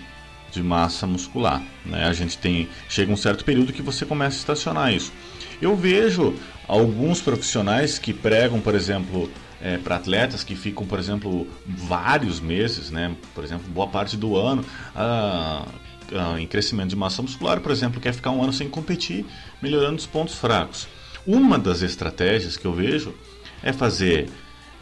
de 0.52 0.62
massa 0.62 1.06
muscular. 1.06 1.62
Né? 1.84 2.04
A 2.04 2.12
gente 2.12 2.38
tem 2.38 2.68
chega 2.88 3.12
um 3.12 3.16
certo 3.16 3.44
período 3.44 3.72
que 3.72 3.82
você 3.82 4.06
começa 4.06 4.36
a 4.36 4.40
estacionar 4.40 4.92
isso. 4.92 5.12
Eu 5.60 5.74
vejo 5.74 6.34
alguns 6.68 7.20
profissionais 7.20 7.98
que 7.98 8.12
pregam, 8.12 8.60
por 8.60 8.74
exemplo, 8.74 9.30
é, 9.60 9.78
para 9.78 9.96
atletas 9.96 10.42
que 10.44 10.54
ficam, 10.54 10.86
por 10.86 10.98
exemplo, 10.98 11.46
vários 11.66 12.40
meses, 12.40 12.90
né? 12.90 13.14
Por 13.34 13.44
exemplo, 13.44 13.66
boa 13.68 13.86
parte 13.86 14.16
do 14.16 14.36
ano 14.36 14.64
ah, 14.94 15.64
ah, 16.12 16.40
em 16.40 16.46
crescimento 16.46 16.90
de 16.90 16.96
massa 16.96 17.22
muscular, 17.22 17.60
por 17.60 17.72
exemplo, 17.72 18.00
quer 18.00 18.12
ficar 18.12 18.30
um 18.30 18.42
ano 18.42 18.52
sem 18.52 18.68
competir, 18.68 19.24
melhorando 19.62 19.96
os 19.96 20.06
pontos 20.06 20.34
fracos. 20.34 20.86
Uma 21.26 21.58
das 21.58 21.82
estratégias 21.82 22.56
que 22.56 22.64
eu 22.64 22.72
vejo 22.72 23.14
é 23.62 23.72
fazer 23.72 24.28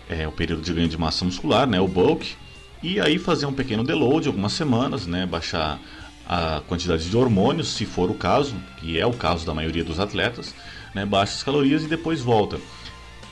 é, 0.09 0.27
o 0.27 0.33
período 0.33 0.63
de 0.63 0.73
ganho 0.73 0.89
de 0.89 0.99
massa 0.99 1.25
muscular, 1.25 1.67
né? 1.67 1.81
O 1.81 1.89
bulk, 1.89 2.35
e 2.83 3.01
aí 3.01 3.19
fazer 3.19 3.47
um 3.47 3.53
pequeno 3.53 3.83
deload, 3.83 4.29
algumas 4.29 4.53
semanas, 4.53 5.07
né, 5.07 5.25
baixar 5.25 5.81
a 6.29 6.61
quantidade 6.69 7.09
de 7.09 7.17
hormônios, 7.17 7.69
se 7.69 7.87
for 7.87 8.11
o 8.11 8.15
caso, 8.15 8.55
que 8.79 8.99
é 8.99 9.07
o 9.07 9.13
caso 9.13 9.47
da 9.47 9.55
maioria 9.55 9.83
dos 9.83 9.99
atletas, 9.99 10.55
né, 10.95 11.05
baixa 11.05 11.35
as 11.35 11.43
calorias 11.43 11.85
e 11.85 11.89
depois 11.89 12.21
volta. 12.21 12.59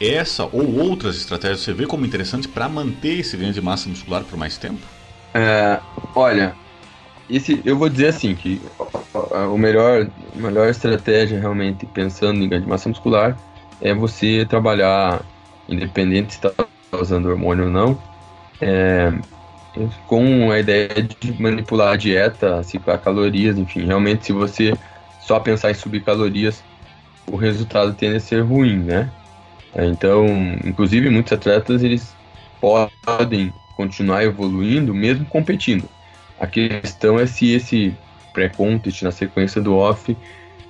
Essa 0.01 0.45
ou 0.45 0.81
outras 0.81 1.17
estratégias 1.17 1.61
você 1.61 1.73
vê 1.73 1.87
como 1.87 2.05
interessante 2.05 2.49
para 2.49 2.69
manter 2.69 3.21
esse 3.21 3.37
ganho 3.37 3.53
de 3.53 3.61
massa 3.61 3.89
muscular 3.89 4.25
por 4.25 4.37
mais 4.37 4.59
tempo? 4.59 4.81
É, 5.33 5.79
olha, 6.15 6.55
esse, 7.31 7.63
eu 7.65 7.79
vou 7.79 7.89
dizer 7.89 8.09
assim 8.09 8.35
que 8.35 8.61
o 9.15 9.57
melhor, 9.57 10.09
a 10.35 10.39
melhor 10.39 10.69
estratégia 10.69 11.39
realmente 11.39 11.87
pensando 11.87 12.43
em 12.43 12.49
ganho 12.49 12.63
de 12.63 12.69
massa 12.69 12.89
muscular 12.89 13.39
é 13.81 13.95
você 13.95 14.45
trabalhar 14.49 15.23
independente 15.69 16.35
se 16.35 16.47
está 16.47 16.53
usando 16.93 17.27
hormônio 17.27 17.67
ou 17.67 17.71
não, 17.71 17.99
é, 18.61 19.13
com 20.07 20.51
a 20.51 20.59
ideia 20.59 20.89
de 20.89 21.41
manipular 21.41 21.95
a 21.95 21.97
dieta, 21.97 22.63
ciclar 22.63 22.99
calorias, 23.01 23.57
enfim, 23.57 23.87
realmente 23.87 24.27
se 24.27 24.33
você 24.33 24.75
só 25.21 25.41
pensar 25.41 25.71
em 25.71 25.75
subir 25.75 26.03
calorias, 26.03 26.63
o 27.27 27.37
resultado 27.37 27.95
tende 27.95 28.17
a 28.17 28.21
ser 28.21 28.41
ruim, 28.41 28.79
né? 28.79 29.11
Então, 29.75 30.27
inclusive 30.65 31.09
muitos 31.09 31.33
atletas 31.33 31.83
eles 31.83 32.15
podem 32.61 33.53
continuar 33.77 34.23
evoluindo 34.23 34.95
mesmo 34.95 35.25
competindo. 35.27 35.89
A 36.39 36.47
questão 36.47 37.19
é 37.19 37.27
se 37.27 37.53
esse 37.53 37.97
pré-contest 38.33 39.03
na 39.03 39.11
sequência 39.11 39.61
do 39.61 39.75
off, 39.75 40.17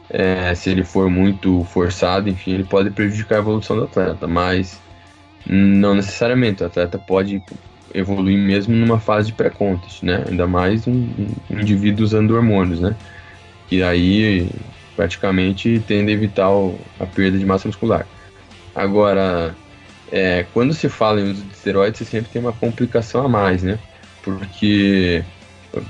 é, 0.09 0.55
se 0.55 0.71
ele 0.71 0.85
for 0.85 1.09
muito 1.09 1.65
forçado, 1.65 2.29
enfim, 2.29 2.53
ele 2.53 2.65
pode 2.65 2.91
prejudicar 2.91 3.37
a 3.37 3.39
evolução 3.39 3.77
do 3.77 3.85
atleta, 3.85 4.27
mas 4.27 4.81
não 5.47 5.95
necessariamente. 5.95 6.63
O 6.63 6.67
atleta 6.67 6.99
pode 6.99 7.43
evoluir 7.95 8.39
mesmo 8.39 8.75
numa 8.75 8.99
fase 8.99 9.29
de 9.29 9.35
pré-contest, 9.35 10.03
né? 10.03 10.25
Ainda 10.29 10.47
mais 10.47 10.87
um, 10.87 11.09
um, 11.51 11.61
indivíduo 11.61 12.05
usando 12.05 12.33
hormônios, 12.33 12.81
né? 12.81 12.95
Que 13.69 13.83
aí 13.83 14.49
praticamente 14.97 15.83
tende 15.87 16.11
a 16.11 16.15
evitar 16.15 16.51
o, 16.51 16.79
a 17.01 17.07
perda 17.07 17.39
de 17.39 17.45
massa 17.45 17.69
muscular. 17.69 18.07
Agora, 18.75 19.55
é, 20.11 20.47
quando 20.53 20.75
se 20.75 20.89
fala 20.89 21.21
em 21.21 21.31
uso 21.31 21.43
de 21.43 21.53
esteroides, 21.53 21.99
você 21.99 22.05
sempre 22.05 22.31
tem 22.31 22.41
uma 22.41 22.53
complicação 22.53 23.25
a 23.25 23.29
mais, 23.29 23.63
né? 23.63 23.79
Porque 24.23 25.25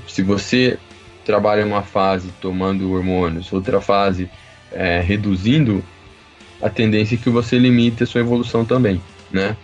se 0.07 0.21
você 0.21 0.77
trabalha 1.25 1.65
uma 1.65 1.81
fase 1.81 2.29
tomando 2.41 2.91
hormônios, 2.91 3.51
outra 3.51 3.79
fase 3.81 4.29
é, 4.71 4.99
reduzindo, 5.01 5.83
a 6.61 6.69
tendência 6.69 7.15
é 7.15 7.17
que 7.17 7.29
você 7.29 7.57
limite 7.57 8.03
a 8.03 8.05
sua 8.05 8.21
evolução 8.21 8.65
também, 8.65 9.01
né? 9.31 9.55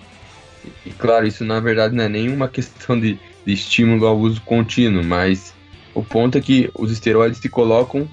E 0.85 0.89
claro, 0.91 1.25
isso 1.25 1.45
na 1.45 1.59
verdade 1.59 1.95
não 1.95 2.03
é 2.03 2.09
nenhuma 2.09 2.47
questão 2.49 2.99
de, 2.99 3.19
de 3.45 3.53
estímulo 3.53 4.05
ao 4.05 4.17
uso 4.17 4.41
contínuo, 4.41 5.03
mas 5.03 5.53
o 5.93 6.03
ponto 6.03 6.37
é 6.37 6.41
que 6.41 6.69
os 6.77 6.91
esteroides 6.91 7.39
se 7.39 7.49
colocam 7.49 8.07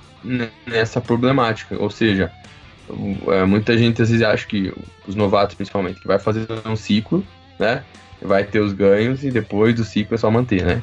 nessa 0.67 1.01
problemática, 1.01 1.77
ou 1.81 1.91
seja, 1.91 2.33
é, 3.29 3.45
muita 3.45 3.77
gente 3.77 4.03
às 4.03 4.11
vezes 4.11 4.25
acha 4.25 4.47
que 4.47 4.73
os 5.07 5.15
novatos 5.15 5.55
principalmente 5.55 6.01
que 6.01 6.07
vai 6.07 6.19
fazer 6.19 6.47
um 6.65 6.77
ciclo, 6.77 7.25
né, 7.59 7.83
vai 8.21 8.45
ter 8.45 8.61
os 8.61 8.73
ganhos 8.73 9.25
e 9.25 9.31
depois 9.31 9.75
do 9.75 9.85
ciclo 9.85 10.15
é 10.15 10.19
só 10.19 10.31
manter, 10.31 10.65
né? 10.65 10.83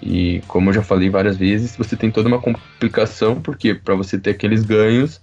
E 0.00 0.42
como 0.48 0.70
eu 0.70 0.74
já 0.74 0.82
falei 0.82 1.08
várias 1.08 1.36
vezes, 1.36 1.76
você 1.76 1.96
tem 1.96 2.10
toda 2.10 2.28
uma 2.28 2.40
complicação, 2.40 3.40
porque 3.40 3.72
para 3.72 3.94
você 3.94 4.18
ter 4.18 4.30
aqueles 4.30 4.64
ganhos, 4.64 5.20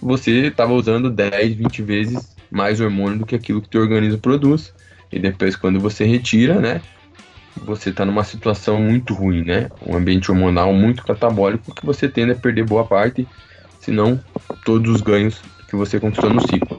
você 0.00 0.46
estava 0.46 0.72
usando 0.72 1.10
10, 1.10 1.54
20 1.54 1.82
vezes 1.82 2.36
mais 2.50 2.80
hormônio 2.80 3.18
do 3.18 3.26
que 3.26 3.34
aquilo 3.34 3.60
que 3.60 3.68
teu 3.68 3.80
organismo 3.80 4.20
produz. 4.20 4.72
E 5.10 5.18
depois 5.18 5.56
quando 5.56 5.80
você 5.80 6.04
retira, 6.04 6.60
né, 6.60 6.80
você 7.56 7.90
está 7.90 8.04
numa 8.04 8.24
situação 8.24 8.80
muito 8.80 9.14
ruim, 9.14 9.44
né? 9.44 9.70
Um 9.86 9.96
ambiente 9.96 10.30
hormonal 10.30 10.72
muito 10.72 11.04
catabólico 11.04 11.74
que 11.74 11.84
você 11.84 12.08
tende 12.08 12.32
a 12.32 12.36
perder 12.36 12.64
boa 12.64 12.84
parte, 12.84 13.26
se 13.80 13.90
não 13.90 14.20
todos 14.64 14.96
os 14.96 15.00
ganhos 15.00 15.40
que 15.68 15.76
você 15.76 16.00
conquistou 16.00 16.30
no 16.30 16.40
ciclo. 16.48 16.78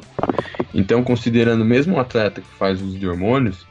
Então, 0.74 1.04
considerando 1.04 1.66
mesmo 1.66 1.96
um 1.96 2.00
atleta 2.00 2.42
que 2.42 2.58
faz 2.58 2.82
uso 2.82 2.98
de 2.98 3.08
hormônios, 3.08 3.66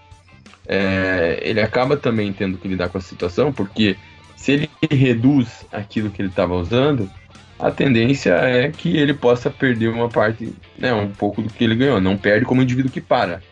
é, 0.66 1.40
ele 1.42 1.60
acaba 1.60 1.96
também 1.96 2.32
tendo 2.32 2.58
que 2.58 2.68
lidar 2.68 2.88
com 2.88 2.98
a 2.98 3.00
situação, 3.00 3.52
porque 3.52 3.96
se 4.36 4.52
ele 4.52 4.70
reduz 4.90 5.66
aquilo 5.72 6.10
que 6.10 6.22
ele 6.22 6.28
estava 6.28 6.54
usando, 6.54 7.10
a 7.58 7.70
tendência 7.70 8.30
é 8.30 8.70
que 8.70 8.96
ele 8.96 9.12
possa 9.12 9.50
perder 9.50 9.88
uma 9.88 10.08
parte, 10.08 10.54
né, 10.78 10.92
um 10.92 11.10
pouco 11.10 11.42
do 11.42 11.50
que 11.50 11.62
ele 11.62 11.74
ganhou. 11.74 12.00
Não 12.00 12.16
perde 12.16 12.46
como 12.46 12.62
indivíduo 12.62 12.90
que 12.90 13.00
para, 13.00 13.42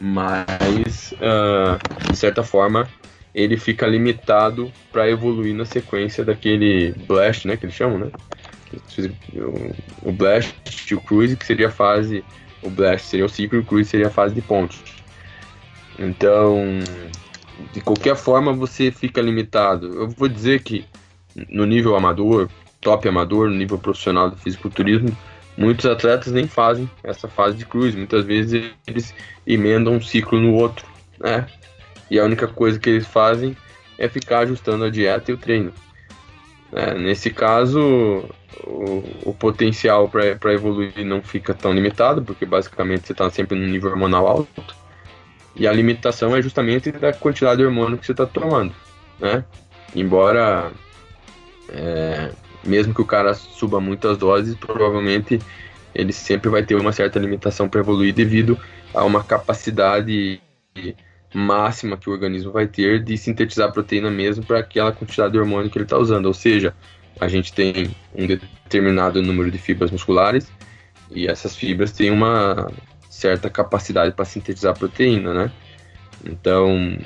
mas 0.00 1.12
uh, 1.12 2.10
de 2.10 2.16
certa 2.16 2.42
forma 2.42 2.88
ele 3.34 3.56
fica 3.56 3.86
limitado 3.86 4.70
para 4.90 5.08
evoluir 5.08 5.54
na 5.54 5.64
sequência 5.64 6.24
daquele 6.24 6.92
blast, 7.06 7.46
né, 7.46 7.56
que 7.56 7.64
eles 7.64 7.74
chamam, 7.74 7.98
né? 7.98 8.10
O, 10.02 10.12
blast 10.12 10.94
o 10.94 11.00
cruise, 11.00 11.36
que 11.36 11.44
seria 11.44 11.68
a 11.68 11.70
fase, 11.70 12.24
o 12.62 12.70
blast 12.70 13.06
seria 13.06 13.26
o 13.26 13.28
ciclo 13.28 13.58
e 13.58 13.60
o 13.60 13.64
cruise 13.64 13.88
seria 13.88 14.06
a 14.06 14.10
fase 14.10 14.34
de 14.34 14.40
ponte. 14.40 14.82
Então, 15.98 16.78
de 17.72 17.80
qualquer 17.80 18.16
forma, 18.16 18.52
você 18.52 18.90
fica 18.90 19.20
limitado. 19.20 19.86
Eu 19.94 20.08
vou 20.08 20.28
dizer 20.28 20.62
que 20.62 20.86
no 21.50 21.66
nível 21.66 21.96
amador, 21.96 22.48
top 22.80 23.08
amador, 23.08 23.48
no 23.48 23.56
nível 23.56 23.78
profissional 23.78 24.30
do 24.30 24.36
fisiculturismo, 24.36 25.16
muitos 25.56 25.86
atletas 25.86 26.32
nem 26.32 26.46
fazem 26.46 26.90
essa 27.02 27.28
fase 27.28 27.56
de 27.56 27.66
cruise. 27.66 27.96
Muitas 27.96 28.24
vezes 28.24 28.72
eles 28.86 29.14
emendam 29.46 29.94
um 29.94 30.00
ciclo 30.00 30.40
no 30.40 30.54
outro, 30.54 30.86
né? 31.18 31.46
E 32.10 32.18
a 32.18 32.24
única 32.24 32.46
coisa 32.46 32.78
que 32.78 32.90
eles 32.90 33.06
fazem 33.06 33.56
é 33.98 34.08
ficar 34.08 34.40
ajustando 34.40 34.84
a 34.84 34.90
dieta 34.90 35.30
e 35.30 35.34
o 35.34 35.38
treino. 35.38 35.72
É, 36.72 36.94
nesse 36.94 37.30
caso, 37.30 38.24
o, 38.64 39.30
o 39.30 39.34
potencial 39.34 40.08
para 40.08 40.52
evoluir 40.52 41.04
não 41.04 41.22
fica 41.22 41.52
tão 41.52 41.72
limitado, 41.72 42.22
porque 42.22 42.46
basicamente 42.46 43.06
você 43.06 43.12
está 43.12 43.28
sempre 43.30 43.58
no 43.58 43.66
nível 43.66 43.90
hormonal 43.90 44.26
alto. 44.26 44.64
E 45.54 45.66
a 45.66 45.72
limitação 45.72 46.34
é 46.34 46.40
justamente 46.40 46.90
da 46.92 47.12
quantidade 47.12 47.58
de 47.58 47.66
hormônio 47.66 47.98
que 47.98 48.06
você 48.06 48.12
está 48.12 48.24
tomando, 48.24 48.74
né? 49.20 49.44
Embora, 49.94 50.72
é, 51.68 52.30
mesmo 52.64 52.94
que 52.94 53.00
o 53.00 53.06
cara 53.06 53.34
suba 53.34 53.80
muitas 53.80 54.16
doses, 54.16 54.54
provavelmente 54.54 55.40
ele 55.94 56.12
sempre 56.12 56.48
vai 56.48 56.62
ter 56.62 56.74
uma 56.74 56.92
certa 56.92 57.18
limitação 57.18 57.68
para 57.68 57.80
evoluir 57.80 58.14
devido 58.14 58.58
a 58.94 59.04
uma 59.04 59.22
capacidade 59.22 60.40
máxima 61.34 61.96
que 61.96 62.08
o 62.08 62.12
organismo 62.12 62.52
vai 62.52 62.66
ter 62.66 63.02
de 63.02 63.16
sintetizar 63.16 63.72
proteína 63.72 64.10
mesmo 64.10 64.44
para 64.44 64.58
aquela 64.58 64.92
quantidade 64.92 65.32
de 65.32 65.38
hormônio 65.38 65.70
que 65.70 65.76
ele 65.76 65.84
está 65.84 65.98
usando. 65.98 66.26
Ou 66.26 66.34
seja, 66.34 66.74
a 67.20 67.28
gente 67.28 67.52
tem 67.52 67.94
um 68.14 68.26
determinado 68.26 69.22
número 69.22 69.50
de 69.50 69.58
fibras 69.58 69.90
musculares 69.90 70.50
e 71.10 71.26
essas 71.26 71.54
fibras 71.56 71.92
têm 71.92 72.10
uma 72.10 72.70
certa 73.08 73.50
capacidade 73.50 74.14
para 74.14 74.24
sintetizar 74.24 74.78
proteína, 74.78 75.34
né? 75.34 75.52
Então, 76.24 76.98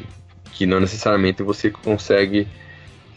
que 0.53 0.67
não 0.67 0.81
necessariamente 0.81 1.43
você 1.43 1.71
consegue. 1.71 2.47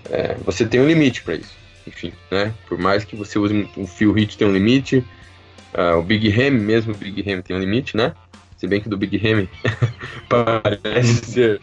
É, 0.10 0.36
você 0.46 0.66
tem 0.66 0.80
um 0.80 0.88
limite 0.88 1.22
para 1.24 1.36
isso. 1.36 1.59
Enfim, 1.90 2.14
né? 2.30 2.54
Por 2.68 2.78
mais 2.78 3.04
que 3.04 3.16
você 3.16 3.40
use 3.40 3.68
o 3.76 3.88
fio 3.88 4.14
hit 4.14 4.38
tem 4.38 4.48
um 4.48 4.54
limite, 4.54 5.04
uh, 5.74 5.98
o 5.98 6.04
Big 6.04 6.30
Ham 6.32 6.52
mesmo, 6.52 6.94
o 6.94 6.98
Big 6.98 7.22
Ham 7.30 7.42
tem 7.42 7.56
um 7.56 7.60
limite, 7.60 7.98
né? 7.98 8.14
Se 8.58 8.68
bem 8.68 8.80
que 8.80 8.88
do 8.88 8.98
Big 8.98 9.18
Ham 9.26 9.48
parece 10.30 11.26
ser 11.26 11.62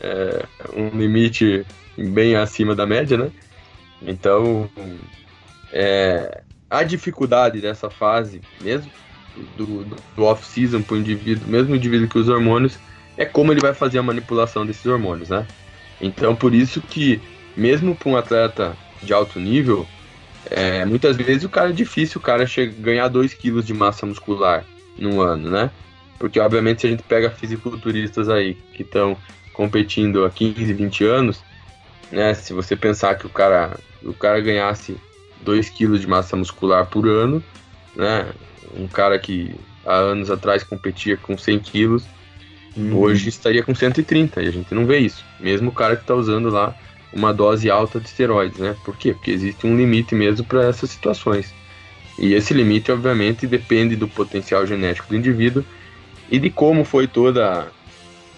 é, 0.00 0.44
um 0.74 0.88
limite 0.96 1.66
bem 1.98 2.36
acima 2.36 2.74
da 2.74 2.86
média, 2.86 3.18
né? 3.18 3.30
Então, 4.00 4.70
é, 5.72 6.42
a 6.70 6.82
dificuldade 6.82 7.60
dessa 7.60 7.90
fase 7.90 8.40
mesmo 8.60 8.90
do, 9.58 9.84
do 10.16 10.24
off-season 10.24 10.80
para 10.82 10.94
o 10.94 10.98
indivíduo, 10.98 11.48
mesmo 11.48 11.74
o 11.74 11.76
indivíduo 11.76 12.08
que 12.08 12.18
usa 12.18 12.32
hormônios, 12.32 12.78
é 13.16 13.24
como 13.26 13.52
ele 13.52 13.60
vai 13.60 13.74
fazer 13.74 13.98
a 13.98 14.02
manipulação 14.02 14.64
desses 14.64 14.86
hormônios, 14.86 15.28
né? 15.28 15.46
Então, 16.00 16.34
por 16.34 16.54
isso 16.54 16.80
que, 16.80 17.20
mesmo 17.56 17.94
para 17.94 18.08
um 18.08 18.16
atleta 18.16 18.76
de 19.02 19.12
alto 19.12 19.38
nível, 19.38 19.86
é, 20.50 20.84
muitas 20.84 21.16
vezes 21.16 21.44
o 21.44 21.48
cara 21.48 21.70
é 21.70 21.72
difícil 21.72 22.20
o 22.20 22.22
cara 22.22 22.46
chegar, 22.46 22.74
ganhar 22.78 23.08
2 23.08 23.34
kg 23.34 23.62
de 23.62 23.74
massa 23.74 24.06
muscular 24.06 24.64
no 24.98 25.20
ano, 25.20 25.50
né? 25.50 25.70
Porque, 26.18 26.40
obviamente, 26.40 26.80
se 26.80 26.86
a 26.86 26.90
gente 26.90 27.02
pega 27.02 27.30
fisiculturistas 27.30 28.28
aí 28.28 28.54
que 28.72 28.82
estão 28.82 29.16
competindo 29.52 30.24
há 30.24 30.30
15, 30.30 30.72
20 30.72 31.04
anos, 31.04 31.42
né? 32.10 32.32
Se 32.34 32.52
você 32.52 32.76
pensar 32.76 33.16
que 33.16 33.26
o 33.26 33.30
cara, 33.30 33.78
o 34.02 34.14
cara 34.14 34.40
ganhasse 34.40 34.96
2 35.42 35.68
kg 35.70 35.98
de 35.98 36.06
massa 36.06 36.36
muscular 36.36 36.86
por 36.86 37.06
ano, 37.06 37.42
né? 37.94 38.26
um 38.74 38.86
cara 38.86 39.18
que 39.18 39.54
há 39.84 39.94
anos 39.94 40.30
atrás 40.30 40.62
competia 40.62 41.16
com 41.16 41.36
100 41.36 41.58
quilos, 41.60 42.04
uhum. 42.76 42.96
hoje 42.98 43.28
estaria 43.28 43.62
com 43.62 43.74
130, 43.74 44.42
e 44.42 44.48
a 44.48 44.50
gente 44.50 44.74
não 44.74 44.86
vê 44.86 44.98
isso. 44.98 45.24
Mesmo 45.40 45.70
o 45.70 45.74
cara 45.74 45.96
que 45.96 46.02
está 46.02 46.14
usando 46.14 46.48
lá 46.50 46.74
uma 47.16 47.32
dose 47.32 47.70
alta 47.70 47.98
de 47.98 48.06
esteroides, 48.06 48.58
né? 48.58 48.76
Por 48.84 48.96
quê? 48.96 49.14
Porque 49.14 49.30
existe 49.30 49.66
um 49.66 49.76
limite 49.76 50.14
mesmo 50.14 50.44
para 50.44 50.66
essas 50.66 50.90
situações. 50.90 51.52
E 52.18 52.34
esse 52.34 52.52
limite, 52.52 52.92
obviamente, 52.92 53.46
depende 53.46 53.96
do 53.96 54.06
potencial 54.06 54.66
genético 54.66 55.08
do 55.08 55.16
indivíduo 55.16 55.64
e 56.30 56.38
de 56.38 56.50
como 56.50 56.84
foi 56.84 57.06
toda 57.06 57.70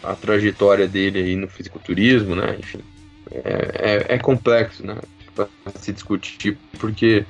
a, 0.05 0.11
a 0.13 0.15
trajetória 0.15 0.87
dele 0.87 1.19
aí 1.19 1.37
no 1.37 1.49
fisiculturismo, 1.49 2.37
né? 2.37 2.57
Enfim, 2.59 2.79
é, 3.33 4.05
é, 4.09 4.15
é 4.15 4.19
complexo, 4.19 4.87
né? 4.87 4.97
Para 5.35 5.49
se 5.77 5.93
discutir, 5.93 6.57
porque 6.79 7.25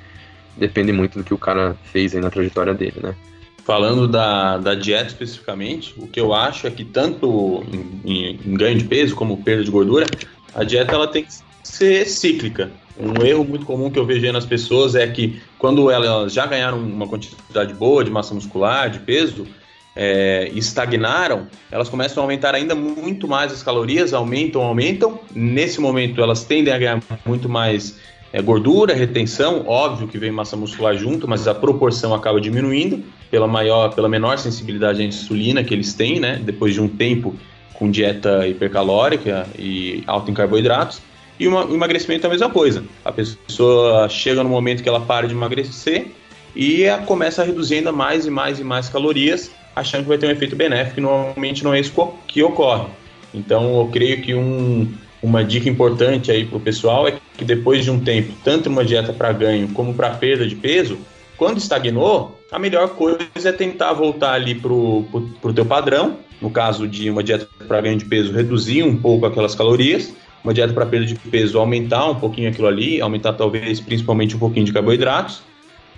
depende 0.55 0.91
muito 0.91 1.17
do 1.17 1.23
que 1.23 1.33
o 1.33 1.37
cara 1.37 1.75
fez 1.91 2.13
aí 2.13 2.21
na 2.21 2.29
trajetória 2.29 2.73
dele, 2.73 2.99
né? 3.01 3.15
Falando 3.63 4.07
da, 4.07 4.57
da 4.57 4.73
dieta 4.73 5.07
especificamente, 5.07 5.93
o 5.97 6.07
que 6.07 6.19
eu 6.19 6.33
acho 6.33 6.65
é 6.65 6.71
que 6.71 6.83
tanto 6.83 7.63
em, 8.03 8.39
em 8.43 8.53
ganho 8.55 8.77
de 8.77 8.85
peso 8.85 9.15
como 9.15 9.43
perda 9.43 9.63
de 9.63 9.69
gordura, 9.69 10.07
a 10.53 10.63
dieta 10.63 10.93
ela 10.93 11.07
tem 11.07 11.23
que 11.23 11.33
ser 11.63 12.05
cíclica. 12.05 12.71
Um 12.99 13.25
erro 13.25 13.45
muito 13.45 13.65
comum 13.65 13.89
que 13.89 13.97
eu 13.97 14.05
vejo 14.05 14.29
nas 14.31 14.45
pessoas 14.45 14.93
é 14.93 15.07
que 15.07 15.41
quando 15.57 15.89
elas 15.89 16.33
já 16.33 16.45
ganharam 16.45 16.77
uma 16.77 17.07
quantidade 17.07 17.73
boa 17.73 18.03
de 18.03 18.11
massa 18.11 18.33
muscular, 18.33 18.89
de 18.89 18.99
peso, 18.99 19.47
é, 19.95 20.49
estagnaram, 20.53 21.47
elas 21.71 21.89
começam 21.89 22.21
a 22.21 22.25
aumentar 22.25 22.55
ainda 22.55 22.75
muito 22.75 23.27
mais 23.27 23.51
as 23.51 23.63
calorias, 23.63 24.13
aumentam, 24.13 24.61
aumentam. 24.61 25.19
Nesse 25.33 25.79
momento, 25.79 26.21
elas 26.21 26.43
tendem 26.43 26.73
a 26.73 26.77
ganhar 26.77 27.01
muito 27.25 27.47
mais 27.47 27.97
é, 28.33 28.41
gordura, 28.41 28.93
retenção. 28.93 29.63
Óbvio 29.65 30.07
que 30.07 30.17
vem 30.17 30.31
massa 30.31 30.55
muscular 30.55 30.95
junto, 30.95 31.27
mas 31.27 31.47
a 31.47 31.55
proporção 31.55 32.13
acaba 32.13 32.39
diminuindo 32.39 33.03
pela 33.31 33.47
maior, 33.47 33.93
pela 33.93 34.09
menor 34.09 34.37
sensibilidade 34.37 35.01
à 35.01 35.05
insulina 35.05 35.63
que 35.63 35.73
eles 35.73 35.93
têm, 35.93 36.19
né? 36.19 36.39
Depois 36.43 36.73
de 36.73 36.81
um 36.81 36.87
tempo 36.87 37.35
com 37.79 37.89
dieta 37.89 38.45
hipercalórica 38.45 39.47
e 39.57 40.03
alta 40.05 40.29
em 40.29 40.33
carboidratos. 40.33 41.01
E 41.39 41.47
o 41.47 41.73
emagrecimento 41.73 42.25
é 42.25 42.27
a 42.27 42.31
mesma 42.31 42.49
coisa. 42.49 42.83
A 43.05 43.11
pessoa 43.13 44.09
chega 44.09 44.43
no 44.43 44.49
momento 44.49 44.83
que 44.83 44.89
ela 44.89 44.99
para 44.99 45.25
de 45.25 45.33
emagrecer 45.33 46.07
e 46.53 46.83
começa 47.05 47.41
a 47.41 47.45
reduzir 47.45 47.75
ainda 47.75 47.93
mais 47.93 48.25
e 48.25 48.29
mais 48.29 48.59
e 48.59 48.63
mais 48.63 48.89
calorias, 48.89 49.49
achando 49.73 50.03
que 50.03 50.09
vai 50.09 50.17
ter 50.17 50.27
um 50.27 50.31
efeito 50.31 50.55
benéfico, 50.55 50.99
e 50.99 51.03
normalmente 51.03 51.63
não 51.63 51.73
é 51.73 51.79
isso 51.79 51.93
que 52.27 52.43
ocorre. 52.43 52.87
Então, 53.33 53.79
eu 53.79 53.87
creio 53.87 54.21
que 54.21 54.33
um, 54.33 54.91
uma 55.23 55.43
dica 55.43 55.69
importante 55.69 56.29
aí 56.31 56.45
para 56.45 56.57
o 56.57 56.59
pessoal 56.59 57.07
é 57.07 57.13
que 57.37 57.45
depois 57.45 57.85
de 57.85 57.91
um 57.91 57.99
tempo, 57.99 58.33
tanto 58.43 58.67
uma 58.67 58.83
dieta 58.83 59.13
para 59.13 59.31
ganho 59.31 59.69
como 59.69 59.93
para 59.93 60.09
perda 60.09 60.45
de 60.45 60.55
peso, 60.55 60.97
quando 61.37 61.57
estagnou, 61.57 62.37
a 62.51 62.59
melhor 62.59 62.89
coisa 62.89 63.29
é 63.45 63.51
tentar 63.51 63.93
voltar 63.93 64.33
ali 64.33 64.55
para 64.55 64.73
o 64.73 65.53
teu 65.55 65.65
padrão, 65.65 66.17
no 66.41 66.49
caso 66.49 66.87
de 66.87 67.09
uma 67.09 67.23
dieta 67.23 67.47
para 67.67 67.81
ganho 67.81 67.97
de 67.97 68.05
peso, 68.05 68.31
reduzir 68.31 68.83
um 68.83 68.95
pouco 68.95 69.25
aquelas 69.25 69.55
calorias, 69.55 70.13
uma 70.43 70.53
dieta 70.53 70.73
para 70.73 70.85
perda 70.85 71.05
de 71.05 71.15
peso, 71.15 71.59
aumentar 71.59 72.09
um 72.09 72.15
pouquinho 72.15 72.49
aquilo 72.49 72.67
ali, 72.67 73.01
aumentar 73.01 73.33
talvez 73.33 73.79
principalmente 73.79 74.35
um 74.35 74.39
pouquinho 74.39 74.65
de 74.65 74.73
carboidratos, 74.73 75.41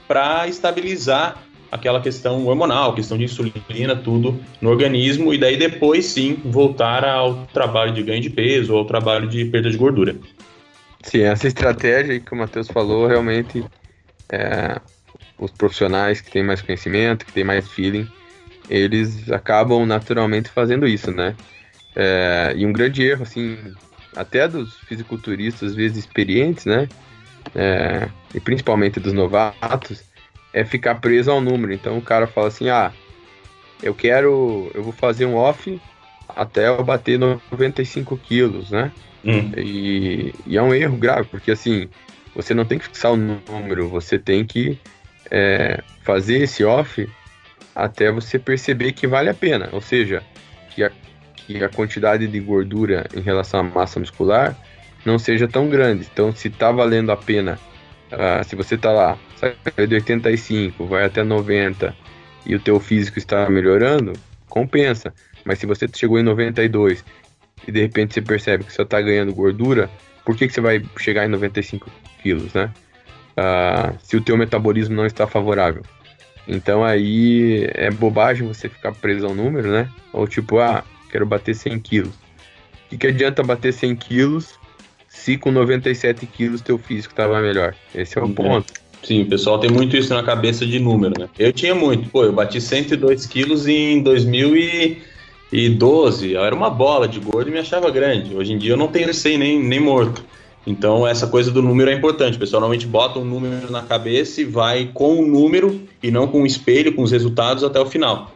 para 0.08 0.48
estabilizar 0.48 1.42
aquela 1.72 2.02
questão 2.02 2.46
hormonal, 2.46 2.94
questão 2.94 3.18
de 3.18 3.24
insulina, 3.24 3.96
tudo 3.96 4.38
no 4.60 4.70
organismo, 4.70 5.34
e 5.34 5.38
daí 5.38 5.56
depois 5.56 6.06
sim 6.06 6.38
voltar 6.44 7.06
ao 7.06 7.46
trabalho 7.54 7.94
de 7.94 8.04
ganho 8.04 8.22
de 8.22 8.30
peso 8.30 8.74
ou 8.74 8.80
ao 8.80 8.86
trabalho 8.86 9.28
de 9.28 9.46
perda 9.46 9.70
de 9.70 9.78
gordura. 9.78 10.16
Sim, 11.04 11.22
essa 11.22 11.48
estratégia 11.48 12.20
que 12.20 12.34
o 12.34 12.38
Matheus 12.38 12.68
falou, 12.68 13.08
realmente 13.08 13.64
é, 14.30 14.80
os 15.40 15.52
profissionais 15.52 16.20
que 16.20 16.30
têm 16.30 16.44
mais 16.44 16.62
conhecimento, 16.62 17.26
que 17.26 17.32
têm 17.32 17.44
mais 17.44 17.68
feeling, 17.70 18.08
eles 18.70 19.32
acabam 19.32 19.86
naturalmente 19.86 20.50
fazendo 20.50 20.88
isso, 20.88 21.12
né? 21.12 21.36
É, 21.96 22.54
e 22.56 22.66
um 22.66 22.72
grande 22.72 23.04
erro, 23.04 23.24
assim, 23.24 23.58
até 24.16 24.48
dos 24.48 24.78
fisiculturistas, 24.82 25.72
às 25.72 25.76
vezes 25.76 25.98
experientes, 25.98 26.66
né? 26.66 26.88
É, 27.56 28.08
e 28.34 28.40
principalmente 28.40 29.00
dos 29.00 29.14
novatos, 29.14 30.04
é 30.54 30.64
ficar 30.64 30.96
preso 30.96 31.32
ao 31.32 31.42
número. 31.42 31.74
Então 31.74 31.98
o 31.98 32.02
cara 32.02 32.28
fala 32.28 32.48
assim: 32.48 32.70
ah, 32.70 32.92
eu 33.82 33.94
quero, 33.94 34.72
eu 34.74 34.84
vou 34.84 34.94
fazer 34.94 35.26
um 35.26 35.36
off 35.36 35.80
até 36.36 36.68
eu 36.68 36.84
bater 36.84 37.20
95 37.20 38.18
quilos, 38.18 38.72
né? 38.72 38.92
Hum. 39.24 39.52
E, 39.58 40.34
e, 40.48 40.58
é 40.58 40.62
um 40.62 40.74
erro 40.74 40.98
grave, 40.98 41.28
porque 41.30 41.52
assim, 41.52 41.90
você 42.36 42.54
não 42.54 42.66
tem 42.66 42.80
que 42.80 42.86
fixar 42.86 43.12
o 43.12 43.18
número, 43.18 43.88
você 43.88 44.18
tem 44.18 44.46
que 44.46 44.80
é, 45.30 45.84
fazer 46.04 46.40
esse 46.40 46.64
off 46.64 47.08
até 47.76 48.12
você 48.12 48.38
perceber 48.38 48.92
que 48.92 49.08
vale 49.08 49.30
a 49.30 49.34
pena. 49.34 49.70
Ou 49.72 49.82
seja, 49.82 50.24
que 50.70 50.84
a 50.84 50.92
que 51.46 51.64
a 51.64 51.70
quantidade 51.70 52.28
de 52.28 52.40
gordura 52.40 53.06
em 53.16 53.22
relação 53.22 53.60
à 53.60 53.64
massa 53.64 54.00
muscular 54.00 54.56
não 55.06 55.18
seja 55.18 55.48
tão 55.48 55.68
grande. 55.68 56.08
Então, 56.12 56.34
se 56.34 56.48
está 56.48 56.72
valendo 56.72 57.12
a 57.12 57.18
pena, 57.18 57.60
uh, 58.12 58.44
se 58.44 58.56
você 58.56 58.76
está 58.76 58.92
lá, 58.92 59.18
saiu 59.36 59.88
de 59.88 59.96
85, 59.96 60.86
vai 60.86 61.06
até 61.06 61.24
90 61.24 61.96
e 62.46 62.56
o 62.56 62.60
teu 62.60 62.80
físico 62.80 63.18
está 63.18 63.50
melhorando, 63.50 64.14
compensa. 64.48 65.14
Mas 65.44 65.60
se 65.60 65.66
você 65.66 65.88
chegou 65.94 66.20
em 66.20 66.24
92 66.24 67.04
e 67.68 67.72
de 67.72 67.82
repente 67.82 68.14
você 68.14 68.22
percebe 68.22 68.64
que 68.64 68.74
você 68.74 68.84
está 68.84 69.02
ganhando 69.02 69.34
gordura, 69.34 69.90
por 70.24 70.36
que, 70.36 70.48
que 70.48 70.54
você 70.54 70.62
vai 70.62 70.84
chegar 70.98 71.26
em 71.26 71.30
95 71.30 71.90
quilos, 72.22 72.54
né? 72.54 72.72
Uh, 73.32 73.98
se 74.04 74.16
o 74.16 74.22
teu 74.22 74.38
metabolismo 74.38 74.96
não 74.96 75.06
está 75.06 75.26
favorável. 75.26 75.82
Então 76.48 76.84
aí 76.84 77.70
é 77.74 77.92
bobagem 77.92 78.48
você 78.48 78.68
ficar 78.68 78.94
preso 78.94 79.26
ao 79.26 79.36
número, 79.36 79.72
né? 79.72 79.90
Ou 80.12 80.28
tipo, 80.28 80.60
ah, 80.60 80.84
quero 81.10 81.26
bater 81.26 81.56
100 81.56 81.80
quilos. 81.80 82.14
O 82.14 82.90
que, 82.90 82.98
que 82.98 83.08
adianta 83.08 83.44
bater 83.44 83.74
100 83.74 83.96
quilos 83.96 84.60
se 85.08 85.38
com 85.38 85.52
97 85.52 86.26
quilos 86.26 86.62
teu 86.62 86.78
físico 86.78 87.14
estava 87.14 87.40
melhor? 87.42 87.76
Esse 87.94 88.18
é 88.18 88.22
o 88.22 88.30
ponto. 88.30 88.74
Sim, 89.04 89.24
o 89.24 89.26
pessoal 89.26 89.60
tem 89.60 89.70
muito 89.70 89.98
isso 89.98 90.14
na 90.14 90.24
cabeça 90.24 90.66
de 90.66 90.80
número, 90.80 91.20
né? 91.20 91.28
Eu 91.38 91.52
tinha 91.52 91.74
muito. 91.74 92.10
Pô, 92.10 92.24
eu 92.24 92.32
bati 92.32 92.62
102 92.62 93.26
quilos 93.26 93.68
em 93.68 94.02
2012. 94.04 96.32
Eu 96.32 96.44
era 96.44 96.54
uma 96.54 96.70
bola 96.70 97.08
de 97.08 97.20
gordo 97.20 97.50
e 97.50 97.54
me 97.54 97.60
achava 97.60 97.90
grande. 97.90 98.36
Hoje 98.36 98.54
em 98.54 98.58
dia 98.58 98.74
eu 98.74 98.78
não 98.78 98.88
tenho 98.88 99.14
100 99.14 99.38
nem, 99.38 99.64
nem 99.64 99.80
morto. 99.80 100.24
Então, 100.66 101.08
essa 101.08 101.28
coisa 101.28 101.52
do 101.52 101.62
número 101.62 101.90
é 101.90 101.94
importante. 101.94 102.36
O 102.36 102.40
pessoal 102.40 102.62
normalmente 102.62 102.86
bota 102.86 103.20
um 103.20 103.26
número 103.26 103.72
na 103.72 103.82
cabeça 103.82 104.42
e 104.42 104.46
vai 104.46 104.90
com 104.94 105.20
o 105.20 105.26
número 105.26 105.82
e 106.02 106.12
não 106.12 106.28
com 106.28 106.44
o 106.44 106.46
espelho, 106.46 106.94
com 106.94 107.02
os 107.02 107.12
resultados 107.12 107.64
até 107.64 107.80
o 107.80 107.86
final. 107.86 108.32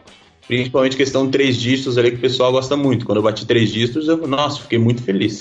Principalmente 0.48 0.96
questão 0.96 1.26
de 1.26 1.32
três 1.32 1.60
dígitos 1.60 1.98
ali 1.98 2.12
que 2.12 2.18
o 2.18 2.22
pessoal 2.22 2.52
gosta 2.52 2.76
muito. 2.76 3.06
Quando 3.06 3.18
eu 3.18 3.24
bati 3.24 3.46
três 3.46 3.72
dígitos, 3.72 4.08
eu, 4.08 4.28
nossa, 4.28 4.62
fiquei 4.62 4.78
muito 4.78 5.04
feliz. 5.04 5.40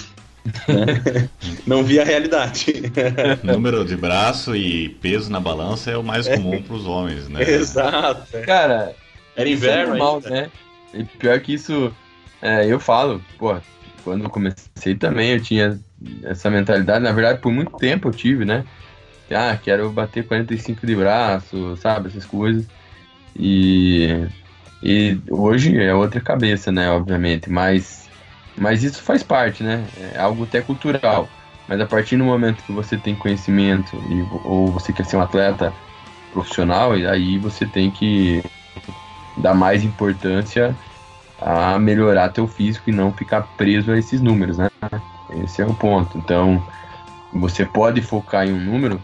Né? 0.69 1.29
Não 1.67 1.83
vi 1.83 1.99
a 1.99 2.05
realidade. 2.05 2.93
Número 3.43 3.85
de 3.85 3.97
braço 3.97 4.55
e 4.55 4.91
peso 5.01 5.31
na 5.31 5.41
balança 5.41 5.91
é 5.91 5.97
o 5.97 6.03
mais 6.03 6.29
comum 6.29 6.63
para 6.63 6.75
os 6.75 6.87
homens, 6.87 7.29
né? 7.29 7.43
Exato. 7.43 8.41
Cara, 8.45 8.95
era 9.37 9.49
inverno, 9.49 9.95
é 9.95 9.99
normal, 9.99 10.23
né? 10.25 10.51
E 10.93 11.05
pior 11.05 11.41
que 11.41 11.55
isso, 11.55 11.93
é, 12.41 12.67
eu 12.67 12.79
falo, 12.79 13.21
pô, 13.39 13.57
quando 14.05 14.25
eu 14.25 14.31
comecei 14.31 14.95
também 14.95 15.33
eu 15.33 15.41
tinha 15.41 15.81
essa 16.25 16.51
mentalidade. 16.51 17.05
Na 17.05 17.13
verdade, 17.13 17.41
por 17.41 17.53
muito 17.53 17.77
tempo 17.77 18.09
eu 18.09 18.13
tive, 18.13 18.45
né? 18.45 18.65
Ah, 19.31 19.57
quero 19.61 19.91
bater 19.91 20.27
45 20.27 20.87
de 20.87 20.95
braço, 20.95 21.77
sabe? 21.77 22.09
Essas 22.09 22.25
coisas. 22.25 22.67
E 23.37 24.27
e 24.87 25.19
hoje 25.31 25.81
é 25.81 25.95
outra 25.95 26.21
cabeça, 26.21 26.71
né, 26.71 26.91
obviamente, 26.91 27.49
mas, 27.49 28.07
mas 28.55 28.85
isso 28.85 29.03
faz 29.03 29.23
parte, 29.23 29.63
né? 29.63 29.83
É 30.15 30.21
algo 30.21 30.45
até 30.45 30.61
cultural. 30.61 31.27
Mas 31.67 31.81
a 31.81 31.87
partir 31.87 32.19
do 32.19 32.25
momento 32.25 32.63
que 32.63 32.73
você 32.73 32.99
tem 32.99 33.15
conhecimento 33.15 33.97
e, 34.11 34.21
ou 34.47 34.71
você 34.71 34.93
quer 34.93 35.07
ser 35.07 35.17
um 35.17 35.23
atleta 35.23 35.73
profissional, 36.31 36.93
aí 36.93 37.39
você 37.39 37.65
tem 37.65 37.91
que 37.91 38.43
dar 39.39 39.55
mais 39.55 39.83
importância 39.83 40.77
a 41.41 41.79
melhorar 41.79 42.29
teu 42.29 42.47
físico 42.47 42.91
e 42.91 42.93
não 42.93 43.11
ficar 43.11 43.41
preso 43.57 43.91
a 43.91 43.99
esses 43.99 44.21
números, 44.21 44.59
né? 44.59 44.69
Esse 45.43 45.63
é 45.63 45.67
o 45.67 45.75
ponto. 45.75 46.17
Então, 46.19 46.63
você 47.33 47.65
pode 47.65 48.01
focar 48.01 48.47
em 48.47 48.53
um 48.53 48.61
número 48.61 49.01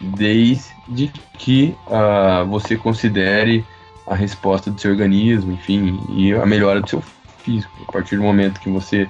desde 0.00 1.12
que 1.36 1.76
uh, 1.86 2.46
você 2.46 2.76
considere 2.76 3.64
a 4.06 4.14
resposta 4.14 4.70
do 4.70 4.80
seu 4.80 4.92
organismo, 4.92 5.52
enfim, 5.52 6.00
e 6.10 6.32
a 6.32 6.46
melhora 6.46 6.80
do 6.80 6.88
seu 6.88 7.02
físico. 7.38 7.72
A 7.88 7.92
partir 7.92 8.16
do 8.16 8.22
momento 8.22 8.60
que 8.60 8.70
você 8.70 9.08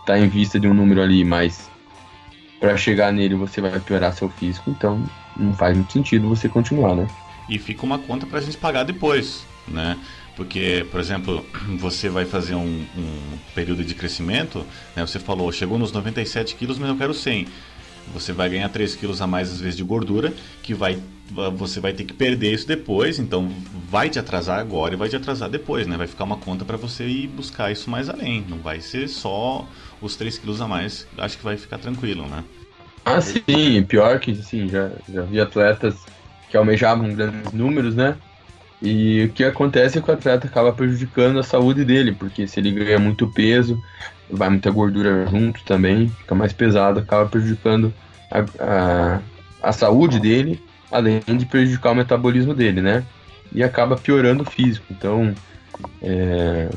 está 0.00 0.18
em 0.18 0.28
vista 0.28 0.58
de 0.58 0.66
um 0.66 0.74
número 0.74 1.02
ali, 1.02 1.24
mas 1.24 1.70
para 2.58 2.76
chegar 2.76 3.12
nele 3.12 3.34
você 3.34 3.60
vai 3.60 3.78
piorar 3.78 4.12
seu 4.14 4.28
físico, 4.28 4.70
então 4.70 5.02
não 5.36 5.52
faz 5.52 5.76
muito 5.76 5.92
sentido 5.92 6.28
você 6.28 6.48
continuar, 6.48 6.94
né? 6.94 7.06
E 7.48 7.58
fica 7.58 7.84
uma 7.84 7.98
conta 7.98 8.26
para 8.26 8.38
a 8.38 8.42
gente 8.42 8.56
pagar 8.56 8.84
depois, 8.84 9.46
né? 9.66 9.96
Porque, 10.38 10.86
por 10.88 11.00
exemplo, 11.00 11.44
você 11.78 12.08
vai 12.08 12.24
fazer 12.24 12.54
um, 12.54 12.86
um 12.96 13.38
período 13.56 13.84
de 13.84 13.92
crescimento, 13.92 14.64
né? 14.94 15.04
Você 15.04 15.18
falou, 15.18 15.50
chegou 15.50 15.78
nos 15.78 15.90
97 15.90 16.54
quilos, 16.54 16.78
mas 16.78 16.88
eu 16.88 16.96
quero 16.96 17.12
100 17.12 17.46
você 18.12 18.32
vai 18.32 18.48
ganhar 18.48 18.70
3 18.70 18.96
quilos 18.96 19.20
a 19.20 19.26
mais 19.26 19.52
às 19.52 19.60
vezes 19.60 19.76
de 19.76 19.84
gordura, 19.84 20.32
que 20.62 20.72
vai 20.72 20.98
você 21.56 21.78
vai 21.78 21.92
ter 21.92 22.04
que 22.04 22.14
perder 22.14 22.54
isso 22.54 22.66
depois, 22.66 23.18
então 23.18 23.50
vai 23.90 24.08
te 24.08 24.18
atrasar 24.18 24.58
agora 24.58 24.94
e 24.94 24.96
vai 24.96 25.10
te 25.10 25.16
atrasar 25.16 25.50
depois, 25.50 25.86
né? 25.86 25.94
Vai 25.94 26.06
ficar 26.06 26.24
uma 26.24 26.38
conta 26.38 26.64
para 26.64 26.78
você 26.78 27.04
ir 27.04 27.26
buscar 27.26 27.70
isso 27.70 27.90
mais 27.90 28.08
além, 28.08 28.42
não 28.48 28.56
vai 28.56 28.80
ser 28.80 29.08
só 29.08 29.68
os 30.00 30.16
3 30.16 30.38
quilos 30.38 30.62
a 30.62 30.66
mais, 30.66 31.06
acho 31.18 31.36
que 31.36 31.44
vai 31.44 31.58
ficar 31.58 31.76
tranquilo, 31.76 32.26
né? 32.26 32.42
Ah, 33.04 33.20
sim, 33.20 33.82
pior 33.82 34.18
que 34.20 34.34
sim, 34.36 34.70
já, 34.70 34.90
já 35.06 35.20
vi 35.22 35.38
atletas 35.38 35.96
que 36.48 36.56
almejavam 36.56 37.12
grandes 37.12 37.52
números, 37.52 37.94
né? 37.94 38.16
E 38.80 39.24
o 39.24 39.28
que 39.30 39.42
acontece 39.42 39.98
é 39.98 40.00
que 40.00 40.10
o 40.10 40.14
atleta 40.14 40.46
acaba 40.46 40.72
prejudicando 40.72 41.38
a 41.38 41.42
saúde 41.42 41.84
dele, 41.84 42.12
porque 42.12 42.46
se 42.46 42.60
ele 42.60 42.70
ganha 42.70 42.98
muito 42.98 43.26
peso, 43.26 43.82
vai 44.30 44.48
muita 44.48 44.70
gordura 44.70 45.26
junto 45.26 45.64
também, 45.64 46.08
fica 46.08 46.34
mais 46.34 46.52
pesado, 46.52 47.00
acaba 47.00 47.28
prejudicando 47.28 47.92
a, 48.30 48.44
a, 48.62 49.20
a 49.62 49.72
saúde 49.72 50.20
dele, 50.20 50.62
além 50.92 51.20
de 51.26 51.44
prejudicar 51.44 51.92
o 51.92 51.96
metabolismo 51.96 52.54
dele, 52.54 52.80
né? 52.80 53.04
E 53.52 53.62
acaba 53.62 53.96
piorando 53.96 54.42
o 54.42 54.50
físico. 54.50 54.86
Então, 54.90 55.34
é, 56.00 56.68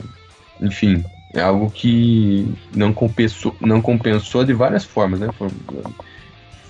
enfim, 0.59 1.03
é 1.33 1.41
algo 1.41 1.69
que 1.69 2.51
não 2.75 2.93
compensou, 2.93 3.55
não 3.61 3.81
compensou 3.81 4.43
de 4.43 4.53
várias 4.53 4.83
formas, 4.83 5.19
né? 5.19 5.27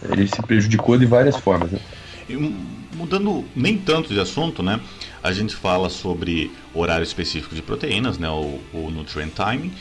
Ele 0.09 0.27
se 0.27 0.41
prejudicou 0.41 0.97
de 0.97 1.05
várias 1.05 1.37
formas, 1.37 1.71
né? 1.71 1.79
E, 2.29 2.35
mudando 2.95 3.45
nem 3.55 3.77
tanto 3.77 4.13
de 4.13 4.19
assunto, 4.19 4.61
né? 4.61 4.79
A 5.23 5.31
gente 5.31 5.55
fala 5.55 5.89
sobre 5.89 6.51
horário 6.73 7.03
específico 7.03 7.53
de 7.55 7.61
proteínas, 7.61 8.17
né? 8.17 8.29
O, 8.29 8.59
o 8.73 8.91
nutrient 8.91 9.31
timing. 9.33 9.71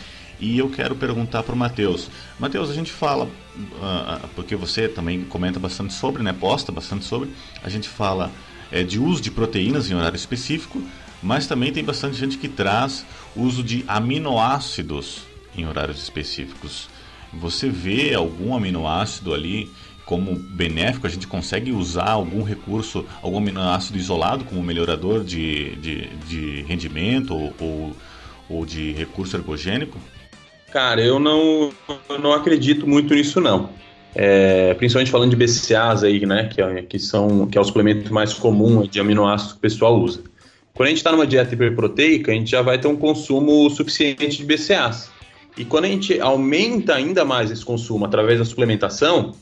E 0.40 0.58
eu 0.58 0.70
quero 0.70 0.96
perguntar 0.96 1.42
para 1.42 1.54
o 1.54 1.58
Matheus. 1.58 2.08
Matheus, 2.38 2.70
a 2.70 2.74
gente 2.74 2.90
fala, 2.90 3.26
uh, 3.26 4.28
porque 4.34 4.56
você 4.56 4.88
também 4.88 5.22
comenta 5.24 5.60
bastante 5.60 5.92
sobre, 5.92 6.22
né? 6.22 6.32
Posta 6.32 6.72
bastante 6.72 7.04
sobre. 7.04 7.30
A 7.62 7.68
gente 7.68 7.88
fala 7.88 8.30
é, 8.72 8.82
de 8.82 8.98
uso 8.98 9.20
de 9.20 9.30
proteínas 9.30 9.90
em 9.90 9.94
horário 9.94 10.16
específico, 10.16 10.82
mas 11.22 11.46
também 11.46 11.72
tem 11.72 11.84
bastante 11.84 12.16
gente 12.16 12.38
que 12.38 12.48
traz 12.48 13.04
uso 13.36 13.62
de 13.62 13.84
aminoácidos 13.86 15.24
em 15.56 15.66
horários 15.66 16.02
específicos. 16.02 16.88
Você 17.32 17.68
vê 17.68 18.14
algum 18.14 18.54
aminoácido 18.56 19.34
ali 19.34 19.70
como 20.10 20.34
benéfico? 20.34 21.06
A 21.06 21.10
gente 21.10 21.28
consegue 21.28 21.70
usar 21.70 22.10
algum 22.10 22.42
recurso, 22.42 23.06
algum 23.22 23.38
aminoácido 23.38 23.96
isolado 23.96 24.44
como 24.44 24.60
melhorador 24.60 25.22
de, 25.22 25.76
de, 25.76 26.08
de 26.26 26.62
rendimento 26.62 27.32
ou, 27.60 27.94
ou, 28.48 28.66
de 28.66 28.90
recurso 28.90 29.36
ergogênico? 29.36 29.96
Cara, 30.72 31.00
eu 31.00 31.20
não, 31.20 31.72
não 32.20 32.32
acredito 32.32 32.88
muito 32.88 33.14
nisso 33.14 33.40
não. 33.40 33.70
É, 34.12 34.74
principalmente 34.74 35.12
falando 35.12 35.30
de 35.30 35.36
BCAAs 35.36 36.02
aí, 36.02 36.26
né, 36.26 36.50
que, 36.52 36.60
é, 36.60 36.82
que, 36.82 36.98
são, 36.98 37.46
que 37.46 37.56
é 37.56 37.60
o 37.60 37.64
suplemento 37.64 38.12
mais 38.12 38.34
comum 38.34 38.82
de 38.82 38.98
aminoácidos 38.98 39.52
que 39.52 39.58
o 39.58 39.62
pessoal 39.62 39.96
usa. 39.96 40.24
Quando 40.74 40.88
a 40.88 40.90
gente 40.90 40.98
está 40.98 41.12
numa 41.12 41.26
dieta 41.26 41.54
hiperproteica, 41.54 42.32
a 42.32 42.34
gente 42.34 42.50
já 42.50 42.62
vai 42.62 42.80
ter 42.80 42.88
um 42.88 42.96
consumo 42.96 43.70
suficiente 43.70 44.38
de 44.38 44.44
BCAAs. 44.44 45.08
E 45.56 45.64
quando 45.64 45.84
a 45.84 45.88
gente 45.88 46.20
aumenta 46.20 46.96
ainda 46.96 47.24
mais 47.24 47.52
esse 47.52 47.64
consumo 47.64 48.04
através 48.04 48.40
da 48.40 48.44
suplementação, 48.44 49.36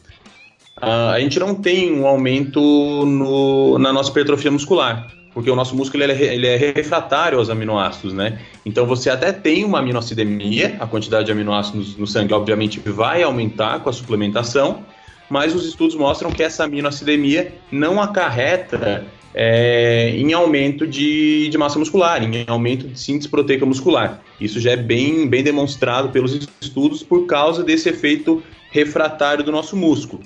a 0.81 1.19
gente 1.21 1.39
não 1.39 1.55
tem 1.55 1.93
um 1.93 2.07
aumento 2.07 2.61
no, 2.61 3.79
na 3.79 3.93
nossa 3.93 4.11
hipertrofia 4.11 4.51
muscular 4.51 5.09
porque 5.39 5.51
o 5.53 5.55
nosso 5.55 5.77
músculo 5.77 6.03
ele 6.03 6.13
é, 6.13 6.35
ele 6.35 6.47
é 6.49 6.57
refratário 6.57 7.39
aos 7.39 7.49
aminoácidos, 7.49 8.13
né? 8.13 8.41
Então 8.67 8.85
você 8.85 9.09
até 9.09 9.31
tem 9.31 9.65
uma 9.65 9.79
aminoacidemia, 9.79 10.77
a 10.81 10.87
quantidade 10.87 11.27
de 11.27 11.33
aminoácidos 11.33 11.97
no 11.97 12.09
sangue 12.09 12.35
obviamente 12.35 12.81
vai 12.81 13.23
aumentar 13.23 13.79
com 13.79 13.89
a 13.89 13.93
suplementação, 13.93 14.83
mas 15.31 15.55
os 15.55 15.65
estudos 15.65 15.95
mostram 15.95 16.33
que 16.33 16.43
essa 16.43 16.65
aminoacidemia 16.65 17.53
não 17.71 18.03
acarreta 18.03 19.07
é, 19.33 20.11
em 20.17 20.33
aumento 20.33 20.85
de, 20.87 21.49
de, 21.49 21.57
massa 21.57 21.79
muscular, 21.79 22.21
em 22.21 22.45
aumento 22.49 22.89
de 22.89 22.99
síntese 22.99 23.29
proteica 23.29 23.65
muscular. 23.65 24.21
Isso 24.41 24.59
já 24.59 24.73
é 24.73 24.77
bem, 24.77 25.29
bem 25.29 25.45
demonstrado 25.45 26.09
pelos 26.09 26.49
estudos 26.61 27.05
por 27.05 27.27
causa 27.27 27.63
desse 27.63 27.89
efeito 27.89 28.43
refratário 28.73 29.45
do 29.45 29.53
nosso 29.53 29.77
músculo. 29.77 30.21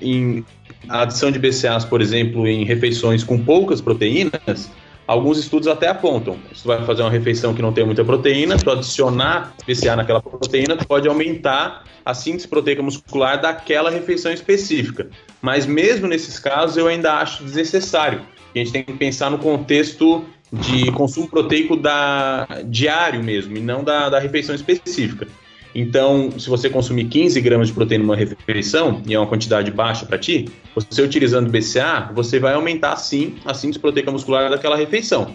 Em 0.00 0.44
a 0.88 1.02
adição 1.02 1.30
de 1.30 1.38
BCAAs, 1.38 1.84
por 1.84 2.00
exemplo, 2.00 2.46
em 2.46 2.64
refeições 2.64 3.24
com 3.24 3.38
poucas 3.42 3.80
proteínas, 3.80 4.70
alguns 5.06 5.38
estudos 5.38 5.68
até 5.68 5.88
apontam. 5.88 6.36
Se 6.54 6.62
tu 6.62 6.68
vai 6.68 6.84
fazer 6.84 7.02
uma 7.02 7.10
refeição 7.10 7.54
que 7.54 7.62
não 7.62 7.72
tem 7.72 7.84
muita 7.84 8.04
proteína, 8.04 8.56
tu 8.58 8.70
adicionar 8.70 9.54
BCA 9.66 9.96
naquela 9.96 10.20
proteína, 10.20 10.76
tu 10.76 10.86
pode 10.86 11.08
aumentar 11.08 11.84
a 12.04 12.12
síntese 12.12 12.46
proteica 12.46 12.82
muscular 12.82 13.40
daquela 13.40 13.90
refeição 13.90 14.32
específica. 14.32 15.08
Mas 15.40 15.64
mesmo 15.64 16.06
nesses 16.06 16.38
casos, 16.38 16.76
eu 16.76 16.86
ainda 16.86 17.14
acho 17.14 17.44
desnecessário. 17.44 18.22
A 18.54 18.58
gente 18.58 18.72
tem 18.72 18.84
que 18.84 18.92
pensar 18.92 19.30
no 19.30 19.38
contexto 19.38 20.24
de 20.52 20.92
consumo 20.92 21.28
proteico 21.28 21.76
da, 21.76 22.46
diário 22.66 23.22
mesmo, 23.22 23.56
e 23.56 23.60
não 23.60 23.82
da, 23.82 24.08
da 24.08 24.18
refeição 24.18 24.54
específica. 24.54 25.26
Então, 25.74 26.30
se 26.38 26.48
você 26.48 26.70
consumir 26.70 27.06
15 27.06 27.40
gramas 27.40 27.68
de 27.68 27.74
proteína 27.74 28.04
numa 28.04 28.16
refeição, 28.16 29.02
e 29.06 29.12
é 29.12 29.18
uma 29.18 29.26
quantidade 29.26 29.70
baixa 29.70 30.06
para 30.06 30.16
ti, 30.16 30.48
você 30.74 31.02
utilizando 31.02 31.50
BCA, 31.50 32.10
você 32.14 32.38
vai 32.38 32.54
aumentar 32.54 32.96
sim 32.96 33.34
a 33.44 33.52
síntese 33.52 33.80
proteica 33.80 34.12
muscular 34.12 34.48
daquela 34.48 34.76
refeição. 34.76 35.34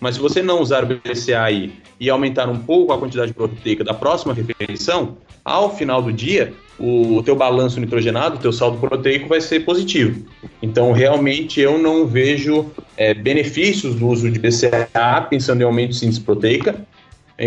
Mas 0.00 0.14
se 0.14 0.20
você 0.20 0.42
não 0.42 0.62
usar 0.62 0.84
o 0.84 0.86
BCA 0.86 1.42
aí 1.42 1.72
e 1.98 2.08
aumentar 2.08 2.48
um 2.48 2.58
pouco 2.58 2.92
a 2.92 2.98
quantidade 2.98 3.34
proteica 3.34 3.84
da 3.84 3.92
próxima 3.92 4.32
refeição, 4.32 5.18
ao 5.44 5.76
final 5.76 6.00
do 6.00 6.12
dia, 6.12 6.54
o 6.78 7.22
teu 7.22 7.36
balanço 7.36 7.78
nitrogenado, 7.78 8.36
o 8.36 8.38
teu 8.38 8.52
saldo 8.52 8.78
proteico 8.78 9.28
vai 9.28 9.40
ser 9.40 9.60
positivo. 9.60 10.24
Então, 10.62 10.92
realmente, 10.92 11.60
eu 11.60 11.76
não 11.76 12.06
vejo 12.06 12.70
é, 12.96 13.12
benefícios 13.12 13.96
do 13.96 14.08
uso 14.08 14.30
de 14.30 14.38
BCA 14.38 15.26
pensando 15.28 15.60
em 15.60 15.64
aumento 15.64 15.90
de 15.90 15.96
síntese 15.96 16.20
proteica, 16.20 16.76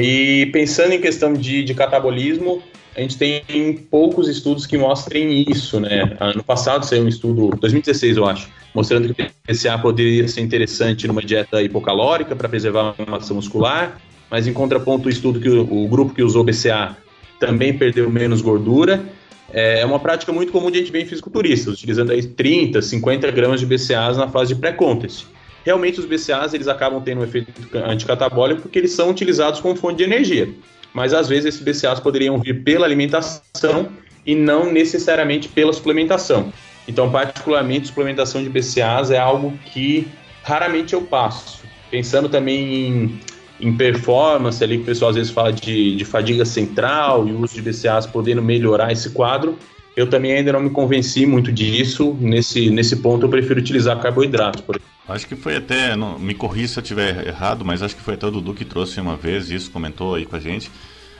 e 0.02 0.48
pensando 0.48 0.94
em 0.94 1.00
questão 1.00 1.34
de, 1.34 1.64
de 1.64 1.74
catabolismo, 1.76 2.64
a 2.96 3.02
gente 3.02 3.18
tem 3.18 3.74
poucos 3.90 4.28
estudos 4.28 4.66
que 4.66 4.78
mostrem 4.78 5.46
isso, 5.48 5.80
né? 5.80 6.18
Ano 6.20 6.44
passado 6.44 6.84
saiu 6.84 7.04
um 7.04 7.08
estudo, 7.08 7.56
2016 7.60 8.18
eu 8.18 8.26
acho, 8.26 8.50
mostrando 8.74 9.14
que 9.14 9.22
o 9.22 9.26
PCA 9.48 9.78
poderia 9.78 10.28
ser 10.28 10.42
interessante 10.42 11.08
numa 11.08 11.22
dieta 11.22 11.62
hipocalórica 11.62 12.36
para 12.36 12.50
preservar 12.50 12.96
a 12.98 13.12
massa 13.12 13.34
muscular, 13.34 14.00
mas 14.32 14.48
em 14.48 14.54
contraponto 14.54 15.08
o 15.08 15.12
estudo 15.12 15.40
que 15.40 15.50
o, 15.50 15.86
o 15.86 15.88
grupo 15.88 16.14
que 16.14 16.24
usou 16.24 16.44
BCA 16.44 16.98
também 17.40 17.78
perdeu 17.78 18.10
menos 18.10 18.42
gordura. 18.42 19.04
É 19.52 19.86
uma 19.86 20.00
prática 20.00 20.32
muito 20.32 20.52
comum 20.52 20.72
de 20.72 20.80
gente 20.80 20.92
ver 20.92 21.04
em 21.04 21.06
fisiculturistas, 21.06 21.76
utilizando 21.76 22.12
aí 22.12 22.24
30, 22.24 22.82
50 22.82 23.30
gramas 23.30 23.60
de 23.60 23.68
BCAAs 23.68 24.18
na 24.18 24.28
fase 24.28 24.56
de 24.56 24.60
pré-contest 24.60 25.28
realmente 25.64 26.00
os 26.00 26.06
BCAAs 26.06 26.54
eles 26.54 26.68
acabam 26.68 27.02
tendo 27.02 27.22
um 27.22 27.24
efeito 27.24 27.52
anticatabólico 27.76 28.64
porque 28.64 28.80
eles 28.80 28.92
são 28.92 29.10
utilizados 29.10 29.60
como 29.60 29.76
fonte 29.76 29.98
de 29.98 30.04
energia. 30.04 30.50
Mas 30.94 31.14
às 31.14 31.28
vezes 31.28 31.46
esses 31.46 31.62
BCAAs 31.62 32.00
poderiam 32.00 32.38
vir 32.40 32.64
pela 32.64 32.86
alimentação 32.86 33.90
e 34.26 34.36
não 34.36 34.72
necessariamente 34.72 35.48
pela 35.48 35.74
suplementação. 35.74 36.54
Então, 36.88 37.10
particularmente, 37.10 37.88
suplementação 37.88 38.44
de 38.44 38.50
BCAAs 38.50 39.10
é 39.10 39.18
algo 39.18 39.58
que 39.66 40.08
raramente 40.44 40.94
eu 40.94 41.02
passo. 41.02 41.64
Pensando 41.90 42.28
também 42.28 42.88
em, 42.88 43.20
em 43.60 43.76
performance, 43.76 44.64
ali 44.64 44.78
que 44.78 44.84
o 44.84 44.86
pessoal 44.86 45.10
às 45.10 45.16
vezes 45.16 45.32
fala 45.32 45.52
de, 45.52 45.96
de 45.96 46.06
fadiga 46.06 46.46
central 46.46 47.28
e 47.28 47.32
o 47.32 47.42
uso 47.42 47.54
de 47.54 47.62
BCAAs 47.62 48.06
podendo 48.06 48.42
melhorar 48.42 48.92
esse 48.92 49.12
quadro, 49.12 49.58
eu 49.96 50.10
também 50.10 50.34
ainda 50.34 50.52
não 50.52 50.60
me 50.60 50.70
convenci 50.70 51.26
muito 51.26 51.52
disso. 51.52 52.18
Nesse, 52.20 52.70
nesse 52.70 52.98
ponto, 52.98 53.26
eu 53.26 53.30
prefiro 53.30 53.60
utilizar 53.60 54.00
carboidratos, 54.00 54.62
por 54.62 54.76
exemplo. 54.76 54.93
Acho 55.08 55.28
que 55.28 55.36
foi 55.36 55.58
até, 55.58 55.96
não, 55.96 56.18
me 56.18 56.34
corri 56.34 56.68
se 56.68 56.80
eu 56.80 56.82
estiver 56.82 57.28
errado, 57.28 57.66
mas 57.66 57.82
acho 57.82 57.96
que 57.96 58.02
foi 58.02 58.14
até 58.14 58.26
o 58.26 58.32
Dudu 58.32 58.54
que 58.54 58.64
trouxe 58.64 59.02
uma 59.02 59.18
vez 59.18 59.50
isso, 59.50 59.70
comentou 59.70 60.16
aí 60.16 60.26
com 60.26 60.38
a 60.38 60.40
gente, 60.40 60.72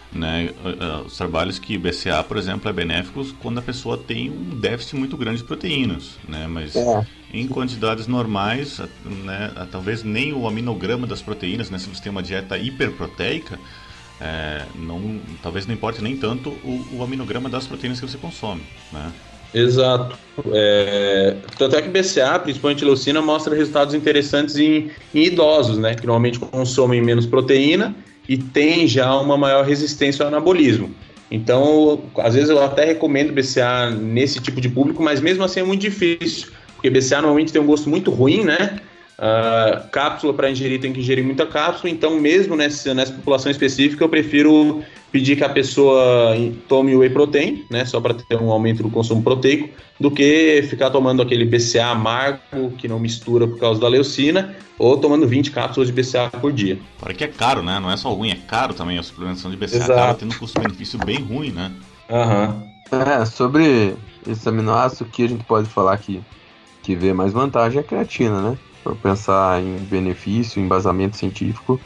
né, 0.10 0.52
os 1.06 1.18
trabalhos 1.18 1.60
que 1.60 1.78
BCA, 1.78 2.24
por 2.24 2.38
exemplo, 2.38 2.70
é 2.70 2.74
benéfico 2.74 3.26
quando 3.42 3.58
a 3.58 3.62
pessoa 3.62 3.98
tem 3.98 4.30
um 4.30 4.58
déficit 4.58 4.96
muito 4.96 5.18
grande 5.18 5.40
de 5.40 5.44
proteínas, 5.44 6.18
né, 6.28 6.48
mas 6.48 6.76
é. 6.76 7.06
em 7.34 7.46
quantidades 7.46 8.08
normais, 8.08 8.80
né, 9.04 9.52
talvez 9.70 10.02
nem 10.02 10.32
o 10.32 10.48
aminograma 10.48 11.06
das 11.06 11.22
proteínas, 11.22 11.70
né, 11.70 11.78
se 11.78 11.90
você 11.90 12.02
tem 12.02 12.12
uma 12.12 12.24
dieta 12.24 12.58
hiperproteica, 12.58 13.60
é, 14.22 14.66
não, 14.76 15.20
talvez 15.42 15.66
não 15.66 15.74
importe 15.74 16.02
nem 16.02 16.16
tanto 16.16 16.50
o, 16.50 16.88
o 16.94 17.04
aminograma 17.04 17.50
das 17.50 17.68
proteínas 17.68 18.00
que 18.00 18.08
você 18.08 18.18
consome, 18.18 18.64
né. 18.94 19.12
Exato. 19.54 20.18
É, 20.52 21.36
tanto 21.58 21.76
é 21.76 21.82
que 21.82 21.90
BCA, 21.90 22.40
principalmente 22.40 22.84
leucina, 22.84 23.22
mostra 23.22 23.56
resultados 23.56 23.94
interessantes 23.94 24.58
em, 24.58 24.90
em, 25.14 25.24
idosos, 25.26 25.78
né? 25.78 25.94
Que 25.94 26.06
normalmente 26.06 26.40
consomem 26.40 27.02
menos 27.02 27.26
proteína 27.26 27.96
e 28.28 28.38
tem 28.38 28.88
já 28.88 29.16
uma 29.20 29.38
maior 29.38 29.64
resistência 29.66 30.24
ao 30.24 30.30
anabolismo. 30.30 30.90
Então, 31.30 32.04
às 32.18 32.36
vezes 32.36 32.50
eu 32.50 32.62
até 32.64 32.86
recomendo 32.86 33.34
BCA 33.34 33.90
nesse 33.90 34.40
tipo 34.40 34.60
de 34.60 34.70
público, 34.70 35.04
mas 35.04 35.20
mesmo 35.20 35.44
assim 35.44 35.60
é 35.60 35.64
muito 35.64 35.82
difícil, 35.82 36.50
porque 36.76 36.90
BCA 36.90 37.18
normalmente 37.18 37.52
tem 37.52 37.62
um 37.62 37.66
gosto 37.66 37.90
muito 37.90 38.12
ruim, 38.12 38.44
né? 38.44 38.80
Uh, 39.14 39.88
cápsula 39.90 40.34
para 40.34 40.50
ingerir 40.50 40.82
tem 40.82 40.92
que 40.92 41.00
ingerir 41.00 41.24
muita 41.24 41.46
cápsula, 41.46 41.90
então 41.90 42.20
mesmo 42.20 42.56
nessa, 42.56 42.96
nessa 42.96 43.14
população 43.14 43.52
específica 43.52 44.04
eu 44.04 44.10
prefiro 44.10 44.84
pedir 45.12 45.36
que 45.36 45.44
a 45.44 45.50
pessoa 45.50 46.36
tome 46.68 46.96
o 46.96 47.00
whey 47.00 47.12
protein, 47.12 47.64
né, 47.70 47.86
só 47.86 48.02
para 48.02 48.16
ter 48.16 48.36
um 48.42 48.52
aumento 48.52 48.82
do 48.82 48.90
consumo 48.90 49.22
proteico, 49.22 49.70
do 50.00 50.10
que 50.10 50.66
ficar 50.68 50.90
tomando 50.90 51.22
aquele 51.22 51.46
BCA 51.46 51.86
amargo 51.86 52.72
que 52.76 52.88
não 52.88 53.00
mistura 53.00 53.48
por 53.48 53.60
causa 53.60 53.80
da 53.80 53.88
leucina, 53.88 54.56
ou 54.80 54.98
tomando 54.98 55.28
20 55.28 55.52
cápsulas 55.52 55.90
de 55.90 55.94
BCA 55.94 56.32
por 56.32 56.52
dia. 56.52 56.80
Fora 56.98 57.14
que 57.14 57.24
é 57.24 57.28
caro, 57.28 57.62
né? 57.62 57.80
Não 57.80 57.92
é 57.92 57.96
só 57.96 58.12
ruim, 58.12 58.32
é 58.32 58.36
caro 58.48 58.74
também 58.74 58.98
a 58.98 59.04
suplementação 59.04 59.52
de 59.52 59.58
BCA, 59.58 59.78
Exato. 59.78 59.92
acaba 59.92 60.14
tendo 60.16 60.34
um 60.34 60.38
custo-benefício 60.40 60.98
bem 61.06 61.20
ruim, 61.20 61.52
né? 61.52 61.72
Aham. 62.10 62.64
Uhum. 62.92 63.00
É, 63.00 63.26
sobre 63.26 63.96
esse 64.28 64.50
aminoácido 64.50 65.06
que 65.06 65.24
a 65.24 65.30
gente 65.30 65.44
pode 65.46 65.68
falar 65.68 65.98
que, 65.98 66.22
que 66.82 66.96
vê 66.96 67.14
mais 67.14 67.32
vantagem 67.32 67.78
é 67.78 67.82
a 67.82 67.84
creatina, 67.84 68.42
né? 68.42 68.58
Para 68.84 68.96
pensar 68.96 69.62
em 69.62 69.78
benefício, 69.78 70.62
embasamento 70.62 71.16
científico, 71.16 71.80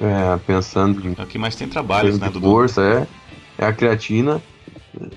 é, 0.00 0.36
pensando 0.46 1.06
em. 1.06 1.14
É 1.16 1.22
o 1.22 1.26
que 1.26 1.38
mais 1.38 1.54
tem 1.54 1.68
trabalhos, 1.68 2.18
né, 2.18 2.28
Dudu? 2.28 2.50
Força, 2.50 2.82
é. 2.82 3.06
É 3.58 3.66
a 3.66 3.72
creatina. 3.72 4.42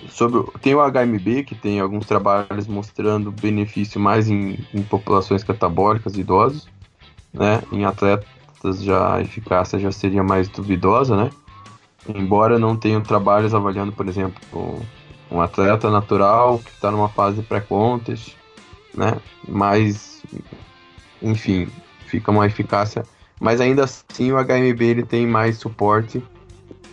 Sobre, 0.09 0.43
tem 0.61 0.75
o 0.75 0.79
HMB, 0.79 1.43
que 1.43 1.55
tem 1.55 1.79
alguns 1.79 2.05
trabalhos 2.05 2.67
mostrando 2.67 3.31
benefício 3.31 3.99
mais 3.99 4.29
em, 4.29 4.59
em 4.73 4.83
populações 4.83 5.43
catabólicas 5.43 6.15
e 6.15 6.21
idosos. 6.21 6.67
Né? 7.33 7.63
Em 7.71 7.83
atletas 7.83 8.27
já 8.81 9.15
a 9.15 9.21
eficácia 9.21 9.79
já 9.79 9.91
seria 9.91 10.21
mais 10.23 10.47
duvidosa, 10.47 11.15
né? 11.15 11.31
Embora 12.07 12.59
não 12.59 12.75
tenham 12.75 13.01
trabalhos 13.01 13.53
avaliando, 13.53 13.91
por 13.91 14.07
exemplo, 14.07 14.81
um 15.31 15.41
atleta 15.41 15.89
natural 15.89 16.59
que 16.59 16.69
está 16.69 16.91
numa 16.91 17.09
fase 17.09 17.41
pré-contest, 17.41 18.35
né? 18.93 19.17
Mais, 19.47 20.21
enfim, 21.23 21.67
fica 22.07 22.29
uma 22.29 22.45
eficácia. 22.45 23.03
Mas 23.39 23.59
ainda 23.59 23.83
assim 23.83 24.31
o 24.31 24.37
HMB 24.37 24.81
ele 24.81 25.03
tem 25.03 25.25
mais 25.25 25.57
suporte 25.57 26.21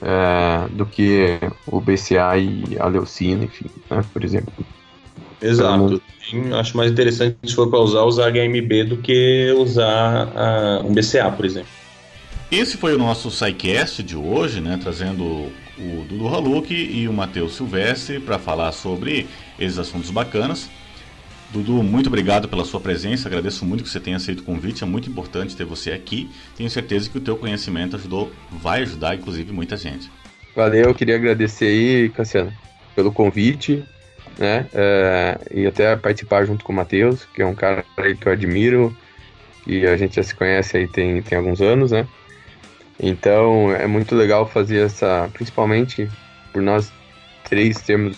é, 0.00 0.68
do 0.70 0.86
que 0.86 1.38
o 1.66 1.80
BCA 1.80 2.38
e 2.38 2.76
a 2.78 2.86
leucina, 2.86 3.44
enfim, 3.44 3.66
né, 3.90 4.04
por 4.12 4.24
exemplo. 4.24 4.52
Exato. 5.42 6.00
Então, 6.32 6.58
acho 6.58 6.76
mais 6.76 6.90
interessante 6.90 7.36
se 7.44 7.54
for 7.54 7.68
para 7.68 7.78
usar, 7.78 8.02
usar 8.02 8.30
HMB 8.30 8.84
do 8.88 8.96
que 8.98 9.54
usar 9.58 10.28
uh, 10.28 10.86
um 10.86 10.92
BCA, 10.92 11.30
por 11.30 11.44
exemplo. 11.44 11.70
Esse 12.50 12.76
foi 12.76 12.94
o 12.94 12.98
nosso 12.98 13.30
SciCast 13.30 14.02
de 14.02 14.16
hoje, 14.16 14.60
né, 14.60 14.78
trazendo 14.82 15.24
o 15.78 16.04
Dudu 16.08 16.28
Haluk 16.28 16.74
e 16.74 17.08
o 17.08 17.12
Matheus 17.12 17.54
Silvestre 17.54 18.20
para 18.20 18.38
falar 18.38 18.72
sobre 18.72 19.28
esses 19.58 19.78
assuntos 19.78 20.10
bacanas. 20.10 20.68
Dudu, 21.52 21.82
muito 21.82 22.06
obrigado 22.06 22.48
pela 22.48 22.64
sua 22.64 22.78
presença, 22.78 23.26
agradeço 23.26 23.64
muito 23.64 23.82
que 23.82 23.90
você 23.90 23.98
tenha 23.98 24.16
aceito 24.16 24.40
o 24.40 24.44
convite, 24.44 24.84
é 24.84 24.86
muito 24.86 25.10
importante 25.10 25.56
ter 25.56 25.64
você 25.64 25.90
aqui. 25.90 26.30
Tenho 26.56 26.70
certeza 26.70 27.10
que 27.10 27.18
o 27.18 27.20
teu 27.20 27.36
conhecimento 27.36 27.96
ajudou, 27.96 28.32
vai 28.52 28.82
ajudar, 28.82 29.16
inclusive, 29.16 29.52
muita 29.52 29.76
gente. 29.76 30.08
Valeu, 30.54 30.94
queria 30.94 31.16
agradecer 31.16 31.66
aí, 31.66 32.08
Cassiano, 32.10 32.52
pelo 32.94 33.10
convite, 33.12 33.84
né, 34.38 34.66
é, 34.72 35.38
e 35.52 35.66
até 35.66 35.96
participar 35.96 36.44
junto 36.44 36.64
com 36.64 36.72
o 36.72 36.76
Matheus, 36.76 37.26
que 37.34 37.42
é 37.42 37.46
um 37.46 37.54
cara 37.54 37.84
que 38.20 38.28
eu 38.28 38.32
admiro, 38.32 38.96
e 39.66 39.84
a 39.86 39.96
gente 39.96 40.16
já 40.16 40.22
se 40.22 40.34
conhece 40.34 40.76
aí 40.76 40.86
tem, 40.86 41.20
tem 41.20 41.36
alguns 41.36 41.60
anos, 41.60 41.90
né, 41.90 42.06
então 43.02 43.74
é 43.74 43.88
muito 43.88 44.14
legal 44.14 44.48
fazer 44.48 44.86
essa, 44.86 45.28
principalmente 45.32 46.08
por 46.52 46.62
nós 46.62 46.92
três 47.48 47.80
termos 47.80 48.16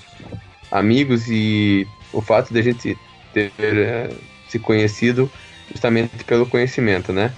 amigos 0.71 1.29
e 1.29 1.87
o 2.13 2.21
fato 2.21 2.53
de 2.53 2.61
a 2.61 2.63
gente 2.63 2.99
ter 3.33 3.53
é, 3.61 4.11
se 4.49 4.59
conhecido 4.59 5.31
justamente 5.71 6.25
pelo 6.25 6.47
conhecimento, 6.47 7.13
né? 7.13 7.33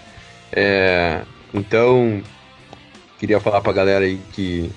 É, 0.53 1.23
então, 1.53 2.23
queria 3.19 3.41
falar 3.41 3.61
para 3.61 3.71
a 3.71 3.75
galera 3.75 4.05
aí 4.05 4.21
que, 4.33 4.71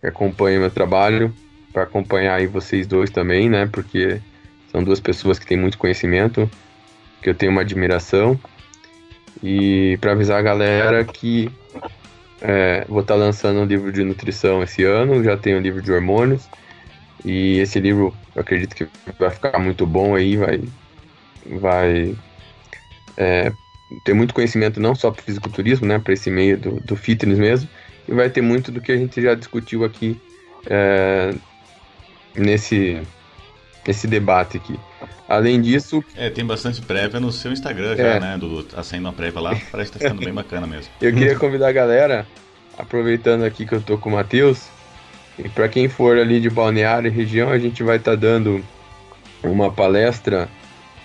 que 0.00 0.06
acompanha 0.06 0.58
meu 0.58 0.70
trabalho, 0.70 1.34
para 1.72 1.82
acompanhar 1.82 2.36
aí 2.36 2.46
vocês 2.46 2.86
dois 2.86 3.10
também, 3.10 3.48
né? 3.50 3.66
Porque 3.70 4.20
são 4.72 4.82
duas 4.82 5.00
pessoas 5.00 5.38
que 5.38 5.46
têm 5.46 5.58
muito 5.58 5.78
conhecimento, 5.78 6.50
que 7.22 7.28
eu 7.28 7.34
tenho 7.34 7.52
uma 7.52 7.60
admiração. 7.60 8.38
E 9.42 9.98
para 10.00 10.12
avisar 10.12 10.38
a 10.38 10.42
galera 10.42 11.04
que 11.04 11.50
é, 12.40 12.84
vou 12.88 13.00
estar 13.00 13.14
tá 13.14 13.20
lançando 13.20 13.60
um 13.60 13.64
livro 13.64 13.92
de 13.92 14.04
nutrição 14.04 14.62
esse 14.62 14.84
ano, 14.84 15.22
já 15.22 15.36
tenho 15.36 15.58
um 15.58 15.60
livro 15.60 15.82
de 15.82 15.92
hormônios. 15.92 16.48
E 17.26 17.58
esse 17.58 17.80
livro, 17.80 18.14
eu 18.36 18.40
acredito 18.40 18.76
que 18.76 18.86
vai 19.18 19.30
ficar 19.30 19.58
muito 19.58 19.84
bom 19.84 20.14
aí, 20.14 20.36
vai, 20.36 20.62
vai 21.58 22.16
é, 23.16 23.52
ter 24.04 24.14
muito 24.14 24.32
conhecimento 24.32 24.78
não 24.78 24.94
só 24.94 25.10
para 25.10 25.22
fisiculturismo, 25.22 25.88
né, 25.88 25.98
para 25.98 26.12
esse 26.12 26.30
meio 26.30 26.56
do, 26.56 26.80
do, 26.80 26.94
fitness 26.94 27.36
mesmo, 27.36 27.68
e 28.08 28.14
vai 28.14 28.30
ter 28.30 28.42
muito 28.42 28.70
do 28.70 28.80
que 28.80 28.92
a 28.92 28.96
gente 28.96 29.20
já 29.20 29.34
discutiu 29.34 29.84
aqui 29.84 30.20
é, 30.66 31.34
nesse, 32.36 33.02
nesse 33.84 34.06
debate 34.06 34.58
aqui. 34.58 34.78
Além 35.28 35.60
disso. 35.60 36.04
É, 36.14 36.30
tem 36.30 36.46
bastante 36.46 36.80
prévia 36.80 37.18
no 37.18 37.32
seu 37.32 37.50
Instagram 37.50 37.96
já, 37.96 38.04
é. 38.04 38.20
né, 38.20 38.38
Dudu? 38.38 38.62
Tá 38.62 38.84
saindo 38.84 39.06
uma 39.06 39.12
prévia 39.12 39.40
lá, 39.40 39.60
parece 39.72 39.90
que 39.90 39.98
tá 39.98 40.04
ficando 40.04 40.24
bem 40.24 40.32
bacana 40.32 40.64
mesmo. 40.64 40.92
Eu 41.02 41.12
queria 41.12 41.34
convidar 41.36 41.70
a 41.70 41.72
galera, 41.72 42.24
aproveitando 42.78 43.42
aqui 43.42 43.66
que 43.66 43.74
eu 43.74 43.82
tô 43.82 43.98
com 43.98 44.10
o 44.10 44.12
Matheus, 44.12 44.75
e 45.38 45.48
para 45.48 45.68
quem 45.68 45.88
for 45.88 46.16
ali 46.16 46.40
de 46.40 46.48
Balneário 46.48 47.08
e 47.08 47.14
região, 47.14 47.50
a 47.50 47.58
gente 47.58 47.82
vai 47.82 47.96
estar 47.96 48.12
tá 48.12 48.16
dando 48.16 48.64
uma 49.42 49.70
palestra 49.70 50.48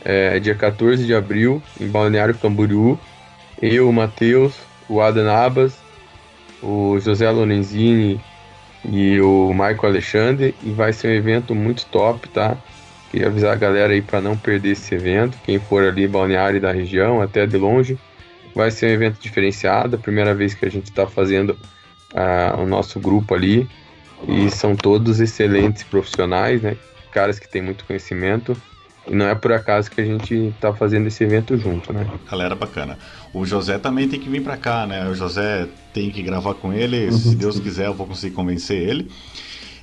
é, 0.04 0.40
dia 0.40 0.56
14 0.56 1.06
de 1.06 1.14
abril 1.14 1.62
em 1.80 1.88
Balneário 1.88 2.36
Camboriú. 2.36 2.98
Eu, 3.62 3.90
o 3.90 3.94
Matheus, 3.94 4.56
o 4.90 5.02
Adam 5.02 5.30
Abas, 5.30 5.78
o 6.64 6.98
José 7.00 7.30
Lorenzini 7.30 8.20
e 8.86 9.20
o 9.20 9.52
Michael 9.52 9.80
Alexandre. 9.84 10.56
E 10.64 10.72
vai 10.72 10.94
ser 10.94 11.10
um 11.10 11.14
evento 11.14 11.54
muito 11.54 11.86
top, 11.88 12.28
tá? 12.30 12.58
Queria 13.12 13.28
avisar 13.28 13.52
a 13.52 13.58
galera 13.58 13.92
aí 13.92 14.02
para 14.02 14.22
não 14.22 14.38
perder 14.38 14.72
esse 14.72 14.96
evento. 14.96 15.38
Quem 15.44 15.60
for 15.60 15.84
ali 15.84 16.08
Balneário 16.08 16.62
da 16.62 16.72
região, 16.72 17.22
até 17.22 17.46
de 17.46 17.58
longe, 17.58 18.00
vai 18.56 18.72
ser 18.72 18.88
um 18.88 18.94
evento 18.94 19.20
diferenciado. 19.20 20.00
Primeira 20.00 20.34
vez 20.34 20.54
que 20.54 20.66
a 20.66 20.72
gente 20.72 20.86
está 20.86 21.06
fazendo 21.06 21.50
uh, 22.14 22.62
o 22.62 22.66
nosso 22.66 23.00
grupo 23.00 23.36
ali. 23.36 23.70
E 24.28 24.50
são 24.50 24.76
todos 24.76 25.20
excelentes 25.20 25.84
profissionais, 25.84 26.62
né? 26.62 26.78
Caras 27.12 27.40
que 27.40 27.48
têm 27.48 27.62
muito 27.62 27.86
conhecimento. 27.86 28.56
E 29.08 29.16
não 29.16 29.28
é 29.28 29.34
por 29.34 29.52
acaso 29.52 29.90
que 29.90 30.00
a 30.00 30.06
gente 30.06 30.36
está 30.36 30.74
fazendo 30.74 31.08
esse 31.08 31.24
evento 31.24 31.58
junto, 31.58 31.92
né? 31.92 32.08
Galera 32.30 32.56
bacana. 32.56 33.00
O 33.34 33.46
José 33.46 33.80
também 33.80 34.08
tem 34.08 34.20
que 34.20 34.30
vir 34.30 34.44
para 34.44 34.58
cá, 34.58 34.86
né? 34.86 35.08
O 35.10 35.16
José 35.16 35.68
tem 35.94 36.12
que 36.12 36.22
gravar 36.22 36.54
com 36.54 36.72
ele. 36.72 37.12
Se 37.12 37.36
Deus 37.36 37.60
quiser, 37.60 37.88
eu 37.88 37.94
vou 37.94 38.06
conseguir 38.06 38.36
convencer 38.36 38.78
ele. 38.78 39.10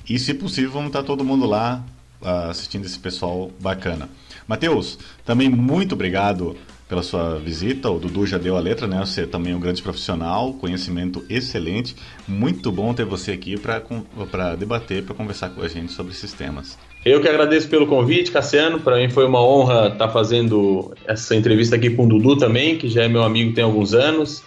E 0.09 0.17
se 0.17 0.33
possível, 0.33 0.71
vamos 0.71 0.87
estar 0.87 1.03
todo 1.03 1.23
mundo 1.23 1.45
lá 1.45 1.83
uh, 2.21 2.49
assistindo 2.49 2.85
esse 2.85 2.97
pessoal 2.97 3.51
bacana. 3.59 4.09
Matheus, 4.47 4.97
também 5.25 5.49
muito 5.49 5.93
obrigado 5.93 6.55
pela 6.89 7.03
sua 7.03 7.35
visita. 7.37 7.89
O 7.89 7.99
Dudu 7.99 8.25
já 8.25 8.39
deu 8.39 8.57
a 8.57 8.59
letra, 8.59 8.87
né? 8.87 8.99
Você 9.05 9.27
também 9.27 9.53
é 9.53 9.55
um 9.55 9.59
grande 9.59 9.81
profissional, 9.81 10.51
conhecimento 10.53 11.23
excelente. 11.29 11.95
Muito 12.27 12.71
bom 12.71 12.93
ter 12.95 13.05
você 13.05 13.31
aqui 13.31 13.55
para 13.57 14.55
debater, 14.55 15.03
para 15.03 15.13
conversar 15.13 15.51
com 15.51 15.61
a 15.61 15.67
gente 15.67 15.93
sobre 15.93 16.11
esses 16.11 16.33
temas. 16.33 16.77
Eu 17.05 17.21
que 17.21 17.29
agradeço 17.29 17.69
pelo 17.69 17.85
convite, 17.85 18.31
Cassiano. 18.31 18.79
Para 18.79 18.97
mim 18.97 19.07
foi 19.07 19.25
uma 19.25 19.41
honra 19.41 19.87
estar 19.87 20.07
tá 20.07 20.09
fazendo 20.09 20.93
essa 21.07 21.35
entrevista 21.35 21.75
aqui 21.75 21.91
com 21.91 22.05
o 22.05 22.09
Dudu 22.09 22.35
também, 22.35 22.77
que 22.77 22.89
já 22.89 23.03
é 23.03 23.07
meu 23.07 23.23
amigo 23.23 23.53
tem 23.53 23.63
alguns 23.63 23.93
anos. 23.93 24.39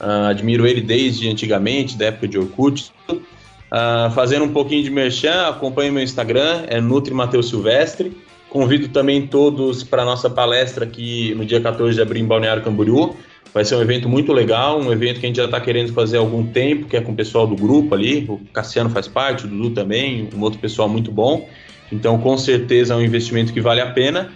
Uh, 0.00 0.26
admiro 0.28 0.66
ele 0.66 0.80
desde 0.80 1.28
antigamente, 1.28 1.96
da 1.96 2.06
época 2.06 2.26
de 2.26 2.36
Orkut. 2.36 2.92
Uh, 3.08 4.10
fazendo 4.14 4.44
um 4.44 4.52
pouquinho 4.52 4.82
de 4.82 4.90
merchan, 4.90 5.48
acompanhe 5.48 5.90
meu 5.92 6.02
Instagram, 6.02 6.64
é 6.66 6.80
Nutri 6.80 7.14
Mateus 7.14 7.48
Silvestre. 7.48 8.23
Convido 8.54 8.86
também 8.86 9.26
todos 9.26 9.82
para 9.82 10.02
a 10.02 10.04
nossa 10.04 10.30
palestra 10.30 10.84
aqui 10.84 11.34
no 11.34 11.44
dia 11.44 11.60
14 11.60 11.96
de 11.96 12.00
abril 12.00 12.22
em 12.22 12.24
Balneário 12.24 12.62
Camboriú. 12.62 13.16
Vai 13.52 13.64
ser 13.64 13.74
um 13.74 13.82
evento 13.82 14.08
muito 14.08 14.32
legal, 14.32 14.80
um 14.80 14.92
evento 14.92 15.18
que 15.18 15.26
a 15.26 15.28
gente 15.28 15.38
já 15.38 15.46
está 15.46 15.60
querendo 15.60 15.92
fazer 15.92 16.18
há 16.18 16.20
algum 16.20 16.46
tempo, 16.46 16.86
que 16.86 16.96
é 16.96 17.00
com 17.00 17.10
o 17.10 17.16
pessoal 17.16 17.48
do 17.48 17.56
grupo 17.56 17.96
ali. 17.96 18.24
O 18.28 18.38
Cassiano 18.52 18.88
faz 18.90 19.08
parte, 19.08 19.44
o 19.44 19.48
Dudu 19.48 19.70
também, 19.70 20.28
um 20.32 20.40
outro 20.40 20.60
pessoal 20.60 20.88
muito 20.88 21.10
bom. 21.10 21.48
Então, 21.90 22.16
com 22.16 22.38
certeza, 22.38 22.94
é 22.94 22.96
um 22.96 23.02
investimento 23.02 23.52
que 23.52 23.60
vale 23.60 23.80
a 23.80 23.90
pena. 23.90 24.30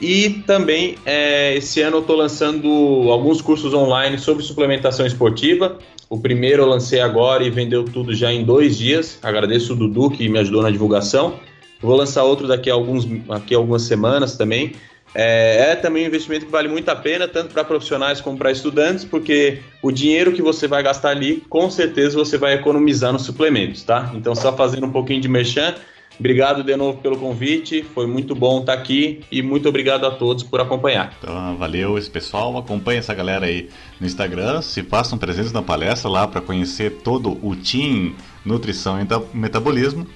E 0.00 0.44
também, 0.46 0.94
é, 1.04 1.56
esse 1.56 1.80
ano 1.80 1.96
eu 1.96 2.00
estou 2.02 2.14
lançando 2.14 2.68
alguns 3.10 3.42
cursos 3.42 3.74
online 3.74 4.16
sobre 4.16 4.44
suplementação 4.44 5.04
esportiva. 5.04 5.76
O 6.08 6.20
primeiro 6.20 6.62
eu 6.62 6.68
lancei 6.68 7.00
agora 7.00 7.42
e 7.42 7.50
vendeu 7.50 7.82
tudo 7.82 8.14
já 8.14 8.32
em 8.32 8.44
dois 8.44 8.78
dias. 8.78 9.18
Agradeço 9.24 9.72
o 9.72 9.76
Dudu 9.76 10.08
que 10.08 10.28
me 10.28 10.38
ajudou 10.38 10.62
na 10.62 10.70
divulgação. 10.70 11.40
Vou 11.80 11.96
lançar 11.96 12.24
outro 12.24 12.46
daqui 12.46 12.70
a, 12.70 12.74
alguns, 12.74 13.06
aqui 13.30 13.54
a 13.54 13.58
algumas 13.58 13.82
semanas 13.82 14.36
também. 14.36 14.72
É, 15.14 15.70
é, 15.70 15.76
também 15.76 16.04
um 16.04 16.08
investimento 16.08 16.44
que 16.44 16.52
vale 16.52 16.68
muito 16.68 16.88
a 16.90 16.96
pena, 16.96 17.26
tanto 17.26 17.54
para 17.54 17.64
profissionais 17.64 18.20
como 18.20 18.36
para 18.36 18.50
estudantes, 18.50 19.02
porque 19.02 19.60
o 19.82 19.90
dinheiro 19.90 20.32
que 20.32 20.42
você 20.42 20.68
vai 20.68 20.82
gastar 20.82 21.10
ali, 21.10 21.42
com 21.48 21.70
certeza 21.70 22.16
você 22.16 22.36
vai 22.36 22.52
economizar 22.52 23.12
nos 23.12 23.22
suplementos, 23.22 23.82
tá? 23.82 24.10
Então, 24.14 24.34
só 24.34 24.54
fazendo 24.54 24.86
um 24.86 24.92
pouquinho 24.92 25.20
de 25.20 25.28
merchan. 25.28 25.74
Obrigado 26.18 26.62
de 26.62 26.74
novo 26.76 26.98
pelo 26.98 27.18
convite, 27.18 27.82
foi 27.94 28.06
muito 28.06 28.34
bom 28.34 28.60
estar 28.60 28.72
aqui 28.72 29.20
e 29.30 29.42
muito 29.42 29.68
obrigado 29.68 30.06
a 30.06 30.10
todos 30.10 30.42
por 30.42 30.60
acompanhar. 30.60 31.14
Então, 31.18 31.56
valeu 31.58 31.98
esse 31.98 32.10
pessoal, 32.10 32.56
acompanhe 32.56 32.98
essa 32.98 33.14
galera 33.14 33.44
aí 33.44 33.68
no 34.00 34.06
Instagram, 34.06 34.62
se 34.62 34.82
façam 34.82 35.18
presentes 35.18 35.52
na 35.52 35.62
palestra 35.62 36.10
lá 36.10 36.26
para 36.26 36.40
conhecer 36.40 36.90
todo 37.04 37.38
o 37.42 37.54
Team 37.54 38.14
Nutrição 38.44 38.98
e 38.98 39.06
Metabolismo 39.36 40.06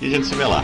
e 0.00 0.06
a 0.06 0.10
gente 0.10 0.26
se 0.26 0.34
vê 0.34 0.44
lá. 0.44 0.62